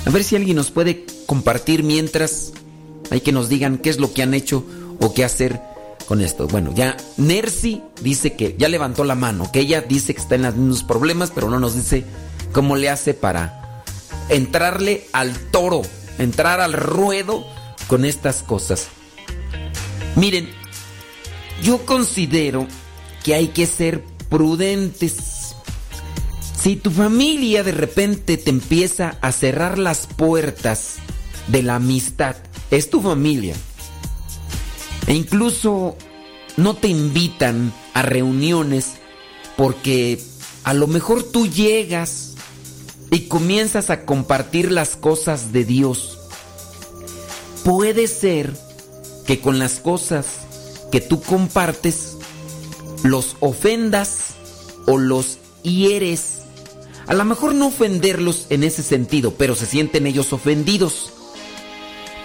[0.07, 2.53] A ver si alguien nos puede compartir mientras
[3.11, 4.63] hay que nos digan qué es lo que han hecho
[5.01, 5.59] o qué hacer
[6.07, 6.47] con esto.
[6.47, 10.43] Bueno, ya Nercy dice que ya levantó la mano, que ella dice que está en
[10.43, 12.05] los mismos problemas, pero no nos dice
[12.53, 13.83] cómo le hace para
[14.29, 15.81] entrarle al toro,
[16.19, 17.45] entrar al ruedo
[17.87, 18.87] con estas cosas.
[20.15, 20.49] Miren,
[21.61, 22.65] yo considero
[23.25, 25.36] que hay que ser prudentes
[26.67, 30.95] si tu familia de repente te empieza a cerrar las puertas
[31.47, 32.35] de la amistad,
[32.71, 33.55] es tu familia.
[35.07, 35.95] E incluso
[36.57, 38.95] no te invitan a reuniones
[39.55, 40.21] porque
[40.65, 42.33] a lo mejor tú llegas
[43.11, 46.19] y comienzas a compartir las cosas de Dios.
[47.63, 48.51] Puede ser
[49.25, 50.25] que con las cosas
[50.91, 52.17] que tú compartes
[53.03, 54.33] los ofendas
[54.85, 56.36] o los hieres
[57.07, 61.13] a lo mejor no ofenderlos en ese sentido, pero se sienten ellos ofendidos.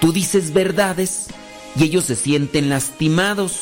[0.00, 1.28] Tú dices verdades
[1.76, 3.60] y ellos se sienten lastimados.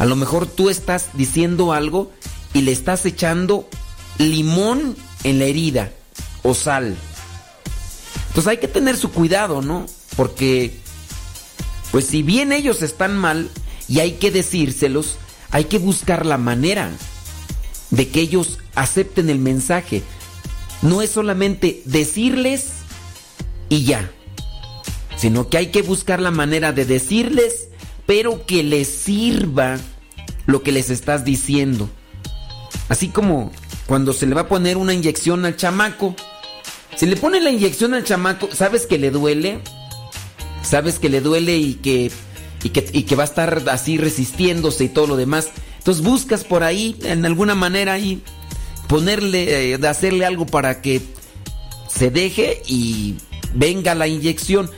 [0.00, 2.10] A lo mejor tú estás diciendo algo
[2.52, 3.68] y le estás echando
[4.18, 5.92] limón en la herida
[6.42, 6.96] o sal.
[8.28, 9.86] Entonces hay que tener su cuidado, ¿no?
[10.16, 10.80] Porque,
[11.92, 13.50] pues si bien ellos están mal
[13.86, 15.16] y hay que decírselos,
[15.52, 16.90] hay que buscar la manera
[17.90, 20.02] de que ellos acepten el mensaje.
[20.82, 22.70] No es solamente decirles
[23.68, 24.10] y ya,
[25.16, 27.68] sino que hay que buscar la manera de decirles,
[28.06, 29.78] pero que les sirva
[30.46, 31.90] lo que les estás diciendo.
[32.88, 33.52] Así como
[33.86, 36.14] cuando se le va a poner una inyección al chamaco.
[36.94, 39.60] Si le pone la inyección al chamaco, ¿sabes que le duele?
[40.62, 42.10] ¿Sabes que le duele y que,
[42.62, 45.48] y que, y que va a estar así resistiéndose y todo lo demás?
[45.88, 48.22] Entonces buscas por ahí, en alguna manera ahí,
[48.88, 51.00] ponerle, eh, hacerle algo para que
[51.88, 53.14] se deje y
[53.54, 54.70] venga la inyección.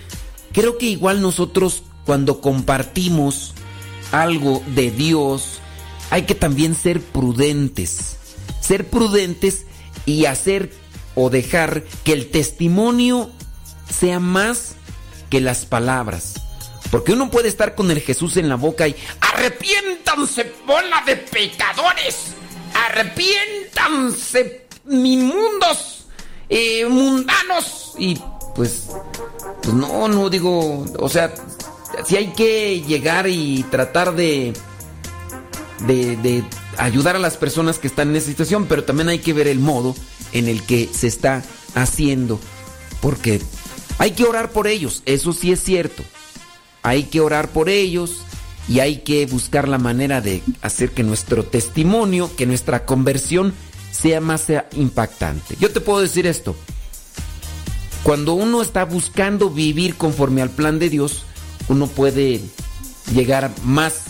[0.53, 3.55] Creo que igual nosotros cuando compartimos
[4.13, 5.59] algo de Dios,
[6.11, 8.15] hay que también ser prudentes.
[8.61, 9.67] Ser prudentes
[10.07, 10.73] y hacer
[11.17, 13.33] o dejar que el testimonio
[13.93, 14.77] sea más
[15.29, 16.35] que las palabras.
[16.91, 22.35] Porque uno puede estar con el Jesús en la boca y arrepiéntanse, bola de pecadores.
[22.75, 26.07] Arrepiéntanse, inmundos,
[26.49, 27.95] eh, mundanos.
[27.97, 28.19] Y
[28.57, 28.89] pues,
[29.63, 31.33] pues no, no digo, o sea,
[32.07, 34.53] si hay que llegar y tratar de,
[35.87, 36.45] de, de
[36.77, 39.61] ayudar a las personas que están en esa situación, pero también hay que ver el
[39.61, 39.95] modo
[40.33, 41.45] en el que se está
[41.77, 42.41] haciendo.
[43.01, 43.41] Porque
[43.99, 46.03] hay que orar por ellos, eso sí es cierto
[46.83, 48.23] hay que orar por ellos
[48.69, 53.53] y hay que buscar la manera de hacer que nuestro testimonio, que nuestra conversión
[53.91, 55.57] sea más impactante.
[55.59, 56.55] Yo te puedo decir esto.
[58.03, 61.25] Cuando uno está buscando vivir conforme al plan de Dios,
[61.69, 62.41] uno puede
[63.13, 64.03] llegar más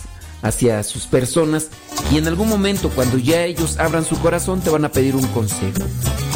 [0.43, 1.69] hacia sus personas
[2.13, 5.27] y en algún momento cuando ya ellos abran su corazón te van a pedir un
[5.29, 5.83] consejo.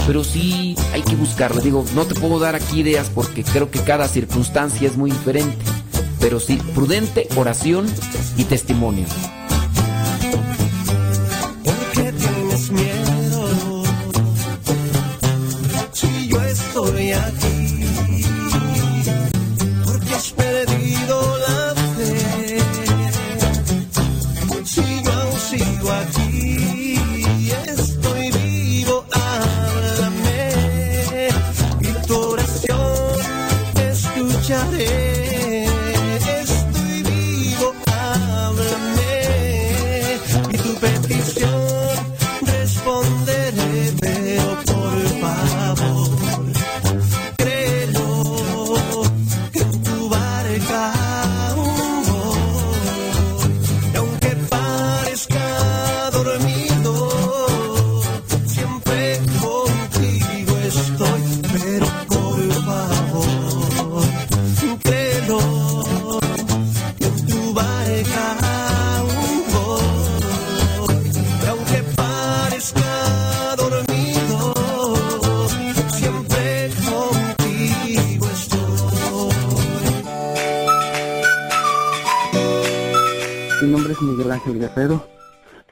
[0.07, 1.61] Pero sí hay que buscarlo.
[1.61, 5.57] Digo, no te puedo dar aquí ideas porque creo que cada circunstancia es muy diferente.
[6.25, 7.85] Pero sí, prudente, oración
[8.39, 9.05] y testimonio.
[84.35, 85.07] Ángel Guerrero.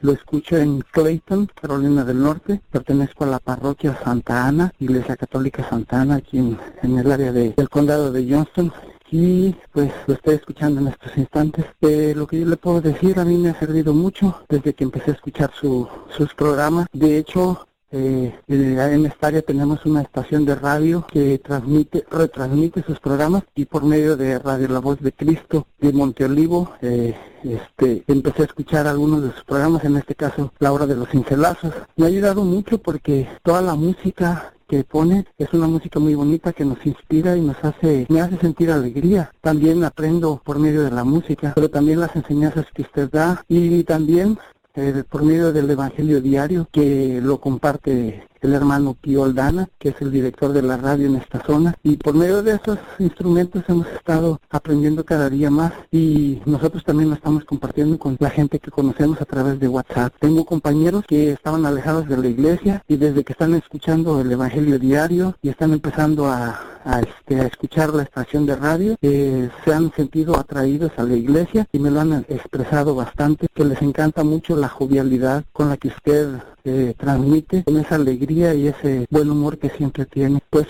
[0.01, 2.61] Lo escucho en Clayton, Carolina del Norte.
[2.71, 7.31] Pertenezco a la parroquia Santa Ana, Iglesia Católica Santa Ana, aquí en, en el área
[7.33, 8.73] de- del condado de Johnston.
[9.13, 11.67] Y pues lo estoy escuchando en estos instantes.
[11.83, 14.85] Eh, lo que yo le puedo decir a mí me ha servido mucho desde que
[14.85, 15.87] empecé a escuchar su,
[16.17, 16.87] sus programas.
[16.93, 22.98] De hecho, eh, en esta área tenemos una estación de radio que transmite, retransmite sus
[22.98, 27.14] programas y por medio de Radio La Voz de Cristo de Monteolivo, eh,
[27.44, 31.09] este, empecé a escuchar algunos de sus programas, en este caso La Hora de los
[31.10, 31.74] Cincelazos.
[31.97, 36.55] Me ha ayudado mucho porque toda la música que pone es una música muy bonita
[36.55, 39.31] que nos inspira y nos hace, me hace sentir alegría.
[39.43, 43.85] También aprendo por medio de la música, pero también las enseñanzas que usted da y
[43.85, 44.39] también
[44.74, 50.10] eh, por medio del Evangelio Diario que lo comparte el hermano Aldana, que es el
[50.10, 51.74] director de la radio en esta zona.
[51.82, 57.10] Y por medio de esos instrumentos hemos estado aprendiendo cada día más y nosotros también
[57.10, 60.12] lo estamos compartiendo con la gente que conocemos a través de WhatsApp.
[60.19, 64.78] Tengo compañeros que estaban alejados de la iglesia y desde que están escuchando el Evangelio
[64.78, 69.73] Diario y están empezando a, a, este, a escuchar la estación de radio, eh, se
[69.73, 74.24] han sentido atraídos a la iglesia y me lo han expresado bastante, que les encanta
[74.24, 79.31] mucho la jovialidad con la que usted eh, transmite, con esa alegría y ese buen
[79.31, 80.41] humor que siempre tiene.
[80.51, 80.67] Pues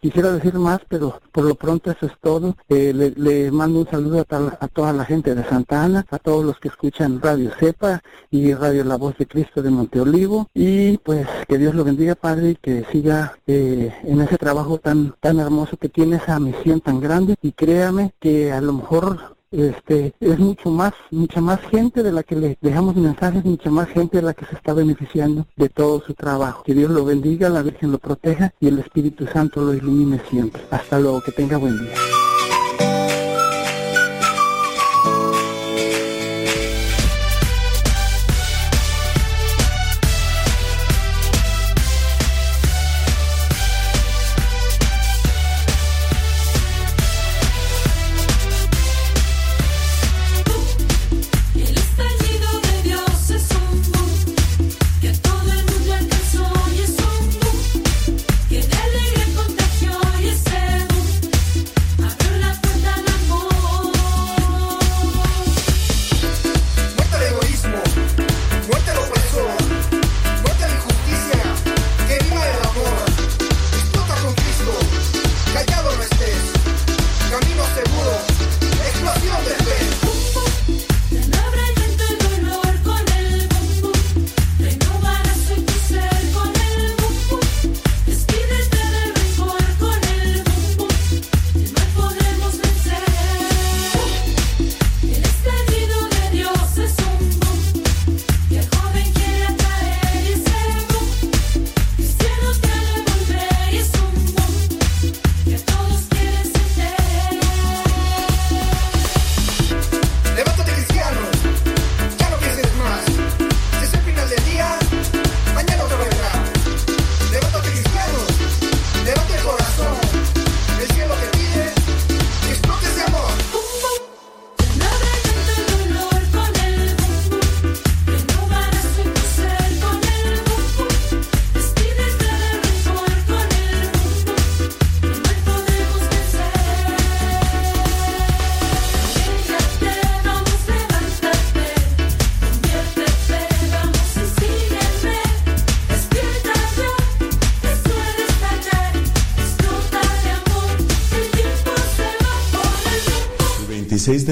[0.00, 2.56] quisiera decir más, pero por lo pronto eso es todo.
[2.68, 6.06] Eh, le, le mando un saludo a, tal- a toda la gente de Santa Ana,
[6.10, 10.48] a todos los que escuchan Radio Cepa y Radio La Voz de Cristo de Monteolivo
[10.54, 15.14] y pues que Dios lo bendiga Padre y que siga eh, en ese trabajo tan
[15.20, 20.14] tan hermoso que tiene esa misión tan grande y créame que a lo mejor este
[20.20, 24.16] es mucho más, mucha más gente de la que le dejamos mensajes, mucha más gente
[24.18, 26.62] de la que se está beneficiando de todo su trabajo.
[26.62, 30.62] Que Dios lo bendiga, la Virgen lo proteja y el Espíritu Santo lo ilumine siempre.
[30.70, 31.94] Hasta luego, que tenga buen día.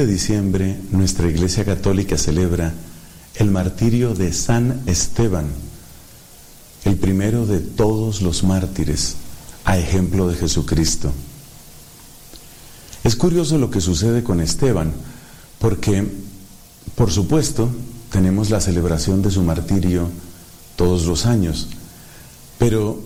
[0.00, 2.72] De diciembre nuestra Iglesia Católica celebra
[3.34, 5.44] el martirio de San Esteban,
[6.86, 9.16] el primero de todos los mártires,
[9.66, 11.12] a ejemplo de Jesucristo.
[13.04, 14.94] Es curioso lo que sucede con Esteban,
[15.58, 16.10] porque,
[16.94, 17.68] por supuesto,
[18.10, 20.08] tenemos la celebración de su martirio
[20.76, 21.68] todos los años,
[22.58, 23.02] pero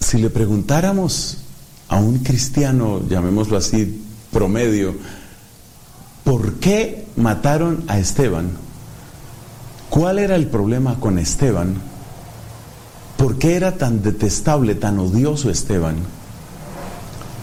[0.00, 1.36] si le preguntáramos
[1.86, 4.02] a un cristiano, llamémoslo así,
[4.32, 4.96] promedio,
[6.24, 8.50] ¿por qué mataron a Esteban?
[9.90, 11.76] ¿Cuál era el problema con Esteban?
[13.16, 15.96] ¿Por qué era tan detestable, tan odioso Esteban?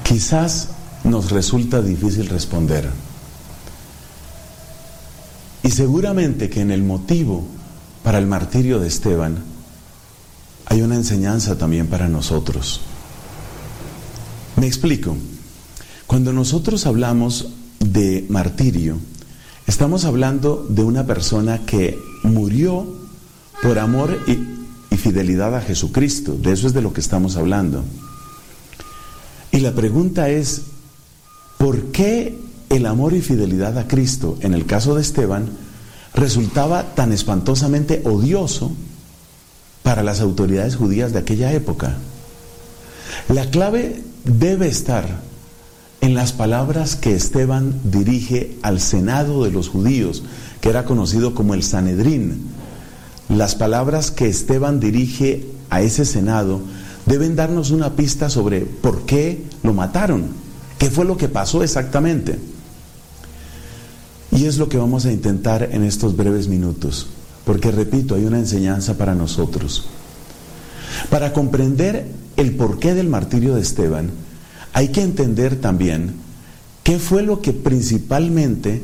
[0.03, 0.69] Quizás
[1.03, 2.89] nos resulta difícil responder.
[5.63, 7.45] Y seguramente que en el motivo
[8.03, 9.37] para el martirio de Esteban
[10.65, 12.81] hay una enseñanza también para nosotros.
[14.55, 15.15] Me explico.
[16.07, 17.47] Cuando nosotros hablamos
[17.81, 18.97] de martirio,
[19.67, 22.85] estamos hablando de una persona que murió
[23.61, 24.51] por amor y,
[24.97, 26.37] fidelidad a Jesucristo.
[26.39, 27.83] De eso es de lo que estamos hablando.
[29.51, 30.61] Y la pregunta es,
[31.57, 32.37] ¿por qué
[32.69, 35.49] el amor y fidelidad a Cristo, en el caso de Esteban,
[36.13, 38.73] resultaba tan espantosamente odioso
[39.81, 41.97] para las autoridades judías de aquella época?
[43.27, 45.30] La clave debe estar
[46.01, 50.23] en las palabras que Esteban dirige al Senado de los judíos,
[50.59, 52.47] que era conocido como el Sanedrín.
[53.29, 56.61] Las palabras que Esteban dirige a ese Senado
[57.05, 60.25] deben darnos una pista sobre por qué lo mataron,
[60.79, 62.39] qué fue lo que pasó exactamente.
[64.31, 67.07] Y es lo que vamos a intentar en estos breves minutos,
[67.45, 69.85] porque repito, hay una enseñanza para nosotros.
[71.09, 72.07] Para comprender
[72.37, 74.09] el porqué del martirio de Esteban,
[74.73, 76.15] hay que entender también
[76.83, 78.81] qué fue lo que principalmente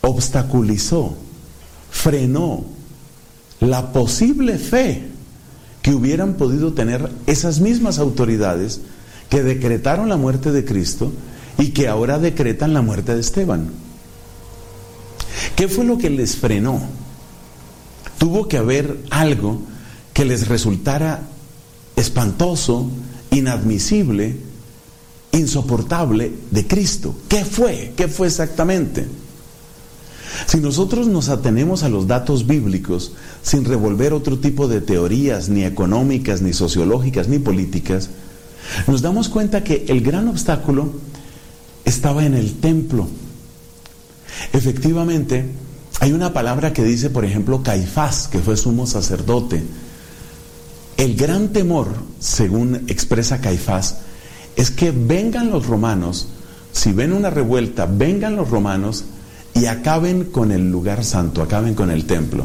[0.00, 1.16] obstaculizó,
[1.90, 2.64] frenó
[3.60, 5.08] la posible fe
[5.80, 8.80] que hubieran podido tener esas mismas autoridades
[9.30, 11.12] que decretaron la muerte de Cristo
[11.58, 13.70] y que ahora decretan la muerte de Esteban.
[15.56, 16.80] ¿Qué fue lo que les frenó?
[18.18, 19.62] Tuvo que haber algo
[20.12, 21.22] que les resultara
[21.96, 22.88] espantoso,
[23.30, 24.36] inadmisible,
[25.32, 27.14] insoportable de Cristo.
[27.28, 27.92] ¿Qué fue?
[27.96, 29.06] ¿Qué fue exactamente?
[30.46, 35.64] Si nosotros nos atenemos a los datos bíblicos sin revolver otro tipo de teorías, ni
[35.64, 38.10] económicas, ni sociológicas, ni políticas,
[38.86, 40.92] nos damos cuenta que el gran obstáculo
[41.84, 43.08] estaba en el templo.
[44.52, 45.46] Efectivamente,
[46.00, 49.62] hay una palabra que dice, por ejemplo, Caifás, que fue sumo sacerdote.
[50.96, 51.88] El gran temor,
[52.18, 53.98] según expresa Caifás,
[54.56, 56.28] es que vengan los romanos,
[56.72, 59.04] si ven una revuelta, vengan los romanos
[59.54, 62.44] y acaben con el lugar santo, acaben con el templo.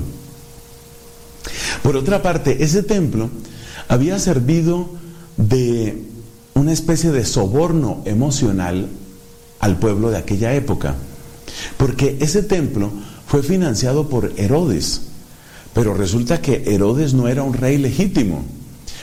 [1.83, 3.29] Por otra parte, ese templo
[3.87, 4.89] había servido
[5.37, 6.03] de
[6.53, 8.87] una especie de soborno emocional
[9.59, 10.95] al pueblo de aquella época,
[11.77, 12.91] porque ese templo
[13.27, 15.01] fue financiado por Herodes,
[15.73, 18.43] pero resulta que Herodes no era un rey legítimo.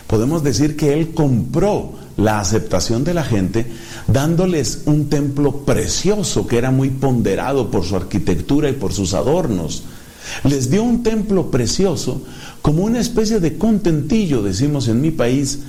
[0.06, 3.66] Podemos decir que él compró la aceptación de la gente
[4.06, 9.84] dándoles un templo precioso que era muy ponderado por su arquitectura y por sus adornos.
[10.44, 12.22] Les dio un templo precioso
[12.62, 15.60] como una especie de contentillo, decimos en mi país,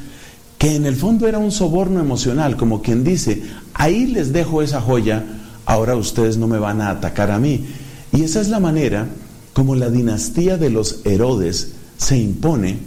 [0.57, 3.43] que en el fondo era un soborno emocional, como quien dice,
[3.73, 5.26] ahí les dejo esa joya,
[5.65, 7.65] ahora ustedes no me van a atacar a mí.
[8.13, 9.09] Y esa es la manera
[9.53, 12.77] como la dinastía de los Herodes se impone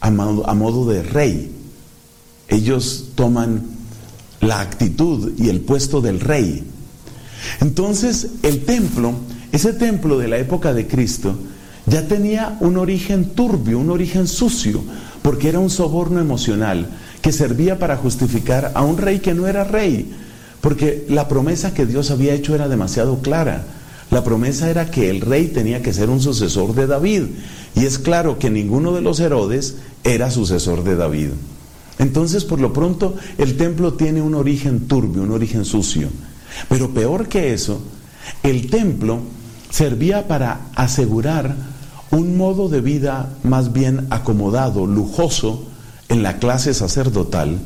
[0.00, 1.52] a modo, de rey.
[2.48, 3.62] Ellos toman
[4.40, 6.64] la actitud y el puesto del rey.
[7.60, 9.14] Entonces el templo,
[9.52, 11.36] ese templo de la época de Cristo,
[11.86, 14.82] ya tenía un origen turbio, un origen sucio,
[15.22, 16.88] porque era un soborno emocional
[17.20, 20.12] que servía para justificar a un rey que no era rey,
[20.60, 23.64] porque la promesa que Dios había hecho era demasiado clara.
[24.10, 27.22] La promesa era que el rey tenía que ser un sucesor de David,
[27.74, 31.30] y es claro que ninguno de los Herodes era sucesor de David.
[32.02, 36.08] Entonces, por lo pronto, el templo tiene un origen turbio, un origen sucio.
[36.68, 37.80] Pero peor que eso,
[38.42, 39.20] el templo
[39.70, 41.54] servía para asegurar
[42.10, 45.64] un modo de vida más bien acomodado, lujoso
[46.08, 47.60] en la clase sacerdotal.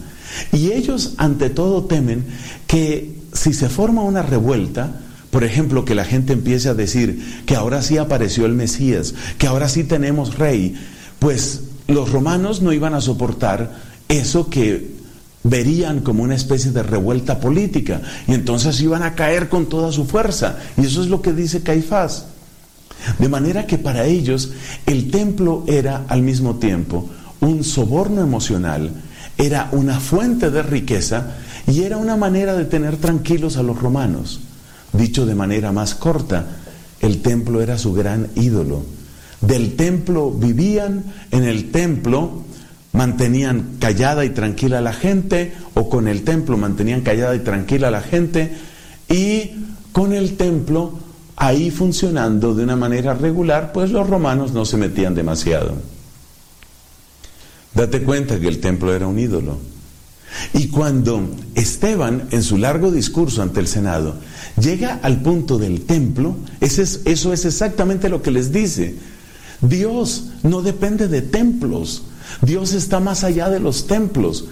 [0.53, 2.27] Y ellos ante todo temen
[2.67, 5.01] que si se forma una revuelta,
[5.31, 9.47] por ejemplo, que la gente empiece a decir que ahora sí apareció el Mesías, que
[9.47, 10.77] ahora sí tenemos rey,
[11.21, 14.97] pues los romanos no iban a soportar eso que
[15.43, 20.05] verían como una especie de revuelta política y entonces iban a caer con toda su
[20.05, 20.59] fuerza.
[20.77, 22.27] Y eso es lo que dice Caifás.
[23.19, 24.53] De manera que para ellos
[24.87, 27.09] el templo era al mismo tiempo
[27.41, 28.91] un soborno emocional,
[29.39, 31.35] era una fuente de riqueza
[31.66, 34.41] y era una manera de tener tranquilos a los romanos.
[34.93, 36.47] Dicho de manera más corta,
[37.01, 38.83] el templo era su gran ídolo.
[39.41, 42.45] Del templo vivían, en el templo
[42.97, 47.89] mantenían callada y tranquila a la gente, o con el templo mantenían callada y tranquila
[47.89, 48.52] a la gente,
[49.10, 49.51] y
[49.93, 50.98] con el templo
[51.36, 55.74] ahí funcionando de una manera regular, pues los romanos no se metían demasiado.
[57.74, 59.59] Date cuenta que el templo era un ídolo.
[60.55, 64.16] Y cuando Esteban, en su largo discurso ante el Senado,
[64.59, 68.94] llega al punto del templo, eso es exactamente lo que les dice.
[69.60, 72.05] Dios no depende de templos,
[72.43, 74.47] Dios está más allá de los templos.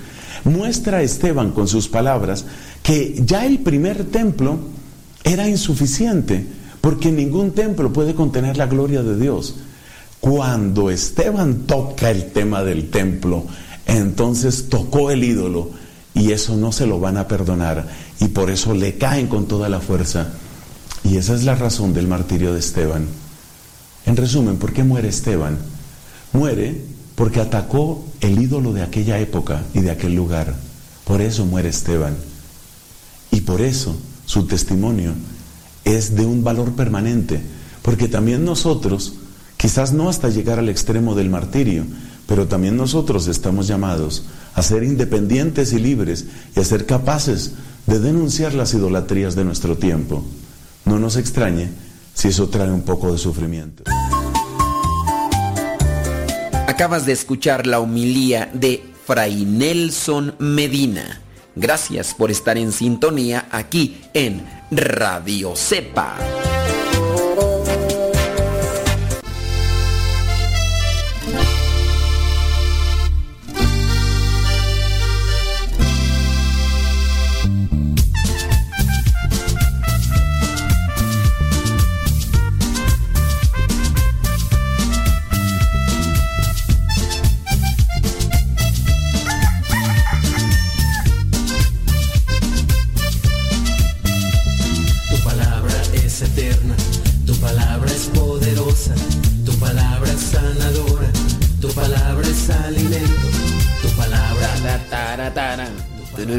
[0.45, 2.45] Muestra Esteban con sus palabras
[2.83, 4.59] que ya el primer templo
[5.23, 6.47] era insuficiente,
[6.81, 9.57] porque ningún templo puede contener la gloria de Dios.
[10.21, 13.45] Cuando Esteban toca el tema del templo,
[13.87, 15.71] entonces tocó el ídolo
[16.15, 17.87] y eso no se lo van a perdonar
[18.21, 20.29] y por eso le caen con toda la fuerza.
[21.03, 23.07] Y esa es la razón del martirio de Esteban.
[24.07, 25.59] En resumen, ¿por qué muere Esteban?
[26.33, 30.55] Muere porque atacó el ídolo de aquella época y de aquel lugar.
[31.05, 32.17] Por eso muere Esteban.
[33.31, 33.97] Y por eso
[34.27, 35.13] su testimonio
[35.85, 37.41] es de un valor permanente,
[37.83, 39.15] porque también nosotros,
[39.57, 41.85] quizás no hasta llegar al extremo del martirio,
[42.27, 44.25] pero también nosotros estamos llamados
[44.55, 46.27] a ser independientes y libres
[46.57, 47.53] y a ser capaces
[47.87, 50.25] de denunciar las idolatrías de nuestro tiempo.
[50.85, 51.69] No nos extrañe
[52.15, 53.85] si eso trae un poco de sufrimiento.
[56.75, 61.21] Acabas de escuchar la homilía de Fray Nelson Medina.
[61.55, 66.17] Gracias por estar en sintonía aquí en Radio Cepa.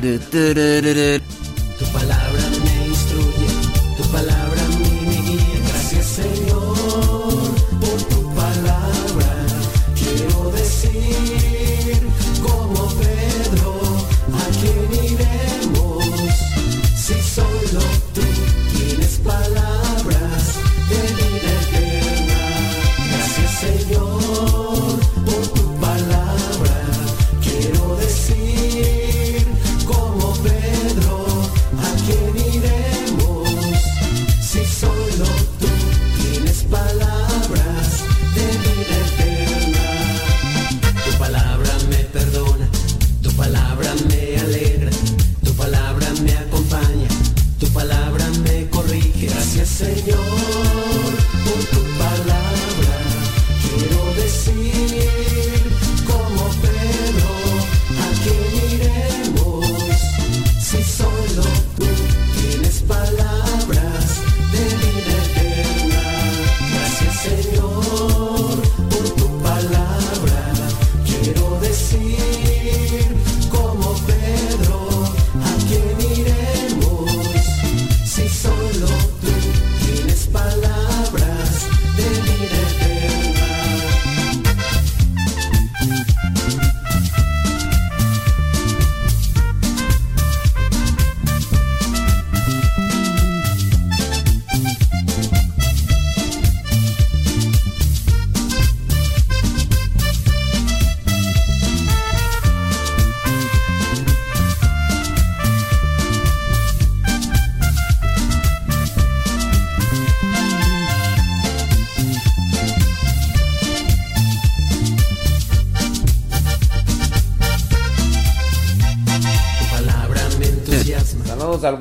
[0.06, 1.45] do, do, do, do, do.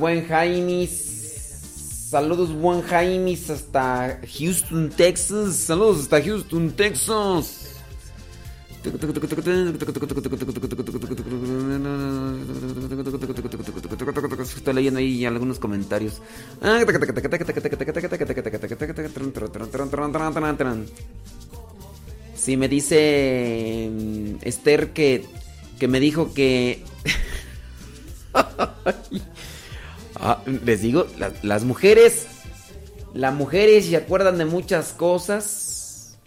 [0.05, 0.91] Buen Jaimis.
[2.11, 5.55] Saludos buen Jaimis hasta Houston, Texas.
[5.55, 7.81] Saludos hasta Houston, Texas.
[14.55, 16.21] Estoy leyendo ahí algunos comentarios.
[22.35, 25.25] Sí, me dice mm, Esther que,
[25.79, 26.83] que me dijo que...
[30.27, 32.25] Ah, les digo, la- las mujeres,
[33.13, 36.17] las mujeres se acuerdan de muchas cosas.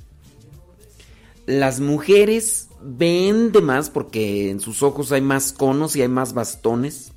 [1.47, 6.33] Las mujeres ven de más porque en sus ojos hay más conos y hay más
[6.33, 7.11] bastones.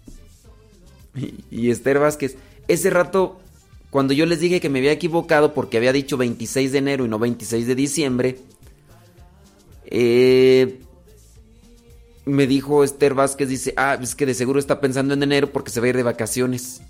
[1.16, 2.36] Y, y Esther Vázquez,
[2.68, 3.40] ese rato,
[3.92, 7.10] cuando yo les dije que me había equivocado porque había dicho 26 de enero y
[7.10, 8.40] no 26 de diciembre,
[9.86, 10.80] eh,
[12.26, 15.72] me dijo Esther Vázquez, dice, ah, es que de seguro está pensando en enero porque
[15.72, 16.82] se va a ir de vacaciones.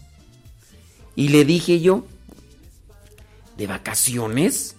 [1.16, 2.06] Y le dije yo,
[3.58, 4.76] ¿de vacaciones?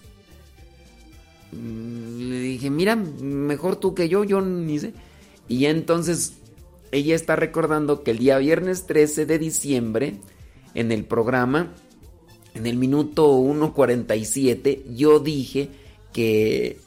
[1.51, 4.93] Mm, Le dije, mira, mejor tú que yo, yo ni sé.
[5.47, 6.33] Y entonces
[6.91, 10.15] ella está recordando que el día viernes 13 de diciembre,
[10.75, 11.73] en el programa,
[12.53, 15.69] en el minuto 1.47, yo dije
[16.13, 16.77] que,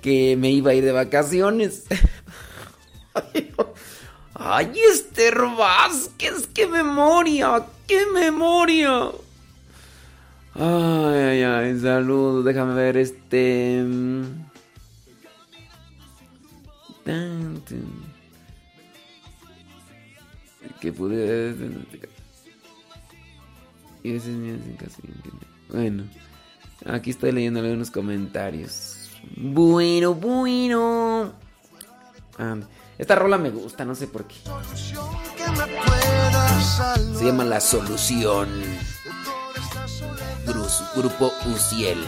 [0.00, 1.84] que me iba a ir de vacaciones.
[4.34, 9.10] Ay, Esther Vázquez, qué memoria, qué memoria.
[10.54, 13.82] Ay, ay, ay, saludos, déjame ver este...
[13.84, 14.52] mm.
[20.80, 21.54] Que pude...
[24.02, 24.98] Y ese es
[25.68, 26.04] Bueno,
[26.86, 29.10] aquí estoy leyendo algunos comentarios.
[29.36, 31.32] Bueno, bueno.
[32.38, 32.56] Ah,
[33.02, 34.36] esta rola me gusta, no sé por qué.
[37.18, 38.48] Se llama La Solución.
[40.94, 41.98] Grupo, Uciel.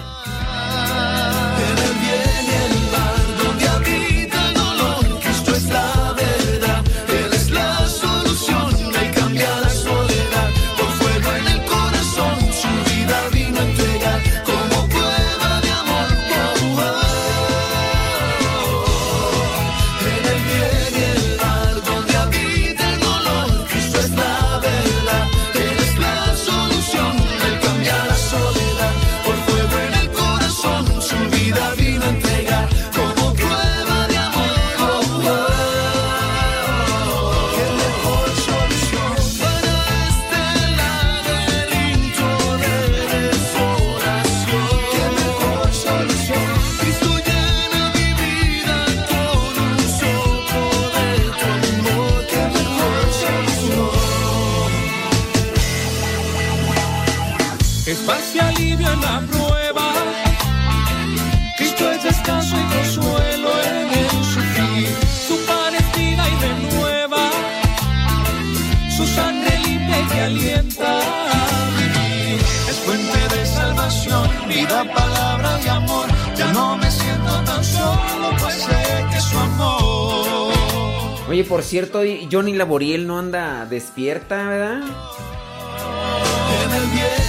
[81.35, 84.83] Oye, por cierto, Johnny Laboriel no anda despierta, ¿verdad?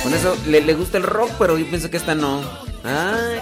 [0.04, 2.40] Con eso le, le gusta el rock, pero yo pienso que esta no.
[2.84, 3.40] Ay.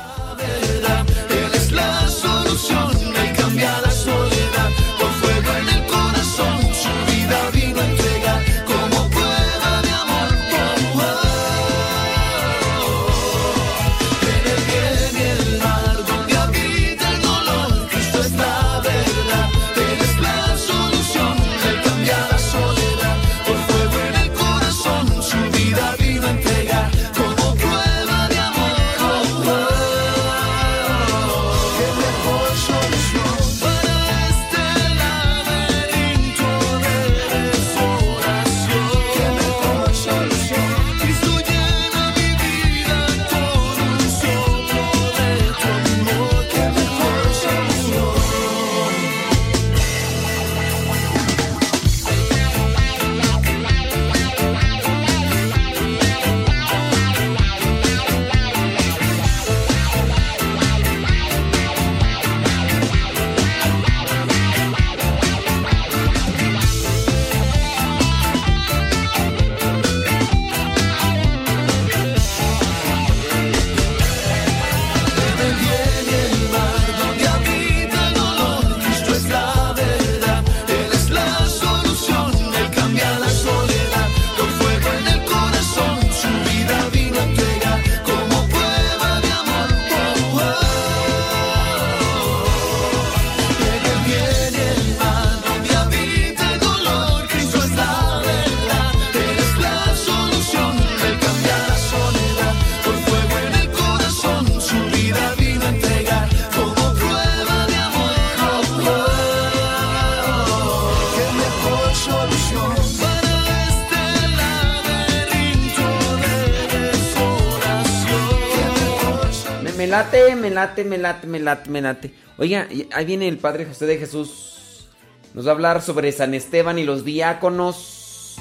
[120.66, 122.14] Late, me late, me late, me late.
[122.38, 124.88] Oiga, ahí viene el Padre José de Jesús.
[125.34, 128.36] Nos va a hablar sobre San Esteban y los diáconos.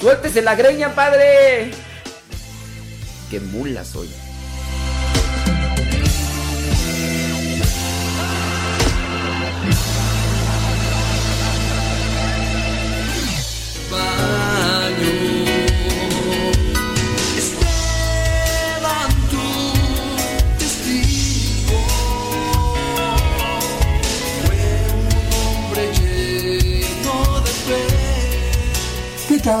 [0.00, 1.70] ¡Suéltese la greña, Padre!
[3.30, 4.08] ¡Qué mula soy!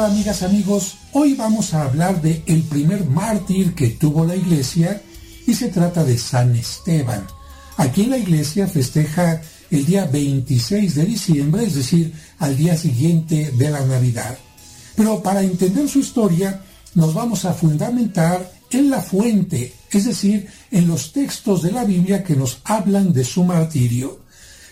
[0.04, 0.96] Amigas, amigos?
[1.12, 5.00] Hoy vamos a hablar de el primer mártir que tuvo la iglesia
[5.46, 7.24] y se trata de San Esteban.
[7.76, 9.40] Aquí la iglesia festeja
[9.70, 14.36] el día 26 de diciembre, es decir, al día siguiente de la Navidad.
[14.96, 16.62] Pero para entender su historia
[16.94, 22.24] nos vamos a fundamentar en la fuente, es decir, en los textos de la Biblia
[22.24, 24.20] que nos hablan de su martirio.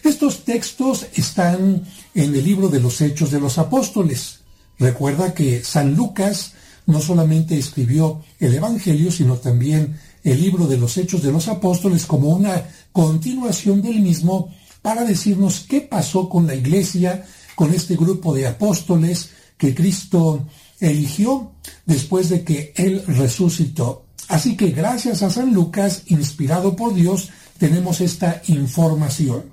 [0.02, 1.84] Estos textos están
[2.14, 4.39] en el libro de los Hechos de los Apóstoles.
[4.80, 6.54] Recuerda que San Lucas
[6.86, 12.06] no solamente escribió el Evangelio, sino también el libro de los Hechos de los Apóstoles
[12.06, 18.34] como una continuación del mismo para decirnos qué pasó con la iglesia, con este grupo
[18.34, 20.46] de apóstoles que Cristo
[20.80, 21.52] eligió
[21.84, 24.06] después de que Él resucitó.
[24.28, 27.28] Así que gracias a San Lucas, inspirado por Dios,
[27.58, 29.44] tenemos esta información.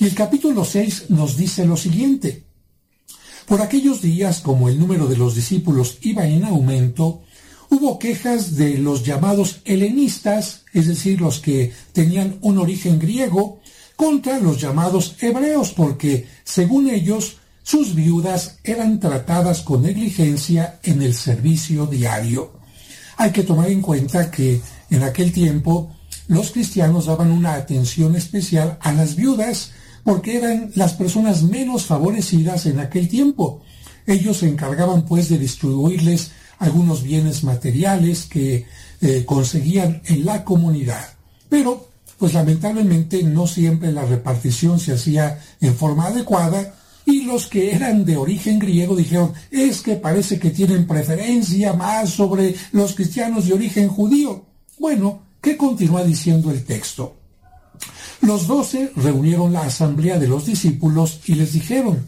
[0.00, 2.45] Y el capítulo 6 nos dice lo siguiente.
[3.46, 7.22] Por aquellos días, como el número de los discípulos iba en aumento,
[7.70, 13.60] hubo quejas de los llamados helenistas, es decir, los que tenían un origen griego,
[13.94, 21.14] contra los llamados hebreos, porque, según ellos, sus viudas eran tratadas con negligencia en el
[21.14, 22.52] servicio diario.
[23.16, 24.60] Hay que tomar en cuenta que
[24.90, 25.90] en aquel tiempo
[26.28, 29.70] los cristianos daban una atención especial a las viudas,
[30.06, 33.62] porque eran las personas menos favorecidas en aquel tiempo.
[34.06, 38.66] Ellos se encargaban pues de distribuirles algunos bienes materiales que
[39.00, 41.04] eh, conseguían en la comunidad.
[41.48, 47.74] Pero, pues lamentablemente no siempre la repartición se hacía en forma adecuada y los que
[47.74, 53.46] eran de origen griego dijeron, es que parece que tienen preferencia más sobre los cristianos
[53.46, 54.44] de origen judío.
[54.78, 57.25] Bueno, ¿qué continúa diciendo el texto?
[58.20, 62.06] Los doce reunieron la asamblea de los discípulos y les dijeron,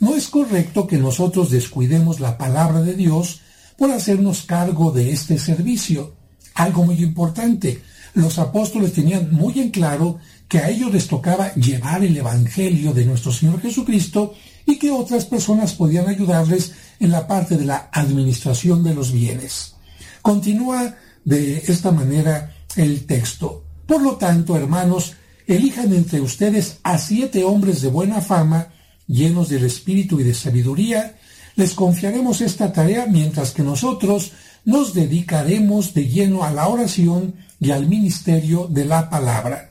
[0.00, 3.40] no es correcto que nosotros descuidemos la palabra de Dios
[3.76, 6.14] por hacernos cargo de este servicio.
[6.54, 7.82] Algo muy importante,
[8.14, 13.04] los apóstoles tenían muy en claro que a ellos les tocaba llevar el Evangelio de
[13.04, 14.34] nuestro Señor Jesucristo
[14.66, 19.76] y que otras personas podían ayudarles en la parte de la administración de los bienes.
[20.20, 23.64] Continúa de esta manera el texto.
[23.86, 25.14] Por lo tanto, hermanos,
[25.46, 28.68] elijan entre ustedes a siete hombres de buena fama,
[29.06, 31.16] llenos del espíritu y de sabiduría,
[31.56, 34.32] les confiaremos esta tarea mientras que nosotros
[34.64, 39.70] nos dedicaremos de lleno a la oración y al ministerio de la palabra.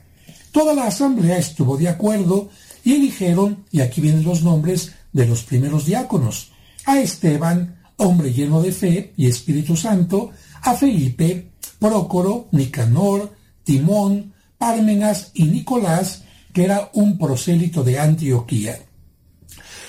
[0.52, 2.50] Toda la asamblea estuvo de acuerdo
[2.84, 6.52] y eligieron, y aquí vienen los nombres de los primeros diáconos,
[6.84, 10.30] a Esteban, hombre lleno de fe y Espíritu Santo,
[10.62, 13.32] a Felipe, Prócoro, Nicanor,
[13.64, 14.31] Timón,
[14.62, 18.78] Pármenas y Nicolás, que era un prosélito de Antioquía.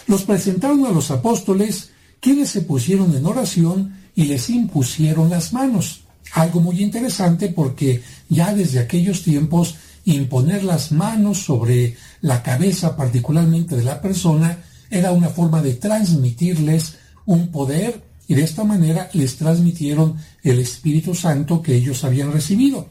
[0.07, 6.05] Los presentaron a los apóstoles, quienes se pusieron en oración y les impusieron las manos.
[6.33, 13.75] Algo muy interesante porque ya desde aquellos tiempos imponer las manos sobre la cabeza particularmente
[13.75, 14.57] de la persona
[14.89, 16.95] era una forma de transmitirles
[17.27, 22.89] un poder y de esta manera les transmitieron el Espíritu Santo que ellos habían recibido.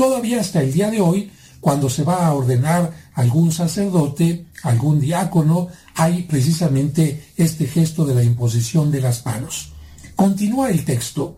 [0.00, 1.30] Todavía hasta el día de hoy,
[1.60, 8.22] cuando se va a ordenar algún sacerdote, algún diácono, hay precisamente este gesto de la
[8.22, 9.72] imposición de las manos.
[10.16, 11.36] Continúa el texto.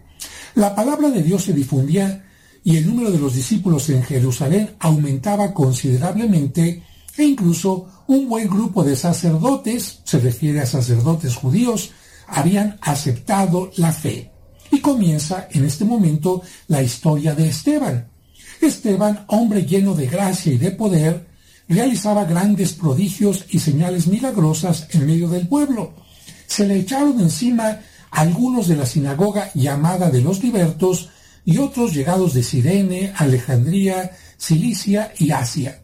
[0.55, 2.25] La palabra de Dios se difundía
[2.63, 6.85] y el número de los discípulos en Jerusalén aumentaba considerablemente
[7.19, 11.91] e incluso un buen grupo de sacerdotes, se refiere a sacerdotes judíos,
[12.29, 14.31] habían aceptado la fe.
[14.71, 18.12] Y comienza en este momento la historia de Esteban.
[18.67, 21.27] Esteban, hombre lleno de gracia y de poder,
[21.69, 25.95] realizaba grandes prodigios y señales milagrosas en medio del pueblo.
[26.47, 31.09] Se le echaron encima algunos de la sinagoga llamada de los libertos
[31.45, 35.83] y otros llegados de Sirene, Alejandría, Cilicia y Asia.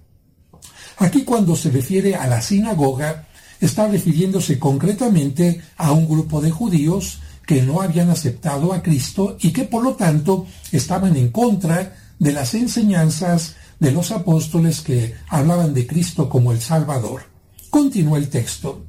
[0.98, 3.26] Aquí cuando se refiere a la sinagoga,
[3.60, 9.52] está refiriéndose concretamente a un grupo de judíos que no habían aceptado a Cristo y
[9.52, 15.74] que por lo tanto estaban en contra de las enseñanzas de los apóstoles que hablaban
[15.74, 17.22] de Cristo como el Salvador.
[17.70, 18.84] Continúa el texto.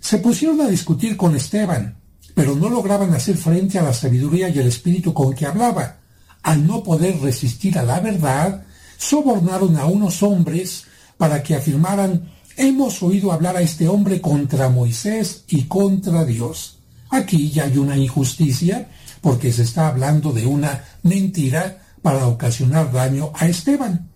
[0.00, 1.98] Se pusieron a discutir con Esteban,
[2.34, 5.98] pero no lograban hacer frente a la sabiduría y el espíritu con que hablaba.
[6.42, 8.64] Al no poder resistir a la verdad,
[8.96, 10.84] sobornaron a unos hombres
[11.16, 16.78] para que afirmaran hemos oído hablar a este hombre contra Moisés y contra Dios.
[17.10, 18.88] Aquí ya hay una injusticia
[19.20, 24.10] porque se está hablando de una mentira para ocasionar daño a Esteban.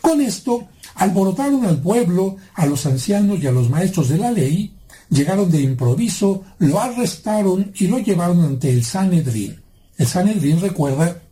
[0.00, 0.66] Con esto,
[0.96, 4.74] alborotaron al pueblo, a los ancianos y a los maestros de la ley,
[5.10, 9.62] llegaron de improviso, lo arrestaron y lo llevaron ante el Sanedrín.
[9.96, 11.22] El Sanedrín, recuerda,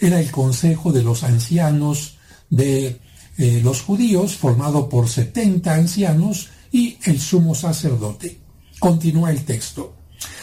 [0.00, 2.18] era el consejo de los ancianos
[2.50, 3.00] de
[3.38, 8.40] eh, los judíos, formado por 70 ancianos y el sumo sacerdote.
[8.80, 9.94] Continúa el texto.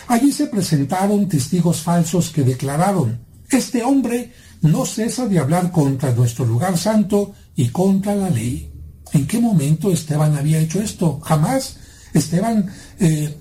[0.08, 6.45] Allí se presentaron testigos falsos que declararon, este hombre no cesa de hablar contra nuestro
[6.45, 8.71] lugar santo y contra la ley.
[9.13, 11.19] ¿En qué momento Esteban había hecho esto?
[11.21, 11.77] Jamás.
[12.13, 12.67] Esteban
[12.99, 13.35] eh,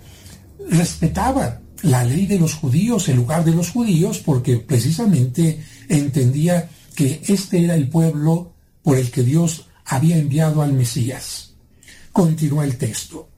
[0.71, 7.23] respetaba la ley de los judíos, el lugar de los judíos, porque precisamente entendía que
[7.29, 11.55] este era el pueblo por el que Dios había enviado al Mesías.
[12.13, 13.29] Continúa el texto.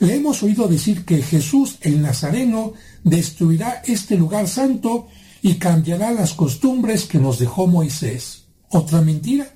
[0.00, 5.08] Le hemos oído decir que Jesús el Nazareno destruirá este lugar santo
[5.42, 8.44] y cambiará las costumbres que nos dejó Moisés.
[8.70, 9.46] ¿Otra mentira?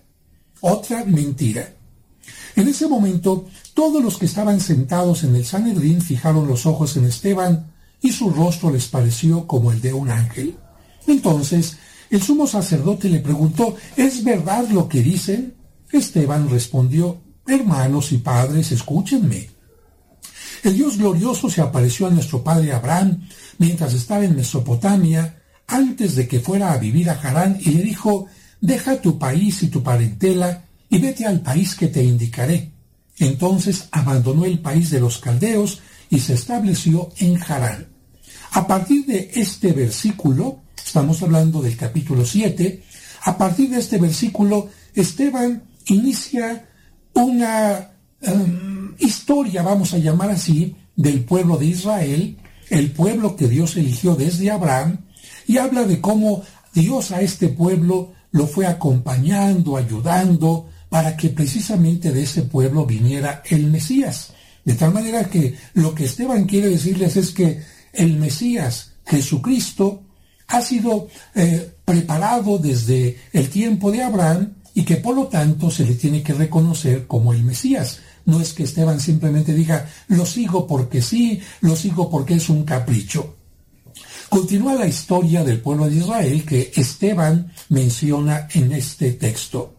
[0.60, 1.74] Otra mentira.
[2.54, 7.06] En ese momento, todos los que estaban sentados en el Sanedrín fijaron los ojos en
[7.06, 10.56] Esteban y su rostro les pareció como el de un ángel.
[11.06, 11.78] Entonces,
[12.10, 15.54] el sumo sacerdote le preguntó, ¿es verdad lo que dicen?
[15.90, 19.50] Esteban respondió, hermanos y padres, escúchenme.
[20.62, 23.26] El Dios glorioso se apareció a nuestro padre Abraham
[23.58, 28.26] mientras estaba en Mesopotamia, antes de que fuera a vivir a Harán, y le dijo,
[28.60, 32.70] deja tu país y tu parentela y vete al país que te indicaré.
[33.18, 37.88] Entonces abandonó el país de los caldeos y se estableció en Harán.
[38.52, 42.82] A partir de este versículo, estamos hablando del capítulo 7,
[43.24, 46.68] a partir de este versículo, Esteban inicia
[47.14, 52.36] una em, historia, vamos a llamar así, del pueblo de Israel,
[52.68, 54.98] el pueblo que Dios eligió desde Abraham,
[55.46, 62.12] y habla de cómo Dios a este pueblo lo fue acompañando, ayudando, para que precisamente
[62.12, 64.32] de ese pueblo viniera el Mesías.
[64.64, 67.62] De tal manera que lo que Esteban quiere decirles es que
[67.92, 70.02] el Mesías, Jesucristo,
[70.48, 75.84] ha sido eh, preparado desde el tiempo de Abraham y que por lo tanto se
[75.84, 78.00] le tiene que reconocer como el Mesías.
[78.24, 82.64] No es que Esteban simplemente diga, lo sigo porque sí, lo sigo porque es un
[82.64, 83.36] capricho.
[84.32, 89.74] Continúa la historia del pueblo de Israel que Esteban menciona en este texto.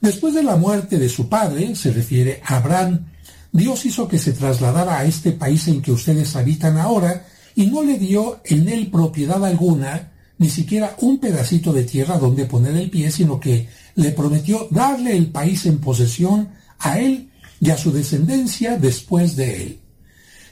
[0.00, 3.06] Después de la muerte de su padre, se refiere a Abraham,
[3.50, 7.82] Dios hizo que se trasladara a este país en que ustedes habitan ahora y no
[7.82, 12.88] le dio en él propiedad alguna, ni siquiera un pedacito de tierra donde poner el
[12.88, 17.90] pie, sino que le prometió darle el país en posesión a él y a su
[17.90, 19.80] descendencia después de él.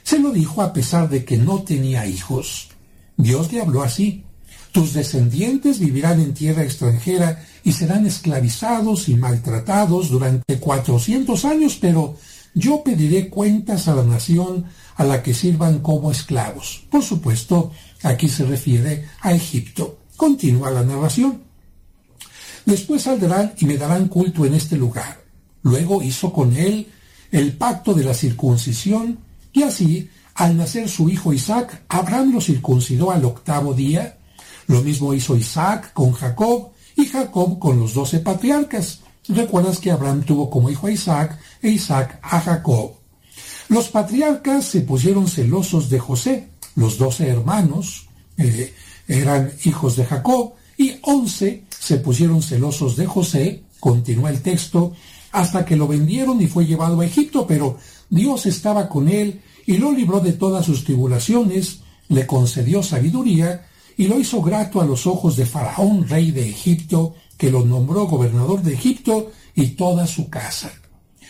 [0.03, 2.74] Se lo dijo a pesar de que no tenía hijos.
[3.17, 4.25] Dios le habló así,
[4.71, 12.17] tus descendientes vivirán en tierra extranjera y serán esclavizados y maltratados durante cuatrocientos años, pero
[12.53, 14.65] yo pediré cuentas a la nación
[14.97, 16.83] a la que sirvan como esclavos.
[16.89, 17.71] Por supuesto,
[18.03, 19.99] aquí se refiere a Egipto.
[20.17, 21.41] Continúa la narración.
[22.65, 25.21] Después saldrán y me darán culto en este lugar.
[25.63, 26.87] Luego hizo con él
[27.31, 29.19] el pacto de la circuncisión
[29.53, 34.17] y así, al nacer su hijo Isaac, Abraham lo circuncidó al octavo día
[34.67, 39.01] lo mismo hizo Isaac con Jacob y Jacob con los doce patriarcas.
[39.27, 42.93] Recuerdas que Abraham tuvo como hijo a Isaac e Isaac a Jacob.
[43.69, 46.49] Los patriarcas se pusieron celosos de José.
[46.75, 48.07] Los doce hermanos
[48.37, 48.73] eh,
[49.07, 54.93] eran hijos de Jacob y once se pusieron celosos de José, continúa el texto,
[55.31, 57.77] hasta que lo vendieron y fue llevado a Egipto, pero
[58.09, 61.79] Dios estaba con él y lo libró de todas sus tribulaciones,
[62.09, 63.65] le concedió sabiduría
[63.97, 68.05] y lo hizo grato a los ojos de Faraón, rey de Egipto, que lo nombró
[68.05, 70.71] gobernador de Egipto y toda su casa.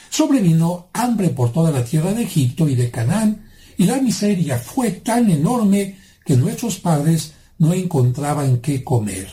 [0.10, 3.46] Sobrevino hambre por toda la tierra de Egipto y de Canaán,
[3.78, 9.30] y la miseria fue tan enorme que nuestros padres no encontraban qué comer.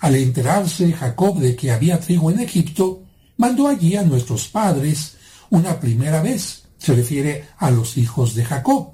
[0.00, 3.02] Al enterarse Jacob de que había trigo en Egipto,
[3.36, 5.16] mandó allí a nuestros padres
[5.50, 8.92] una primera vez, se refiere a los hijos de Jacob.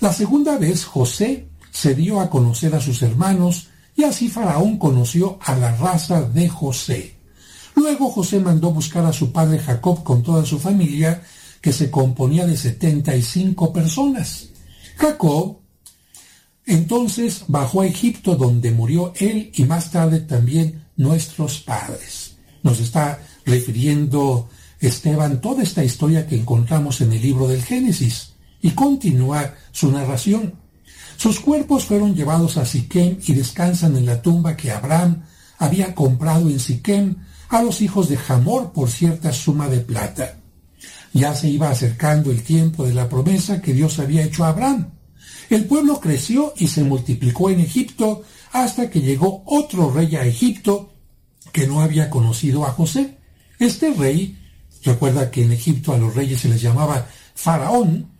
[0.00, 5.38] La segunda vez José se dio a conocer a sus hermanos y así Faraón conoció
[5.42, 7.16] a la raza de José.
[7.74, 11.22] Luego José mandó buscar a su padre Jacob con toda su familia,
[11.60, 14.48] que se componía de 75 personas.
[14.96, 15.58] Jacob
[16.66, 22.36] entonces bajó a Egipto donde murió él y más tarde también nuestros padres.
[22.62, 24.48] Nos está refiriendo
[24.82, 30.54] Esteban toda esta historia que encontramos en el libro del Génesis y continúa su narración.
[31.16, 35.22] Sus cuerpos fueron llevados a Siquem y descansan en la tumba que Abraham
[35.58, 37.14] había comprado en Siquem
[37.48, 40.36] a los hijos de Hamor por cierta suma de plata.
[41.12, 44.90] Ya se iba acercando el tiempo de la promesa que Dios había hecho a Abraham.
[45.48, 50.92] El pueblo creció y se multiplicó en Egipto hasta que llegó otro rey a Egipto
[51.52, 53.18] que no había conocido a José.
[53.58, 54.38] Este rey,
[54.82, 58.12] recuerda que en Egipto a los reyes se les llamaba faraón,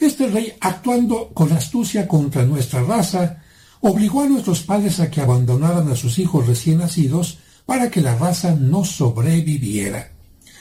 [0.00, 3.42] este rey, actuando con astucia contra nuestra raza,
[3.80, 8.16] obligó a nuestros padres a que abandonaran a sus hijos recién nacidos para que la
[8.16, 10.12] raza no sobreviviera.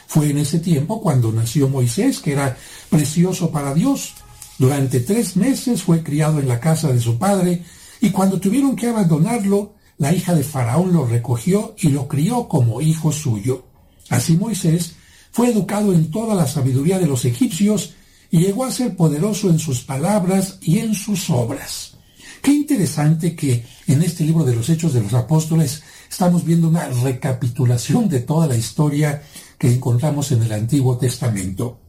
[0.07, 2.57] Fue en ese tiempo cuando nació Moisés, que era
[2.89, 4.13] precioso para Dios.
[4.57, 7.63] Durante tres meses fue criado en la casa de su padre,
[8.01, 12.81] y cuando tuvieron que abandonarlo, la hija de Faraón lo recogió y lo crió como
[12.81, 13.65] hijo suyo.
[14.09, 14.95] Así Moisés
[15.31, 17.93] fue educado en toda la sabiduría de los egipcios
[18.31, 21.97] y llegó a ser poderoso en sus palabras y en sus obras.
[22.41, 26.87] Qué interesante que en este libro de los Hechos de los Apóstoles estamos viendo una
[26.87, 29.21] recapitulación de toda la historia
[29.57, 31.79] que encontramos en el Antiguo Testamento.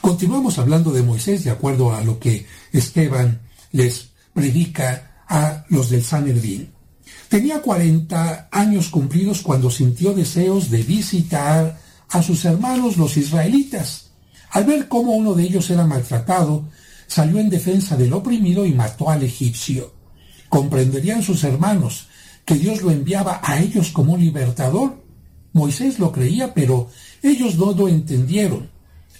[0.00, 6.04] Continuamos hablando de Moisés de acuerdo a lo que Esteban les predica a los del
[6.04, 6.72] Sanedrín.
[7.28, 11.78] Tenía 40 años cumplidos cuando sintió deseos de visitar
[12.10, 14.08] a sus hermanos los israelitas
[14.50, 16.68] al ver cómo uno de ellos era maltratado,
[17.06, 19.92] salió en defensa del oprimido y mató al egipcio.
[20.48, 22.08] ¿Comprenderían sus hermanos
[22.44, 25.04] que Dios lo enviaba a ellos como libertador?
[25.52, 26.88] Moisés lo creía, pero
[27.22, 28.70] ellos no lo entendieron.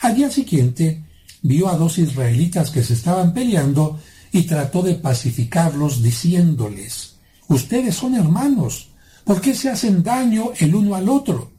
[0.00, 1.04] Al día siguiente
[1.42, 4.00] vio a dos israelitas que se estaban peleando
[4.32, 7.16] y trató de pacificarlos diciéndoles,
[7.48, 8.90] Ustedes son hermanos,
[9.24, 11.57] ¿por qué se hacen daño el uno al otro?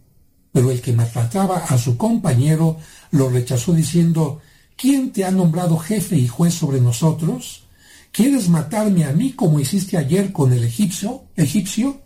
[0.52, 2.78] Pero el que maltrataba a su compañero
[3.12, 4.42] lo rechazó diciendo,
[4.76, 7.64] ¿quién te ha nombrado jefe y juez sobre nosotros?
[8.12, 11.26] ¿Quieres matarme a mí como hiciste ayer con el egipcio?
[11.36, 12.02] egipcio?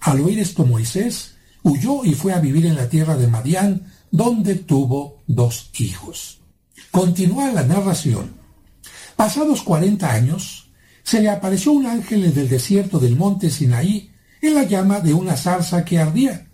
[0.00, 4.56] Al oír esto Moisés huyó y fue a vivir en la tierra de Madián, donde
[4.56, 6.40] tuvo dos hijos.
[6.90, 8.34] Continúa la narración.
[9.16, 10.70] Pasados cuarenta años,
[11.02, 15.14] se le apareció un ángel en el desierto del monte Sinaí en la llama de
[15.14, 16.48] una zarza que ardía.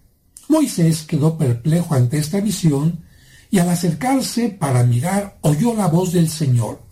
[0.49, 3.05] Moisés quedó perplejo ante esta visión
[3.51, 6.83] y al acercarse para mirar oyó la voz del Señor.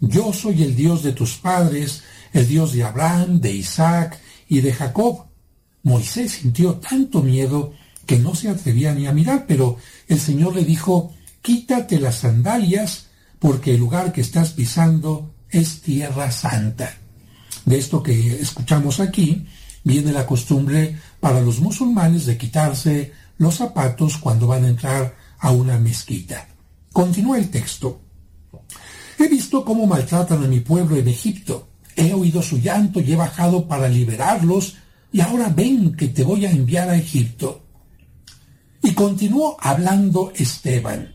[0.00, 2.02] Yo soy el Dios de tus padres,
[2.32, 4.18] el Dios de Abraham, de Isaac
[4.48, 5.26] y de Jacob.
[5.82, 7.72] Moisés sintió tanto miedo
[8.06, 9.78] que no se atrevía ni a mirar, pero
[10.08, 13.06] el Señor le dijo, quítate las sandalias,
[13.38, 16.96] porque el lugar que estás pisando es tierra santa.
[17.64, 19.46] De esto que escuchamos aquí,
[19.84, 25.52] viene la costumbre para los musulmanes de quitarse los zapatos cuando van a entrar a
[25.52, 26.46] una mezquita.
[26.92, 27.98] Continúa el texto.
[29.18, 31.66] He visto cómo maltratan a mi pueblo en Egipto.
[31.96, 34.76] He oído su llanto y he bajado para liberarlos
[35.12, 37.62] y ahora ven que te voy a enviar a Egipto.
[38.82, 41.14] Y continuó hablando Esteban.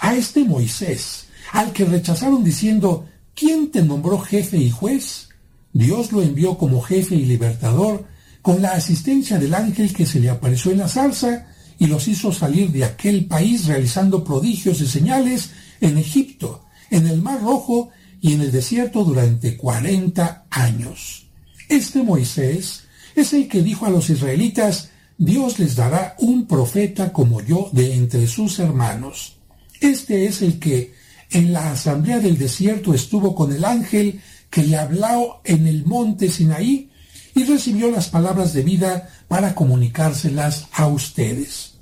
[0.00, 5.28] A este Moisés, al que rechazaron diciendo, ¿quién te nombró jefe y juez?
[5.72, 10.30] Dios lo envió como jefe y libertador con la asistencia del ángel que se le
[10.30, 11.46] apareció en la zarza
[11.78, 15.50] y los hizo salir de aquel país realizando prodigios y señales
[15.80, 21.26] en Egipto, en el Mar Rojo y en el desierto durante cuarenta años.
[21.68, 22.84] Este Moisés
[23.14, 27.94] es el que dijo a los israelitas, Dios les dará un profeta como yo de
[27.94, 29.36] entre sus hermanos.
[29.80, 30.94] Este es el que
[31.30, 36.28] en la asamblea del desierto estuvo con el ángel que le habló en el monte
[36.28, 36.90] Sinaí
[37.38, 41.74] y recibió las palabras de vida para comunicárselas a ustedes.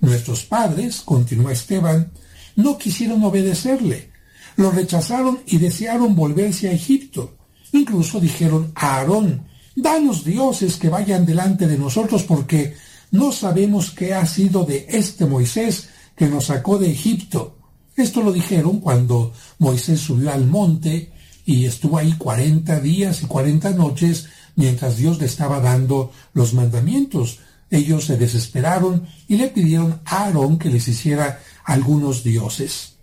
[0.00, 2.10] Nuestros padres, continúa Esteban,
[2.56, 4.10] no quisieron obedecerle,
[4.56, 7.36] lo rechazaron y desearon volverse a Egipto.
[7.70, 12.74] Incluso dijeron a Aarón, danos dioses que vayan delante de nosotros porque
[13.12, 17.58] no sabemos qué ha sido de este Moisés que nos sacó de Egipto.
[17.94, 21.12] Esto lo dijeron cuando Moisés subió al monte
[21.44, 27.38] y estuvo ahí cuarenta días y cuarenta noches mientras Dios le estaba dando los mandamientos.
[27.70, 32.96] Ellos se desesperaron y le pidieron a Aarón que les hiciera algunos dioses.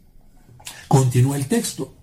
[0.88, 1.96] Continúa el texto.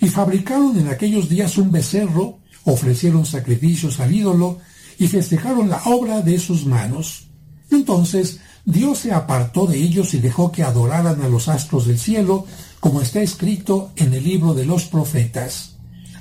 [0.00, 4.58] Y fabricaron en aquellos días un becerro, ofrecieron sacrificios al ídolo
[4.98, 7.28] y festejaron la obra de sus manos.
[7.70, 12.46] Entonces Dios se apartó de ellos y dejó que adoraran a los astros del cielo,
[12.80, 15.76] como está escrito en el libro de los profetas.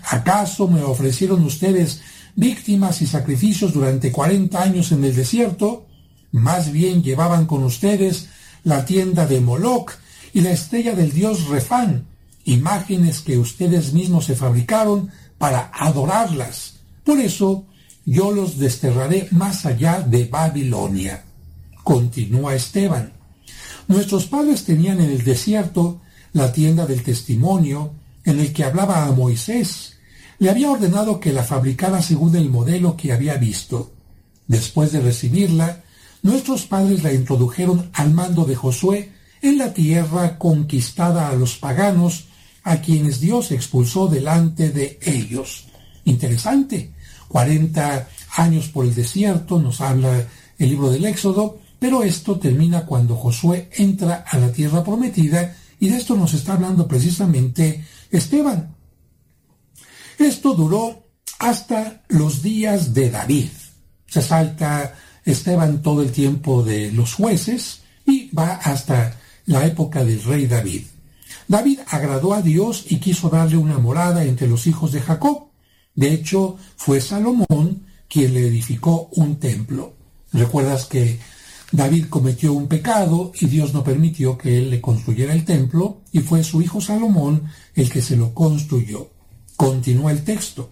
[0.09, 2.01] ¿Acaso me ofrecieron ustedes
[2.35, 5.85] víctimas y sacrificios durante cuarenta años en el desierto?
[6.31, 8.29] Más bien llevaban con ustedes
[8.63, 9.91] la tienda de Moloch
[10.33, 12.07] y la estrella del dios Refán,
[12.45, 16.75] imágenes que ustedes mismos se fabricaron para adorarlas.
[17.03, 17.65] Por eso
[18.05, 21.23] yo los desterraré más allá de Babilonia.
[21.83, 23.13] Continúa Esteban.
[23.87, 27.93] Nuestros padres tenían en el desierto la tienda del testimonio
[28.25, 29.92] en el que hablaba a Moisés.
[30.39, 33.91] Le había ordenado que la fabricara según el modelo que había visto.
[34.47, 35.83] Después de recibirla,
[36.21, 42.25] nuestros padres la introdujeron al mando de Josué en la tierra conquistada a los paganos,
[42.63, 45.65] a quienes Dios expulsó delante de ellos.
[46.05, 46.93] Interesante.
[47.27, 50.25] Cuarenta años por el desierto, nos habla
[50.57, 55.89] el libro del Éxodo, pero esto termina cuando Josué entra a la tierra prometida y
[55.89, 58.73] de esto nos está hablando precisamente Esteban.
[60.23, 61.03] Esto duró
[61.37, 63.49] hasta los días de David.
[64.07, 64.95] Se salta
[65.25, 70.83] Esteban todo el tiempo de los jueces y va hasta la época del rey David.
[71.49, 75.49] David agradó a Dios y quiso darle una morada entre los hijos de Jacob.
[75.93, 79.93] De hecho, fue Salomón quien le edificó un templo.
[80.31, 81.19] Recuerdas que
[81.73, 86.19] David cometió un pecado y Dios no permitió que él le construyera el templo y
[86.19, 87.43] fue su hijo Salomón
[87.75, 89.09] el que se lo construyó.
[89.55, 90.69] Continúa el texto.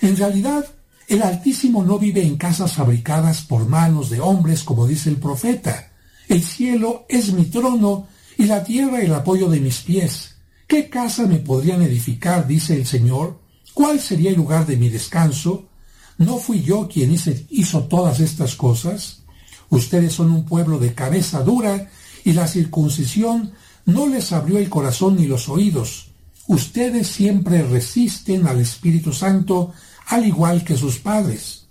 [0.00, 0.66] En realidad,
[1.08, 5.92] el Altísimo no vive en casas fabricadas por manos de hombres, como dice el profeta.
[6.28, 8.06] El cielo es mi trono
[8.38, 10.36] y la tierra el apoyo de mis pies.
[10.66, 12.46] ¿Qué casa me podrían edificar?
[12.46, 13.40] dice el Señor.
[13.74, 15.68] ¿Cuál sería el lugar de mi descanso?
[16.18, 17.14] ¿No fui yo quien
[17.50, 19.22] hizo todas estas cosas?
[19.70, 21.90] Ustedes son un pueblo de cabeza dura
[22.24, 23.52] y la circuncisión
[23.84, 26.11] no les abrió el corazón ni los oídos.
[26.46, 29.72] Ustedes siempre resisten al Espíritu Santo
[30.08, 31.68] al igual que sus padres.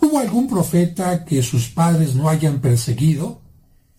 [0.00, 3.40] ¿Hubo algún profeta que sus padres no hayan perseguido?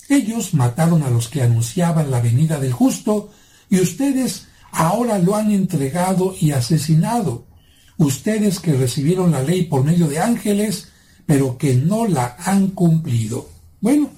[0.07, 3.31] Ellos mataron a los que anunciaban la venida del justo
[3.69, 7.45] y ustedes ahora lo han entregado y asesinado.
[7.98, 10.88] Ustedes que recibieron la ley por medio de ángeles,
[11.25, 13.49] pero que no la han cumplido.
[13.81, 14.09] Bueno,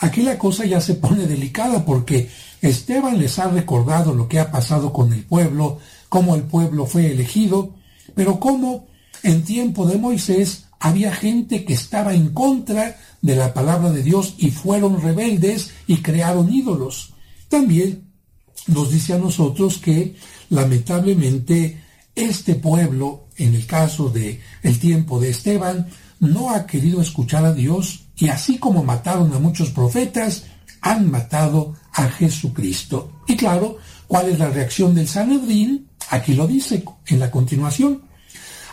[0.00, 2.28] aquí la cosa ya se pone delicada porque
[2.62, 5.78] Esteban les ha recordado lo que ha pasado con el pueblo,
[6.08, 7.74] cómo el pueblo fue elegido,
[8.14, 8.86] pero cómo
[9.22, 14.34] en tiempo de Moisés había gente que estaba en contra de la palabra de Dios
[14.38, 17.14] y fueron rebeldes y crearon ídolos.
[17.48, 18.04] También
[18.66, 20.16] nos dice a nosotros que
[20.50, 21.82] lamentablemente
[22.14, 25.88] este pueblo, en el caso de el tiempo de Esteban,
[26.20, 30.44] no ha querido escuchar a Dios y así como mataron a muchos profetas,
[30.80, 33.10] han matado a Jesucristo.
[33.26, 35.88] Y claro, ¿cuál es la reacción del Sanedrín?
[36.10, 38.02] Aquí lo dice en la continuación.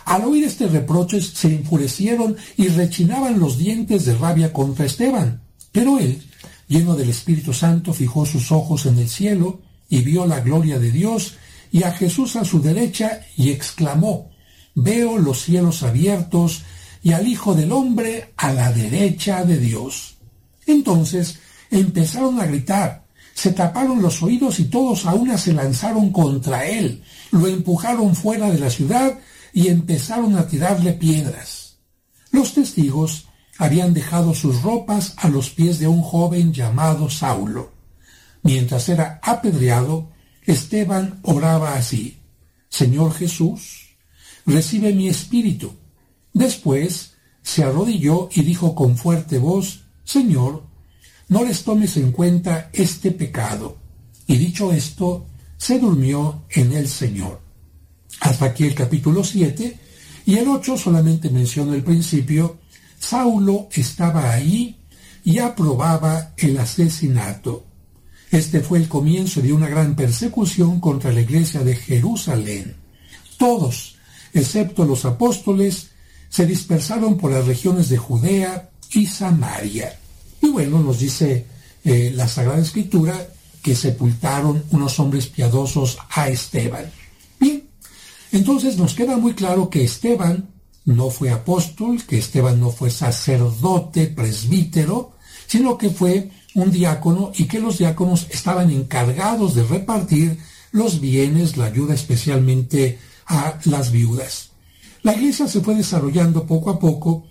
[0.04, 5.42] Al oír este reproche se enfurecieron y rechinaban los dientes de rabia contra Esteban.
[5.72, 6.22] Pero él,
[6.68, 10.92] lleno del Espíritu Santo, fijó sus ojos en el cielo y vio la gloria de
[10.92, 11.34] Dios
[11.72, 14.30] y a Jesús a su derecha y exclamó,
[14.76, 16.62] Veo los cielos abiertos
[17.02, 20.18] y al Hijo del Hombre a la derecha de Dios.
[20.64, 21.40] Entonces
[21.70, 23.05] empezaron a gritar,
[23.36, 28.50] se taparon los oídos y todos a una se lanzaron contra él, lo empujaron fuera
[28.50, 29.18] de la ciudad
[29.52, 31.76] y empezaron a tirarle piedras.
[32.30, 37.72] Los testigos habían dejado sus ropas a los pies de un joven llamado Saulo.
[38.42, 40.08] Mientras era apedreado,
[40.46, 42.18] Esteban oraba así,
[42.70, 43.96] Señor Jesús,
[44.46, 45.74] recibe mi espíritu.
[46.32, 50.64] Después se arrodilló y dijo con fuerte voz, Señor,
[51.28, 53.76] no les tomes en cuenta este pecado.
[54.26, 57.40] Y dicho esto, se durmió en el Señor.
[58.20, 59.78] Hasta aquí el capítulo 7
[60.26, 62.58] y el 8 solamente menciona el principio.
[62.98, 64.76] Saulo estaba ahí
[65.24, 67.64] y aprobaba el asesinato.
[68.30, 72.76] Este fue el comienzo de una gran persecución contra la iglesia de Jerusalén.
[73.38, 73.96] Todos,
[74.32, 75.90] excepto los apóstoles,
[76.28, 79.96] se dispersaron por las regiones de Judea y Samaria.
[80.50, 81.46] Bueno, nos dice
[81.84, 83.14] eh, la Sagrada Escritura
[83.62, 86.86] que sepultaron unos hombres piadosos a Esteban.
[88.32, 90.50] Entonces nos queda muy claro que Esteban
[90.84, 95.12] no fue apóstol, que Esteban no fue sacerdote, presbítero,
[95.46, 100.38] sino que fue un diácono y que los diáconos estaban encargados de repartir
[100.70, 104.50] los bienes, la ayuda especialmente a las viudas.
[105.02, 107.24] La iglesia se fue desarrollando poco a poco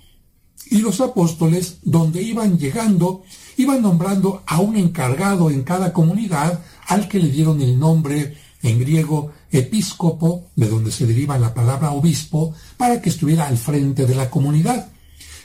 [0.69, 3.23] y los apóstoles, donde iban llegando,
[3.57, 8.79] iban nombrando a un encargado en cada comunidad al que le dieron el nombre en
[8.79, 14.15] griego episcopo, de donde se deriva la palabra obispo, para que estuviera al frente de
[14.15, 14.89] la comunidad.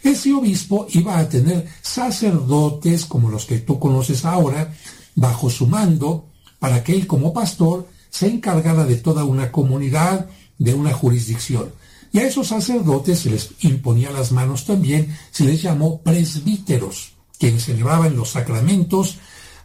[0.03, 4.75] Ese obispo iba a tener sacerdotes como los que tú conoces ahora,
[5.15, 6.27] bajo su mando,
[6.59, 11.71] para que él como pastor se encargara de toda una comunidad, de una jurisdicción.
[12.13, 17.65] Y a esos sacerdotes se les imponía las manos también, se les llamó presbíteros, quienes
[17.65, 19.19] celebraban los sacramentos,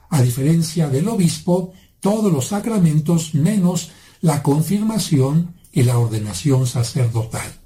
[0.09, 3.91] a diferencia del obispo, todos los sacramentos menos
[4.21, 7.59] la confirmación y la ordenación sacerdotal.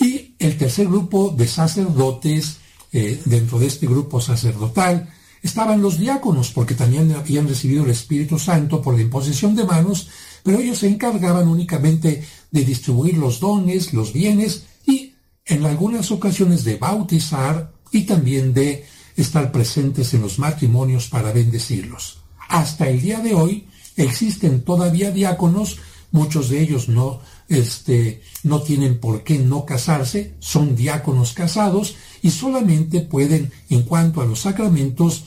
[0.00, 2.58] Y el tercer grupo de sacerdotes,
[2.92, 5.08] eh, dentro de este grupo sacerdotal,
[5.42, 10.08] estaban los diáconos, porque también habían recibido el Espíritu Santo por la imposición de manos,
[10.42, 15.14] pero ellos se encargaban únicamente de distribuir los dones, los bienes y
[15.44, 18.84] en algunas ocasiones de bautizar y también de
[19.16, 22.18] estar presentes en los matrimonios para bendecirlos.
[22.48, 23.66] Hasta el día de hoy
[23.96, 25.78] existen todavía diáconos,
[26.12, 32.30] muchos de ellos no, este, no tienen por qué no casarse, son diáconos casados y
[32.30, 35.24] solamente pueden, en cuanto a los sacramentos,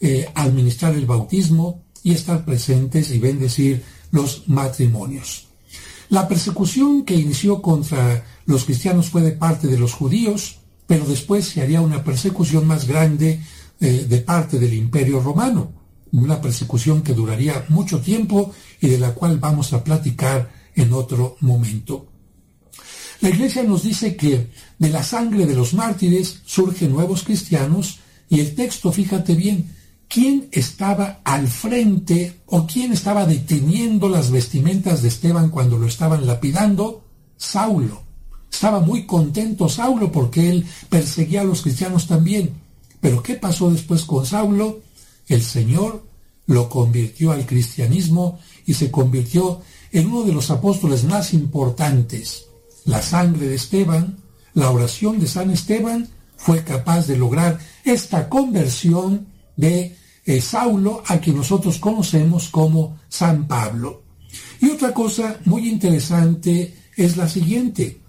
[0.00, 5.51] eh, administrar el bautismo y estar presentes y bendecir los matrimonios.
[6.12, 11.46] La persecución que inició contra los cristianos fue de parte de los judíos, pero después
[11.46, 13.40] se haría una persecución más grande
[13.80, 15.72] eh, de parte del imperio romano,
[16.12, 21.38] una persecución que duraría mucho tiempo y de la cual vamos a platicar en otro
[21.40, 22.06] momento.
[23.22, 28.40] La iglesia nos dice que de la sangre de los mártires surgen nuevos cristianos y
[28.40, 29.74] el texto, fíjate bien,
[30.12, 36.26] ¿quién estaba al frente o quién estaba deteniendo las vestimentas de Esteban cuando lo estaban
[36.26, 37.02] lapidando?
[37.38, 38.02] Saulo.
[38.52, 42.50] Estaba muy contento Saulo porque él perseguía a los cristianos también.
[43.00, 44.80] Pero ¿qué pasó después con Saulo?
[45.28, 46.04] El Señor
[46.44, 52.48] lo convirtió al cristianismo y se convirtió en uno de los apóstoles más importantes.
[52.84, 54.18] La sangre de Esteban,
[54.52, 61.18] la oración de San Esteban, fue capaz de lograr esta conversión de eh, Saulo, a
[61.18, 64.02] quien nosotros conocemos como San Pablo.
[64.60, 68.00] Y otra cosa muy interesante es la siguiente.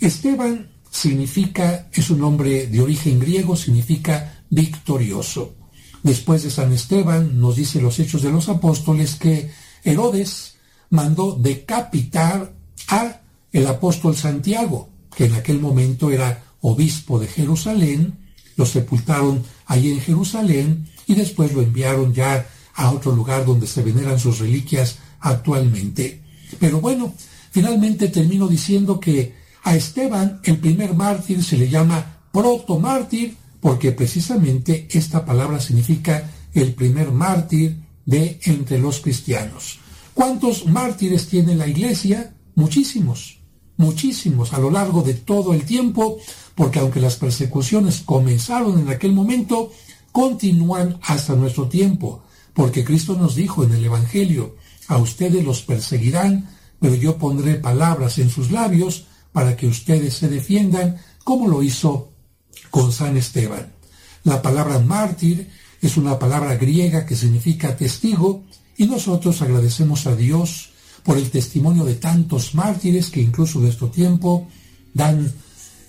[0.00, 5.54] Esteban significa, es un nombre de origen griego, significa victorioso.
[6.02, 9.50] Después de San Esteban, nos dice los Hechos de los Apóstoles que
[9.82, 10.54] Herodes
[10.90, 12.54] mandó decapitar
[12.88, 13.20] a
[13.52, 18.18] el apóstol Santiago, que en aquel momento era obispo de Jerusalén,
[18.56, 23.82] lo sepultaron allí en Jerusalén y después lo enviaron ya a otro lugar donde se
[23.82, 26.22] veneran sus reliquias actualmente.
[26.60, 27.12] Pero bueno,
[27.50, 34.86] finalmente termino diciendo que a Esteban, el primer mártir, se le llama protomártir porque precisamente
[34.90, 39.80] esta palabra significa el primer mártir de entre los cristianos.
[40.14, 42.34] ¿Cuántos mártires tiene la iglesia?
[42.54, 43.38] Muchísimos,
[43.76, 46.18] muchísimos a lo largo de todo el tiempo,
[46.54, 49.72] porque aunque las persecuciones comenzaron en aquel momento,
[50.18, 54.56] continúan hasta nuestro tiempo, porque Cristo nos dijo en el Evangelio,
[54.88, 60.26] a ustedes los perseguirán, pero yo pondré palabras en sus labios para que ustedes se
[60.26, 62.10] defiendan, como lo hizo
[62.68, 63.72] con San Esteban.
[64.24, 68.42] La palabra mártir es una palabra griega que significa testigo
[68.76, 70.70] y nosotros agradecemos a Dios
[71.04, 74.48] por el testimonio de tantos mártires que incluso de nuestro tiempo
[74.92, 75.32] dan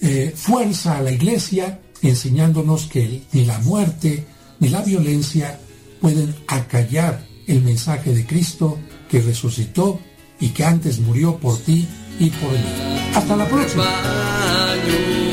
[0.01, 4.25] eh, fuerza a la iglesia enseñándonos que ni la muerte
[4.59, 5.59] ni la violencia
[6.01, 8.77] pueden acallar el mensaje de Cristo
[9.09, 9.99] que resucitó
[10.39, 11.87] y que antes murió por ti
[12.19, 13.11] y por mí.
[13.15, 15.28] Hasta la próxima.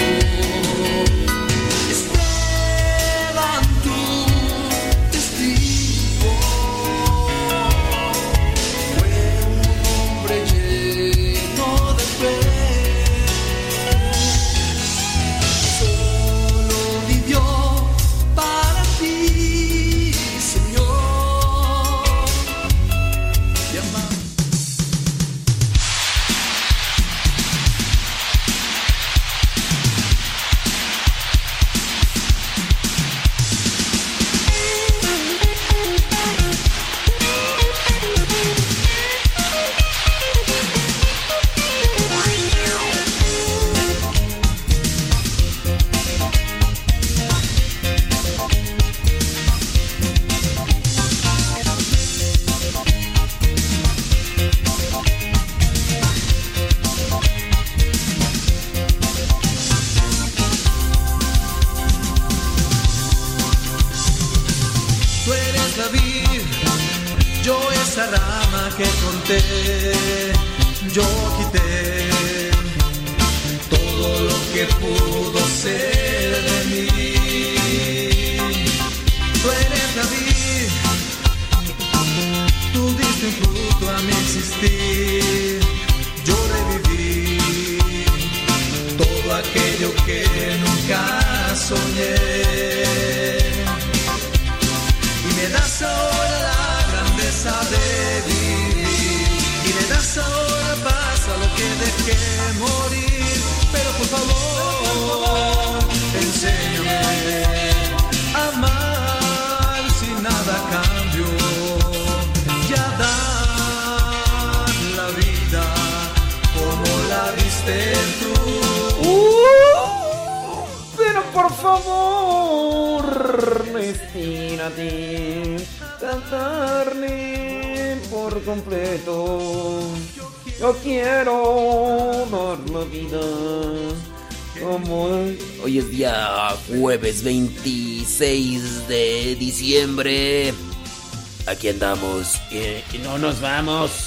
[141.57, 144.06] Aquí andamos y, y no nos vamos.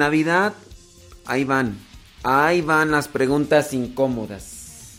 [0.00, 0.54] Navidad.
[1.26, 1.78] Ahí van.
[2.24, 4.98] Ahí van las preguntas incómodas.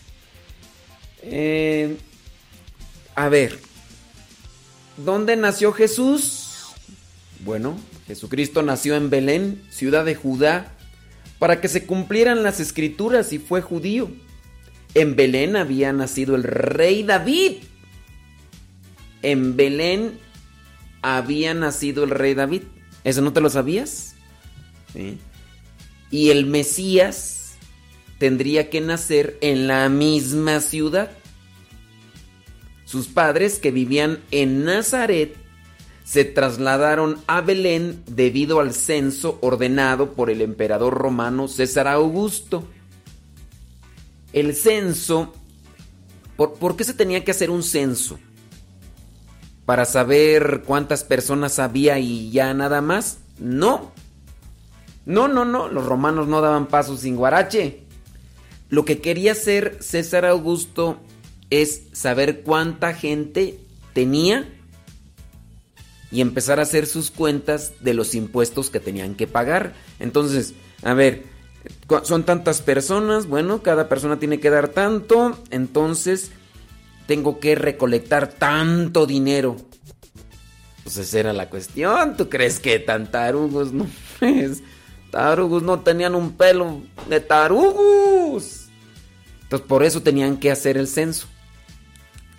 [1.23, 1.97] Eh,
[3.15, 3.59] a ver.
[4.97, 6.73] ¿Dónde nació Jesús?
[7.43, 10.71] Bueno, Jesucristo nació en Belén, ciudad de Judá,
[11.39, 14.11] para que se cumplieran las escrituras y fue judío.
[14.93, 17.63] En Belén había nacido el rey David.
[19.23, 20.19] En Belén
[21.01, 22.63] había nacido el rey David.
[23.03, 24.10] ¿Eso no te lo sabías?
[24.93, 27.53] Y el Mesías
[28.17, 31.11] tendría que nacer en la misma ciudad.
[32.85, 35.35] Sus padres, que vivían en Nazaret,
[36.03, 42.67] se trasladaron a Belén debido al censo ordenado por el emperador romano César Augusto.
[44.33, 45.33] El censo...
[46.35, 48.19] ¿Por, por qué se tenía que hacer un censo?
[49.71, 53.19] para saber cuántas personas había y ya nada más.
[53.39, 53.93] No.
[55.05, 55.67] No, no, no.
[55.67, 57.83] Los romanos no daban paso sin guarache.
[58.69, 60.99] Lo que quería hacer César Augusto
[61.49, 63.59] es saber cuánta gente
[63.93, 64.47] tenía
[66.11, 69.73] y empezar a hacer sus cuentas de los impuestos que tenían que pagar.
[69.99, 71.23] Entonces, a ver,
[72.03, 76.31] son tantas personas, bueno, cada persona tiene que dar tanto, entonces
[77.07, 79.57] tengo que recolectar tanto dinero.
[80.83, 82.17] Pues esa era la cuestión.
[82.17, 83.87] ¿Tú crees que tan tarugos no
[84.21, 84.63] es?
[85.11, 88.67] Tarugos no tenían un pelo de tarugos.
[89.43, 91.27] Entonces por eso tenían que hacer el censo.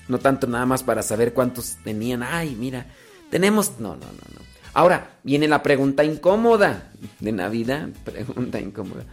[0.09, 2.23] No tanto nada más para saber cuántos tenían.
[2.23, 2.87] Ay, mira,
[3.31, 3.79] tenemos...
[3.79, 4.41] No, no, no, no.
[4.75, 7.91] Ahora viene la pregunta incómoda de Navidad.
[8.05, 9.05] Pregunta incómoda.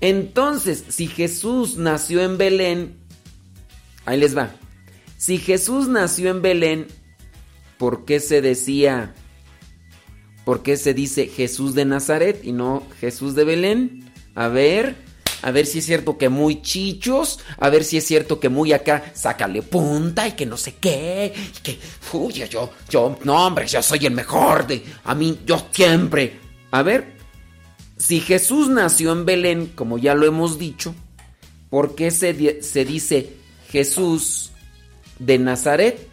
[0.00, 2.96] Entonces, si Jesús nació en Belén,
[4.06, 4.50] ahí les va.
[5.18, 6.86] Si Jesús nació en Belén,
[7.76, 9.14] ¿por qué se decía,
[10.48, 14.10] por qué se dice Jesús de Nazaret y no Jesús de Belén?
[14.34, 14.96] A ver,
[15.42, 18.72] a ver si es cierto que muy chichos, a ver si es cierto que muy
[18.72, 21.78] acá, sácale punta y que no sé qué, y que,
[22.14, 26.40] uy, yo, yo, no hombre, yo soy el mejor de, a mí, yo siempre.
[26.70, 27.12] A ver,
[27.98, 30.94] si Jesús nació en Belén, como ya lo hemos dicho,
[31.68, 33.34] ¿por qué se, se dice
[33.68, 34.52] Jesús
[35.18, 36.08] de Nazaret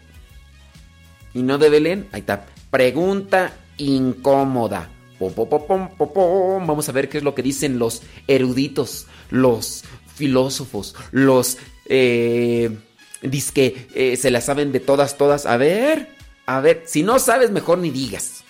[1.33, 2.09] y no de Belén.
[2.11, 2.47] Ahí está.
[2.69, 4.91] Pregunta incómoda.
[5.19, 12.77] Vamos a ver qué es lo que dicen los eruditos, los filósofos, los eh,
[13.53, 15.45] que eh, se la saben de todas, todas.
[15.45, 16.09] A ver,
[16.45, 18.43] a ver, si no sabes, mejor ni digas.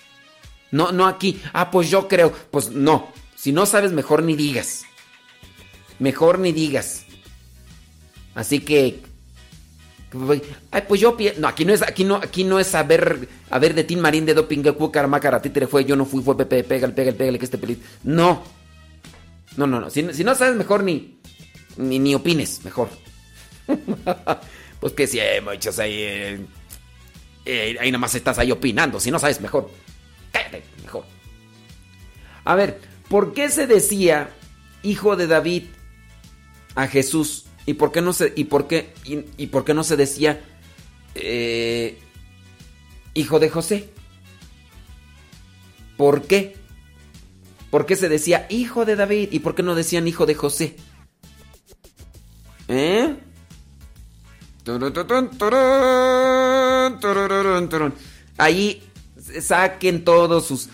[0.70, 1.40] No, no aquí.
[1.52, 2.32] Ah, pues yo creo.
[2.50, 3.08] Pues no.
[3.34, 4.84] Si no sabes, mejor ni digas.
[5.98, 7.04] Mejor ni digas.
[8.34, 9.00] Así que.
[10.70, 13.74] Ay, pues yo No, aquí no es, aquí no, aquí no es saber, a ver
[13.74, 14.62] de Tim Marín de doping,
[15.68, 17.82] fue, yo no fui, fue Pepe, pégale, pégale, pégale, que este pelín.
[18.04, 18.42] No.
[19.56, 19.90] No, no, no.
[19.90, 21.18] Si, no sabes, mejor ni,
[21.76, 22.88] ni, ni opines, mejor.
[24.80, 25.94] pues que si hay muchos ahí.
[25.94, 26.46] Eh,
[27.46, 29.00] eh, ahí nomás estás ahí opinando.
[29.00, 29.70] Si no sabes, mejor.
[30.82, 31.04] Mejor.
[32.44, 34.30] A ver, ¿por qué se decía
[34.82, 35.64] hijo de David
[36.74, 37.45] a Jesús?
[37.66, 40.40] ¿Y por qué no se, y por qué, y, por qué no se decía
[41.16, 41.98] eh,
[43.14, 43.90] hijo de José?
[45.96, 46.56] ¿Por qué?
[47.70, 49.30] ¿Por qué se decía hijo de David?
[49.32, 50.76] ¿Y por qué no decían hijo de José?
[52.68, 53.16] ¿Eh?
[58.38, 58.82] Ahí
[59.40, 60.68] saquen todos sus...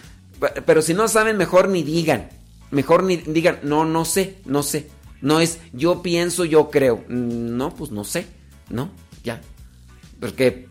[0.67, 2.29] Pero si no saben, mejor ni digan.
[2.71, 4.91] Mejor ni digan, no, no sé, no sé.
[5.23, 7.05] No es yo pienso, yo creo.
[7.09, 8.27] No, pues no sé.
[8.69, 8.91] No,
[9.25, 9.41] ya.
[10.21, 10.69] Porque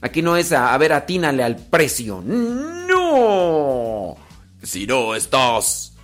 [0.00, 2.22] aquí no es a, a ver, atínale al precio.
[2.24, 4.14] No.
[4.62, 5.94] Si no estás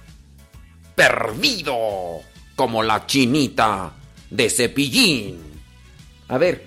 [0.94, 2.20] perdido
[2.56, 3.92] como la chinita
[4.30, 5.38] de cepillín.
[6.28, 6.66] A ver,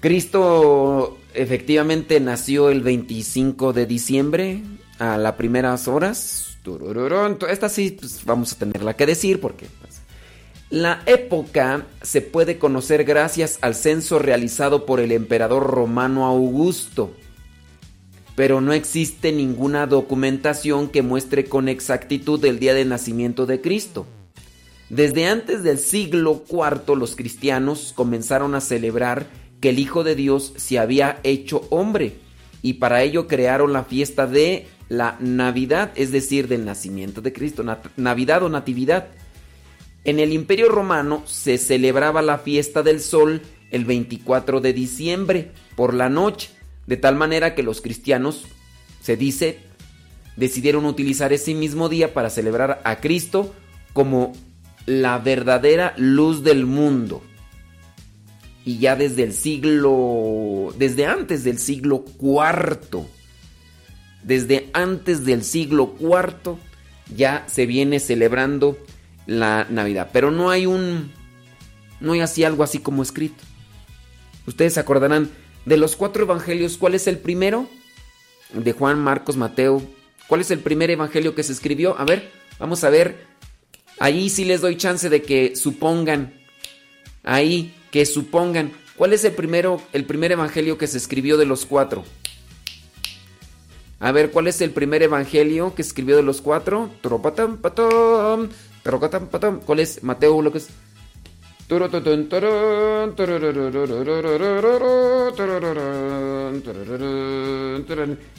[0.00, 4.62] Cristo efectivamente nació el 25 de diciembre
[4.98, 6.43] a las primeras horas.
[7.48, 10.00] Esta sí pues, vamos a tenerla que decir porque pues,
[10.70, 17.12] la época se puede conocer gracias al censo realizado por el emperador romano Augusto.
[18.34, 24.06] Pero no existe ninguna documentación que muestre con exactitud el día de nacimiento de Cristo.
[24.88, 29.26] Desde antes del siglo IV los cristianos comenzaron a celebrar
[29.60, 32.16] que el Hijo de Dios se había hecho hombre
[32.62, 37.64] y para ello crearon la fiesta de la Navidad, es decir, del nacimiento de Cristo,
[37.96, 39.08] Navidad o Natividad.
[40.04, 45.94] En el Imperio Romano se celebraba la fiesta del sol el 24 de diciembre por
[45.94, 46.50] la noche,
[46.86, 48.44] de tal manera que los cristianos,
[49.00, 49.58] se dice,
[50.36, 53.54] decidieron utilizar ese mismo día para celebrar a Cristo
[53.92, 54.32] como
[54.86, 57.22] la verdadera luz del mundo
[58.64, 63.04] y ya desde el siglo, desde antes del siglo IV,
[64.24, 66.56] desde antes del siglo IV
[67.14, 68.76] ya se viene celebrando
[69.26, 71.12] la Navidad, pero no hay un,
[72.00, 73.42] no hay así algo así como escrito.
[74.46, 75.30] Ustedes acordarán
[75.64, 77.68] de los cuatro evangelios, ¿cuál es el primero?
[78.52, 79.82] De Juan, Marcos, Mateo.
[80.26, 81.98] ¿Cuál es el primer evangelio que se escribió?
[81.98, 83.26] A ver, vamos a ver.
[83.98, 86.34] Ahí sí les doy chance de que supongan.
[87.22, 88.72] Ahí, que supongan.
[88.96, 92.04] ¿Cuál es el primero, el primer evangelio que se escribió de los cuatro?
[94.00, 96.90] A ver, ¿cuál es el primer evangelio que escribió de los cuatro?
[99.64, 100.02] ¿Cuál es?
[100.02, 100.68] Mateo, lo que es.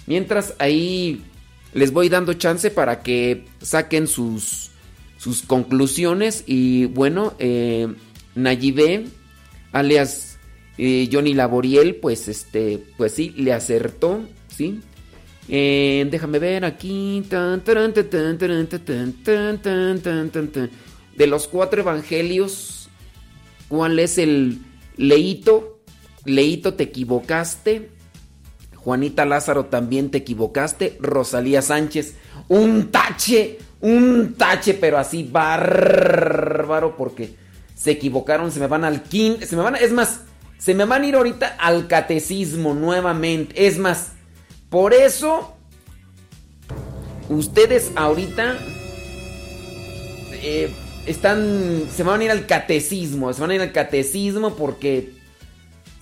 [0.06, 1.24] Mientras ahí
[1.74, 4.70] les voy dando chance para que saquen sus,
[5.18, 7.88] sus conclusiones y bueno, eh,
[8.36, 9.06] Nayibé
[9.72, 10.38] alias
[10.78, 14.82] eh, Johnny Laboriel, pues este, pues sí, le acertó, ¿sí?
[15.48, 17.24] Eh, déjame ver aquí.
[21.16, 22.90] De los cuatro evangelios,
[23.68, 24.60] ¿cuál es el
[24.98, 25.80] leíto?
[26.26, 27.92] Leíto, te equivocaste.
[28.76, 30.98] Juanita Lázaro también te equivocaste.
[31.00, 32.16] Rosalía Sánchez,
[32.48, 37.36] un tache, un tache, pero así bárbaro, porque
[37.76, 40.22] se equivocaron, se me van al kin, se me van, es más,
[40.58, 43.68] se me van a ir ahorita al catecismo nuevamente.
[43.68, 44.15] Es más,
[44.70, 45.56] por eso
[47.30, 48.58] ustedes ahorita
[50.32, 50.72] eh,
[51.06, 55.14] están, se van a ir al catecismo, se van a ir al catecismo porque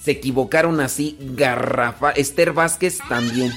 [0.03, 2.11] se equivocaron así, garrafa.
[2.11, 3.51] Esther Vázquez también.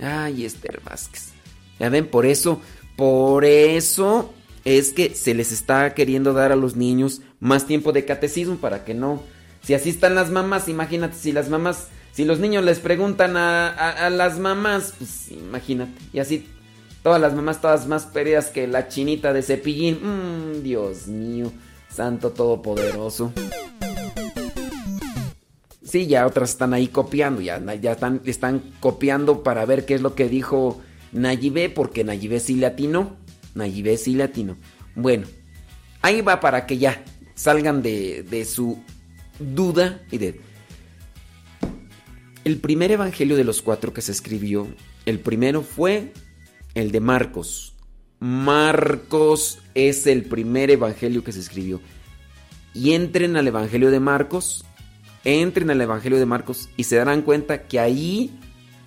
[0.00, 1.32] Ay, Esther Vázquez.
[1.78, 2.60] Ya ven, por eso,
[2.96, 4.32] por eso
[4.64, 8.84] es que se les está queriendo dar a los niños más tiempo de catecismo para
[8.84, 9.22] que no...
[9.62, 14.10] Si así están las mamás, imagínate, si las mamás, si los niños les preguntan a,
[14.10, 15.92] las mamás, pues imagínate.
[16.12, 16.48] Y así
[17.04, 20.00] todas las mamás, todas más perdidas que la chinita de cepillín.
[20.02, 21.52] Mmm, Dios mío,
[21.88, 23.32] santo todopoderoso.
[25.80, 30.00] Sí, ya otras están ahí copiando, ya, ya están, están copiando para ver qué es
[30.00, 30.80] lo que dijo
[31.12, 33.14] Nayibé, porque Nayibé sí latino.
[33.54, 34.56] Nayibé sí latino.
[34.96, 35.28] Bueno,
[36.02, 37.00] ahí va para que ya
[37.36, 38.82] salgan de, de su
[39.38, 40.47] duda y de...
[42.44, 44.68] El primer evangelio de los cuatro que se escribió,
[45.06, 46.12] el primero fue
[46.74, 47.74] el de Marcos.
[48.20, 51.80] Marcos es el primer evangelio que se escribió.
[52.74, 54.64] Y entren al evangelio de Marcos,
[55.24, 58.38] entren al evangelio de Marcos y se darán cuenta que ahí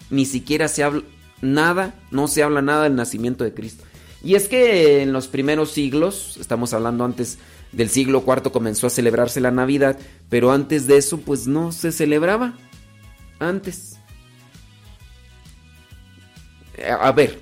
[0.10, 1.04] ni siquiera se habla
[1.42, 3.84] nada, no se habla nada del nacimiento de Cristo.
[4.24, 7.40] Y es que en los primeros siglos, estamos hablando antes
[7.72, 9.98] del siglo IV comenzó a celebrarse la Navidad,
[10.30, 12.54] pero antes de eso pues no se celebraba.
[13.42, 13.98] Antes.
[17.00, 17.42] A ver,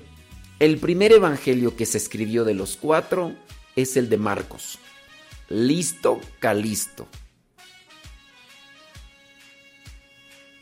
[0.58, 3.34] el primer evangelio que se escribió de los cuatro
[3.76, 4.78] es el de Marcos.
[5.50, 7.06] Listo, calisto.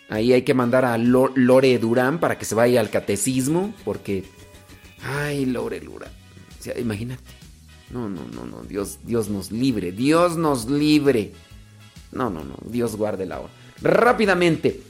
[0.08, 4.24] Ahí hay que mandar a Lore Durán para que se vaya al catecismo, porque...
[5.02, 6.10] Ay, Lore Durán.
[6.76, 7.22] imagínate.
[7.90, 8.62] No, no, no, no.
[8.62, 9.92] Dios, Dios nos libre.
[9.92, 11.32] Dios nos libre.
[12.10, 12.56] No, no, no.
[12.64, 13.52] Dios guarde la hora.
[13.80, 14.87] Rápidamente.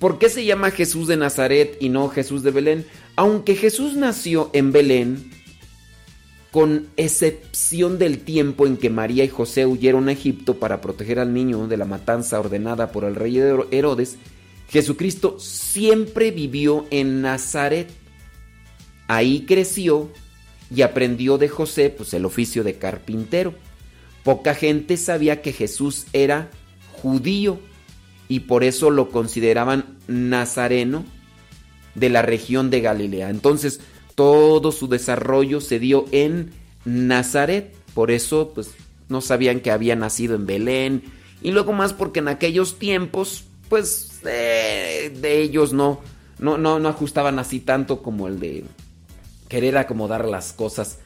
[0.00, 2.86] ¿Por qué se llama Jesús de Nazaret y no Jesús de Belén?
[3.16, 5.30] Aunque Jesús nació en Belén,
[6.50, 11.34] con excepción del tiempo en que María y José huyeron a Egipto para proteger al
[11.34, 14.16] niño de la matanza ordenada por el rey Herodes,
[14.70, 17.90] Jesucristo siempre vivió en Nazaret.
[19.06, 20.10] Ahí creció
[20.74, 23.52] y aprendió de José pues el oficio de carpintero.
[24.24, 26.50] Poca gente sabía que Jesús era
[27.02, 27.60] judío
[28.30, 31.04] y por eso lo consideraban nazareno
[31.96, 33.28] de la región de Galilea.
[33.28, 33.80] Entonces,
[34.14, 36.52] todo su desarrollo se dio en
[36.84, 38.70] Nazaret, por eso pues
[39.08, 41.02] no sabían que había nacido en Belén
[41.42, 46.00] y luego más porque en aquellos tiempos pues de, ellos no,
[46.38, 48.62] no, no, no ajustaban así tanto como el de
[49.48, 51.00] querer acomodar las cosas.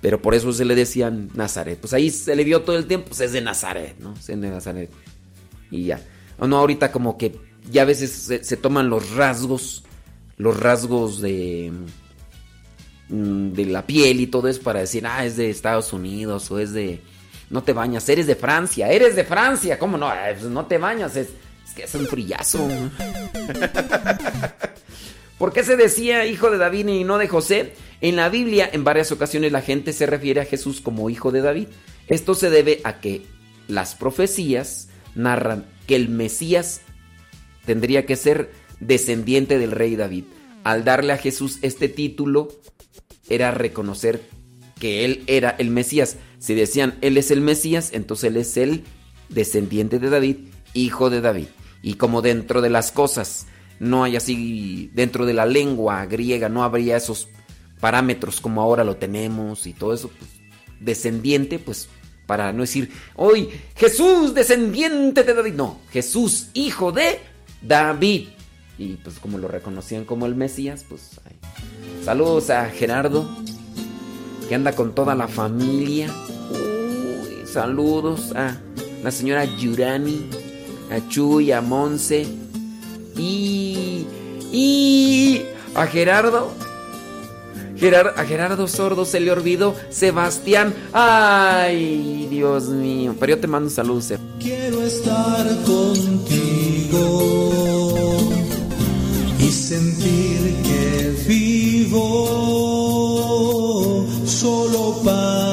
[0.00, 1.78] Pero por eso se le decían Nazaret.
[1.78, 4.14] Pues ahí se le vio todo el tiempo, pues es de Nazaret, ¿no?
[4.14, 4.90] Es de Nazaret.
[5.70, 6.00] Y ya.
[6.40, 7.38] O no, ahorita como que
[7.70, 8.10] ya a veces
[8.42, 9.84] se, toman los rasgos,
[10.36, 11.72] los rasgos de,
[13.08, 16.58] mm, de la piel y todo eso para decir, ah, es de Estados Unidos o
[16.58, 17.00] es de...
[17.48, 20.10] No te bañas, eres de Francia, eres de Francia, ¿cómo no?
[20.38, 21.28] Pues no te bañas, es
[21.70, 22.68] es que es un frillazo.
[25.38, 27.74] ¿Por qué se decía hijo de David y no de José?
[28.00, 31.42] En la Biblia, en varias ocasiones, la gente se refiere a Jesús como hijo de
[31.42, 31.68] David.
[32.08, 33.22] Esto se debe a que
[33.68, 36.82] las profecías narran que el Mesías
[37.66, 40.24] tendría que ser descendiente del rey David.
[40.64, 42.48] Al darle a Jesús este título,
[43.28, 44.20] era reconocer
[44.78, 46.16] que él era el Mesías.
[46.38, 48.84] Si decían él es el Mesías, entonces él es el
[49.28, 50.36] descendiente de David,
[50.74, 51.46] hijo de David.
[51.82, 53.46] Y como dentro de las cosas
[53.78, 57.28] no hay así, dentro de la lengua griega no habría esos
[57.80, 60.30] parámetros como ahora lo tenemos y todo eso, pues,
[60.80, 61.88] descendiente, pues
[62.30, 67.18] para no decir, hoy Jesús descendiente de David, no, Jesús hijo de
[67.60, 68.28] David.
[68.78, 71.20] Y pues como lo reconocían como el Mesías, pues
[72.04, 73.28] saludos a Gerardo,
[74.48, 76.06] que anda con toda la familia.
[77.46, 78.58] saludos a
[79.02, 80.30] la señora Yurani
[80.92, 82.28] a Chuy, a Monse
[83.16, 84.06] y,
[84.52, 85.42] y
[85.74, 86.52] a Gerardo.
[88.16, 90.74] A Gerardo Sordo se le olvidó Sebastián.
[90.92, 93.14] Ay, Dios mío.
[93.18, 94.12] Pero yo te mando saludos.
[94.38, 97.00] Quiero estar contigo
[99.38, 102.06] y sentir que vivo
[104.26, 105.49] solo para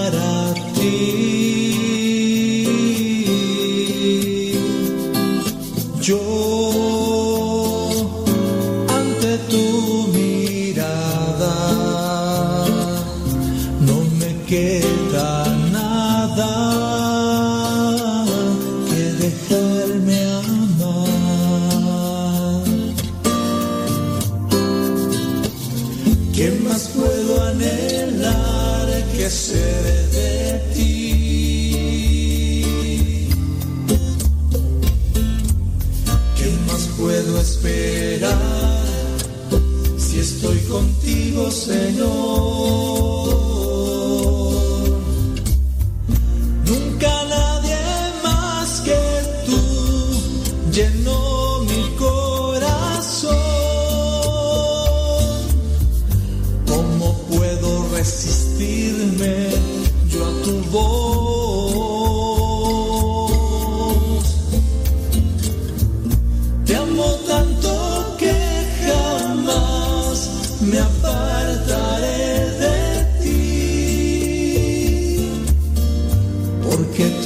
[41.51, 43.07] Señor.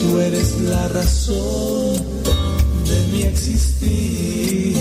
[0.01, 1.95] Tú eres la razón
[2.85, 4.75] de mi existir.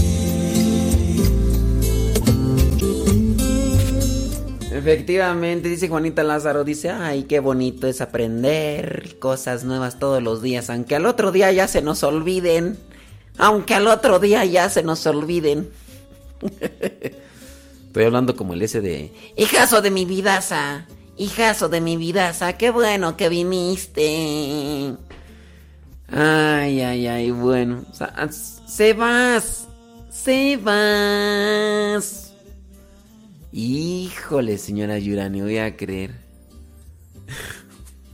[4.73, 10.71] Efectivamente, dice Juanita Lázaro, dice, ay, qué bonito es aprender cosas nuevas todos los días,
[10.71, 12.79] aunque al otro día ya se nos olviden,
[13.37, 15.69] aunque al otro día ya se nos olviden.
[17.87, 20.87] Estoy hablando como el ese de, hijazo de mi vidaza,
[21.21, 24.97] hijazo de mi vidaza, qué bueno que viniste.
[26.09, 29.69] Ay, ay, ay, bueno, se vas,
[30.11, 32.33] se vas.
[33.53, 36.15] Híjole, señora Yurani, voy a creer.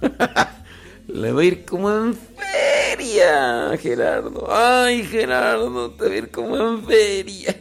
[1.07, 4.49] Le voy a ir como en feria, Gerardo.
[4.51, 7.55] Ay, Gerardo, te voy a ir como en feria.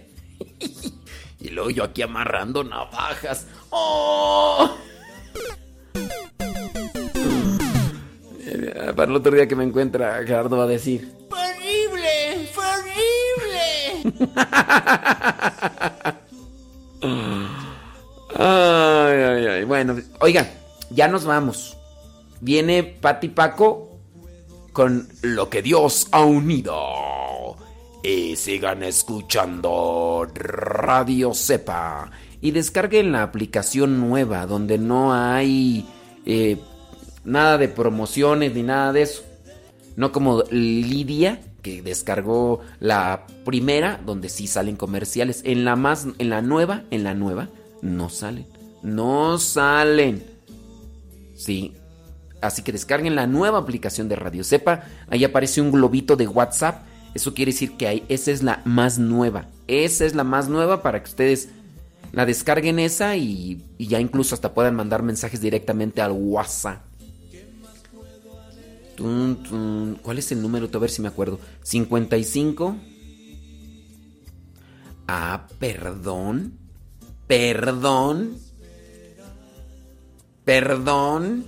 [1.40, 3.46] y luego yo aquí amarrando navajas.
[3.70, 4.76] ¡Oh!
[8.96, 12.50] Para el otro día que me encuentra, Gerardo va a decir: ¡Horrible!
[12.56, 14.16] ¡Horrible!
[18.38, 19.64] Ay, ay, ay.
[19.64, 20.46] Bueno, oigan,
[20.90, 21.78] ya nos vamos.
[22.42, 23.98] Viene Pati Paco
[24.74, 27.56] con lo que Dios ha unido.
[28.04, 32.12] Y sigan escuchando Radio Cepa.
[32.42, 35.88] Y descarguen la aplicación nueva donde no hay
[36.26, 36.58] eh,
[37.26, 39.24] nada de promociones ni nada de eso.
[39.96, 45.42] No como Lidia, que descargó la primera, donde sí salen comerciales.
[45.46, 47.50] En la más, en la nueva, en la nueva,
[47.82, 48.46] no salen.
[48.84, 50.24] No salen.
[51.36, 51.74] Sí.
[52.42, 54.84] Así que descarguen la nueva aplicación de Radio Cepa.
[55.10, 56.84] Ahí aparece un globito de WhatsApp.
[57.16, 59.48] Eso quiere decir que esa es la más nueva.
[59.68, 61.50] Esa es la más nueva para que ustedes
[62.12, 66.82] la descarguen esa y, ya incluso hasta puedan mandar mensajes directamente al WhatsApp.
[68.98, 70.70] ¿Cuál es el número?
[70.74, 71.40] A ver si me acuerdo.
[71.64, 72.76] 55.
[75.08, 76.58] Ah, perdón.
[77.28, 78.38] Perdón.
[80.44, 81.46] Perdón.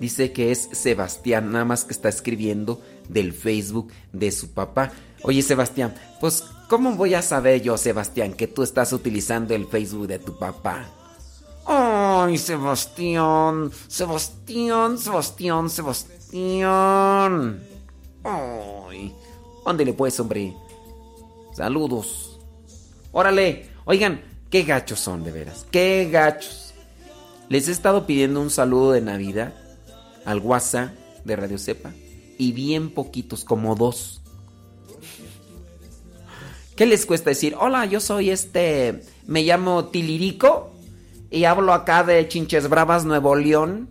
[0.00, 4.92] Dice que es Sebastián, nada más que está escribiendo del Facebook de su papá.
[5.22, 10.06] Oye, Sebastián, pues, ¿cómo voy a saber yo, Sebastián, que tú estás utilizando el Facebook
[10.06, 10.88] de tu papá?
[11.70, 17.62] Ay, Sebastián, Sebastián, Sebastián, Sebastián.
[18.24, 19.14] Ay,
[19.66, 20.56] ándele pues, hombre.
[21.52, 22.40] Saludos.
[23.12, 25.66] Órale, oigan, Qué gachos son, de veras.
[25.70, 26.72] Qué gachos.
[27.50, 29.52] Les he estado pidiendo un saludo de Navidad
[30.24, 30.90] al WhatsApp
[31.24, 31.92] de Radio Cepa.
[32.38, 34.22] Y bien poquitos, como dos.
[36.76, 37.56] ¿Qué les cuesta decir?
[37.60, 39.02] Hola, yo soy este.
[39.26, 40.72] Me llamo Tilirico.
[41.30, 43.88] Y hablo acá de Chinches Bravas, Nuevo León.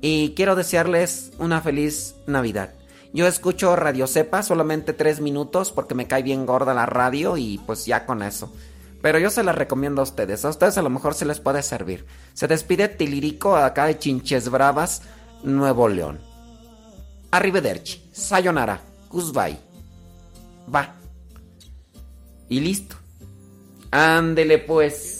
[0.00, 2.74] Y quiero desearles una feliz Navidad.
[3.12, 7.58] Yo escucho Radio Cepa solamente tres minutos porque me cae bien gorda la radio y
[7.66, 8.52] pues ya con eso.
[9.00, 10.44] Pero yo se las recomiendo a ustedes.
[10.44, 12.06] A ustedes a lo mejor se les puede servir.
[12.34, 15.02] Se despide Tilirico acá de Chinches Bravas,
[15.42, 16.20] Nuevo León.
[17.30, 18.08] Arrivederci.
[18.12, 18.80] Sayonara.
[19.10, 19.58] Goodbye.
[20.72, 20.96] Va.
[22.48, 22.96] Y listo.
[23.90, 25.17] Ándele pues.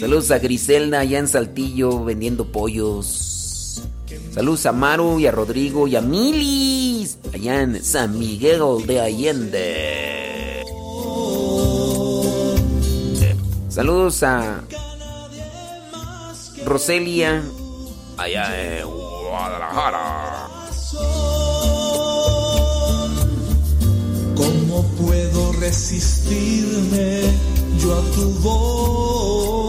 [0.00, 3.82] Saludos a Griselda allá en Saltillo vendiendo pollos.
[4.34, 10.64] Saludos a Maru y a Rodrigo y a Milis, allá en San Miguel de Allende.
[13.70, 14.62] Saludos a
[16.66, 17.42] Roselia,
[18.18, 20.41] allá en Guadalajara.
[25.72, 27.22] Resistirme
[27.80, 29.61] yo a tu voz?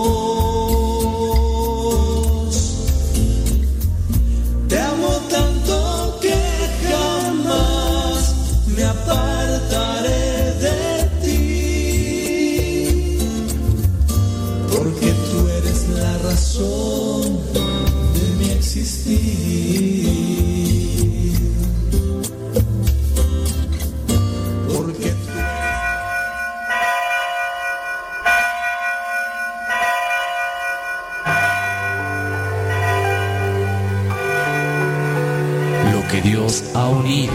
[36.54, 37.34] Dios ha unido,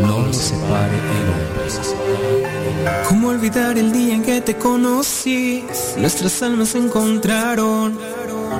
[0.00, 3.04] no lo separe el hombre.
[3.08, 5.64] ¿Cómo olvidar el día en que te conocí?
[5.98, 7.96] Nuestras almas se encontraron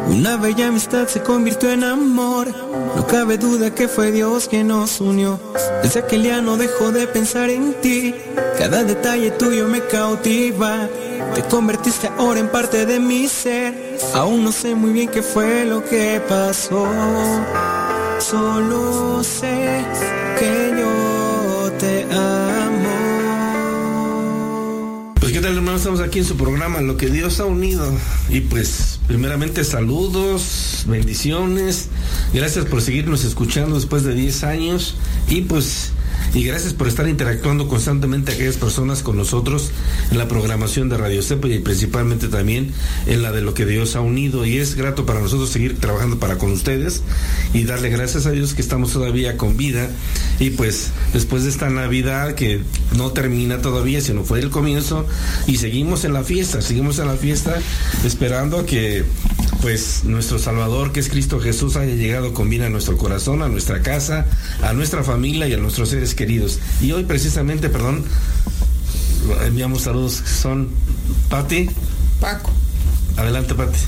[0.09, 2.47] Una bella amistad se convirtió en amor.
[2.94, 5.41] No cabe duda que fue Dios quien nos unió.
[5.83, 8.15] Desde aquel día no dejo de pensar en ti.
[8.57, 10.89] Cada detalle tuyo me cautiva.
[11.34, 13.99] Te convertiste ahora en parte de mi ser.
[14.15, 16.86] Aún no sé muy bien qué fue lo que pasó.
[18.23, 19.84] Solo sé
[20.39, 22.92] que yo te amo.
[25.18, 27.92] Pues qué tal hermanos, estamos aquí en su programa Lo que Dios ha unido.
[28.28, 31.89] Y pues primeramente saludos, bendiciones.
[32.33, 34.94] Gracias por seguirnos escuchando después de 10 años.
[35.28, 35.91] Y pues
[36.34, 39.70] y gracias por estar interactuando constantemente aquellas personas con nosotros
[40.10, 42.72] en la programación de Radio Cepa y principalmente también
[43.06, 44.46] en la de lo que Dios ha unido.
[44.46, 47.02] Y es grato para nosotros seguir trabajando para con ustedes
[47.52, 49.90] y darle gracias a Dios que estamos todavía con vida.
[50.38, 52.62] Y pues después de esta Navidad que
[52.96, 55.06] no termina todavía, sino fue el comienzo,
[55.46, 57.60] y seguimos en la fiesta, seguimos en la fiesta
[58.04, 59.04] esperando que
[59.62, 63.49] pues nuestro Salvador, que es Cristo Jesús, haya llegado con vida a nuestro corazón, a
[63.49, 64.26] nuestra casa,
[64.60, 66.58] a nuestra familia y a nuestros seres queridos.
[66.81, 68.05] Y hoy precisamente, perdón,
[69.47, 70.68] enviamos saludos, son
[71.31, 71.70] Pati.
[72.20, 72.50] Paco.
[73.16, 73.78] Adelante, Pati.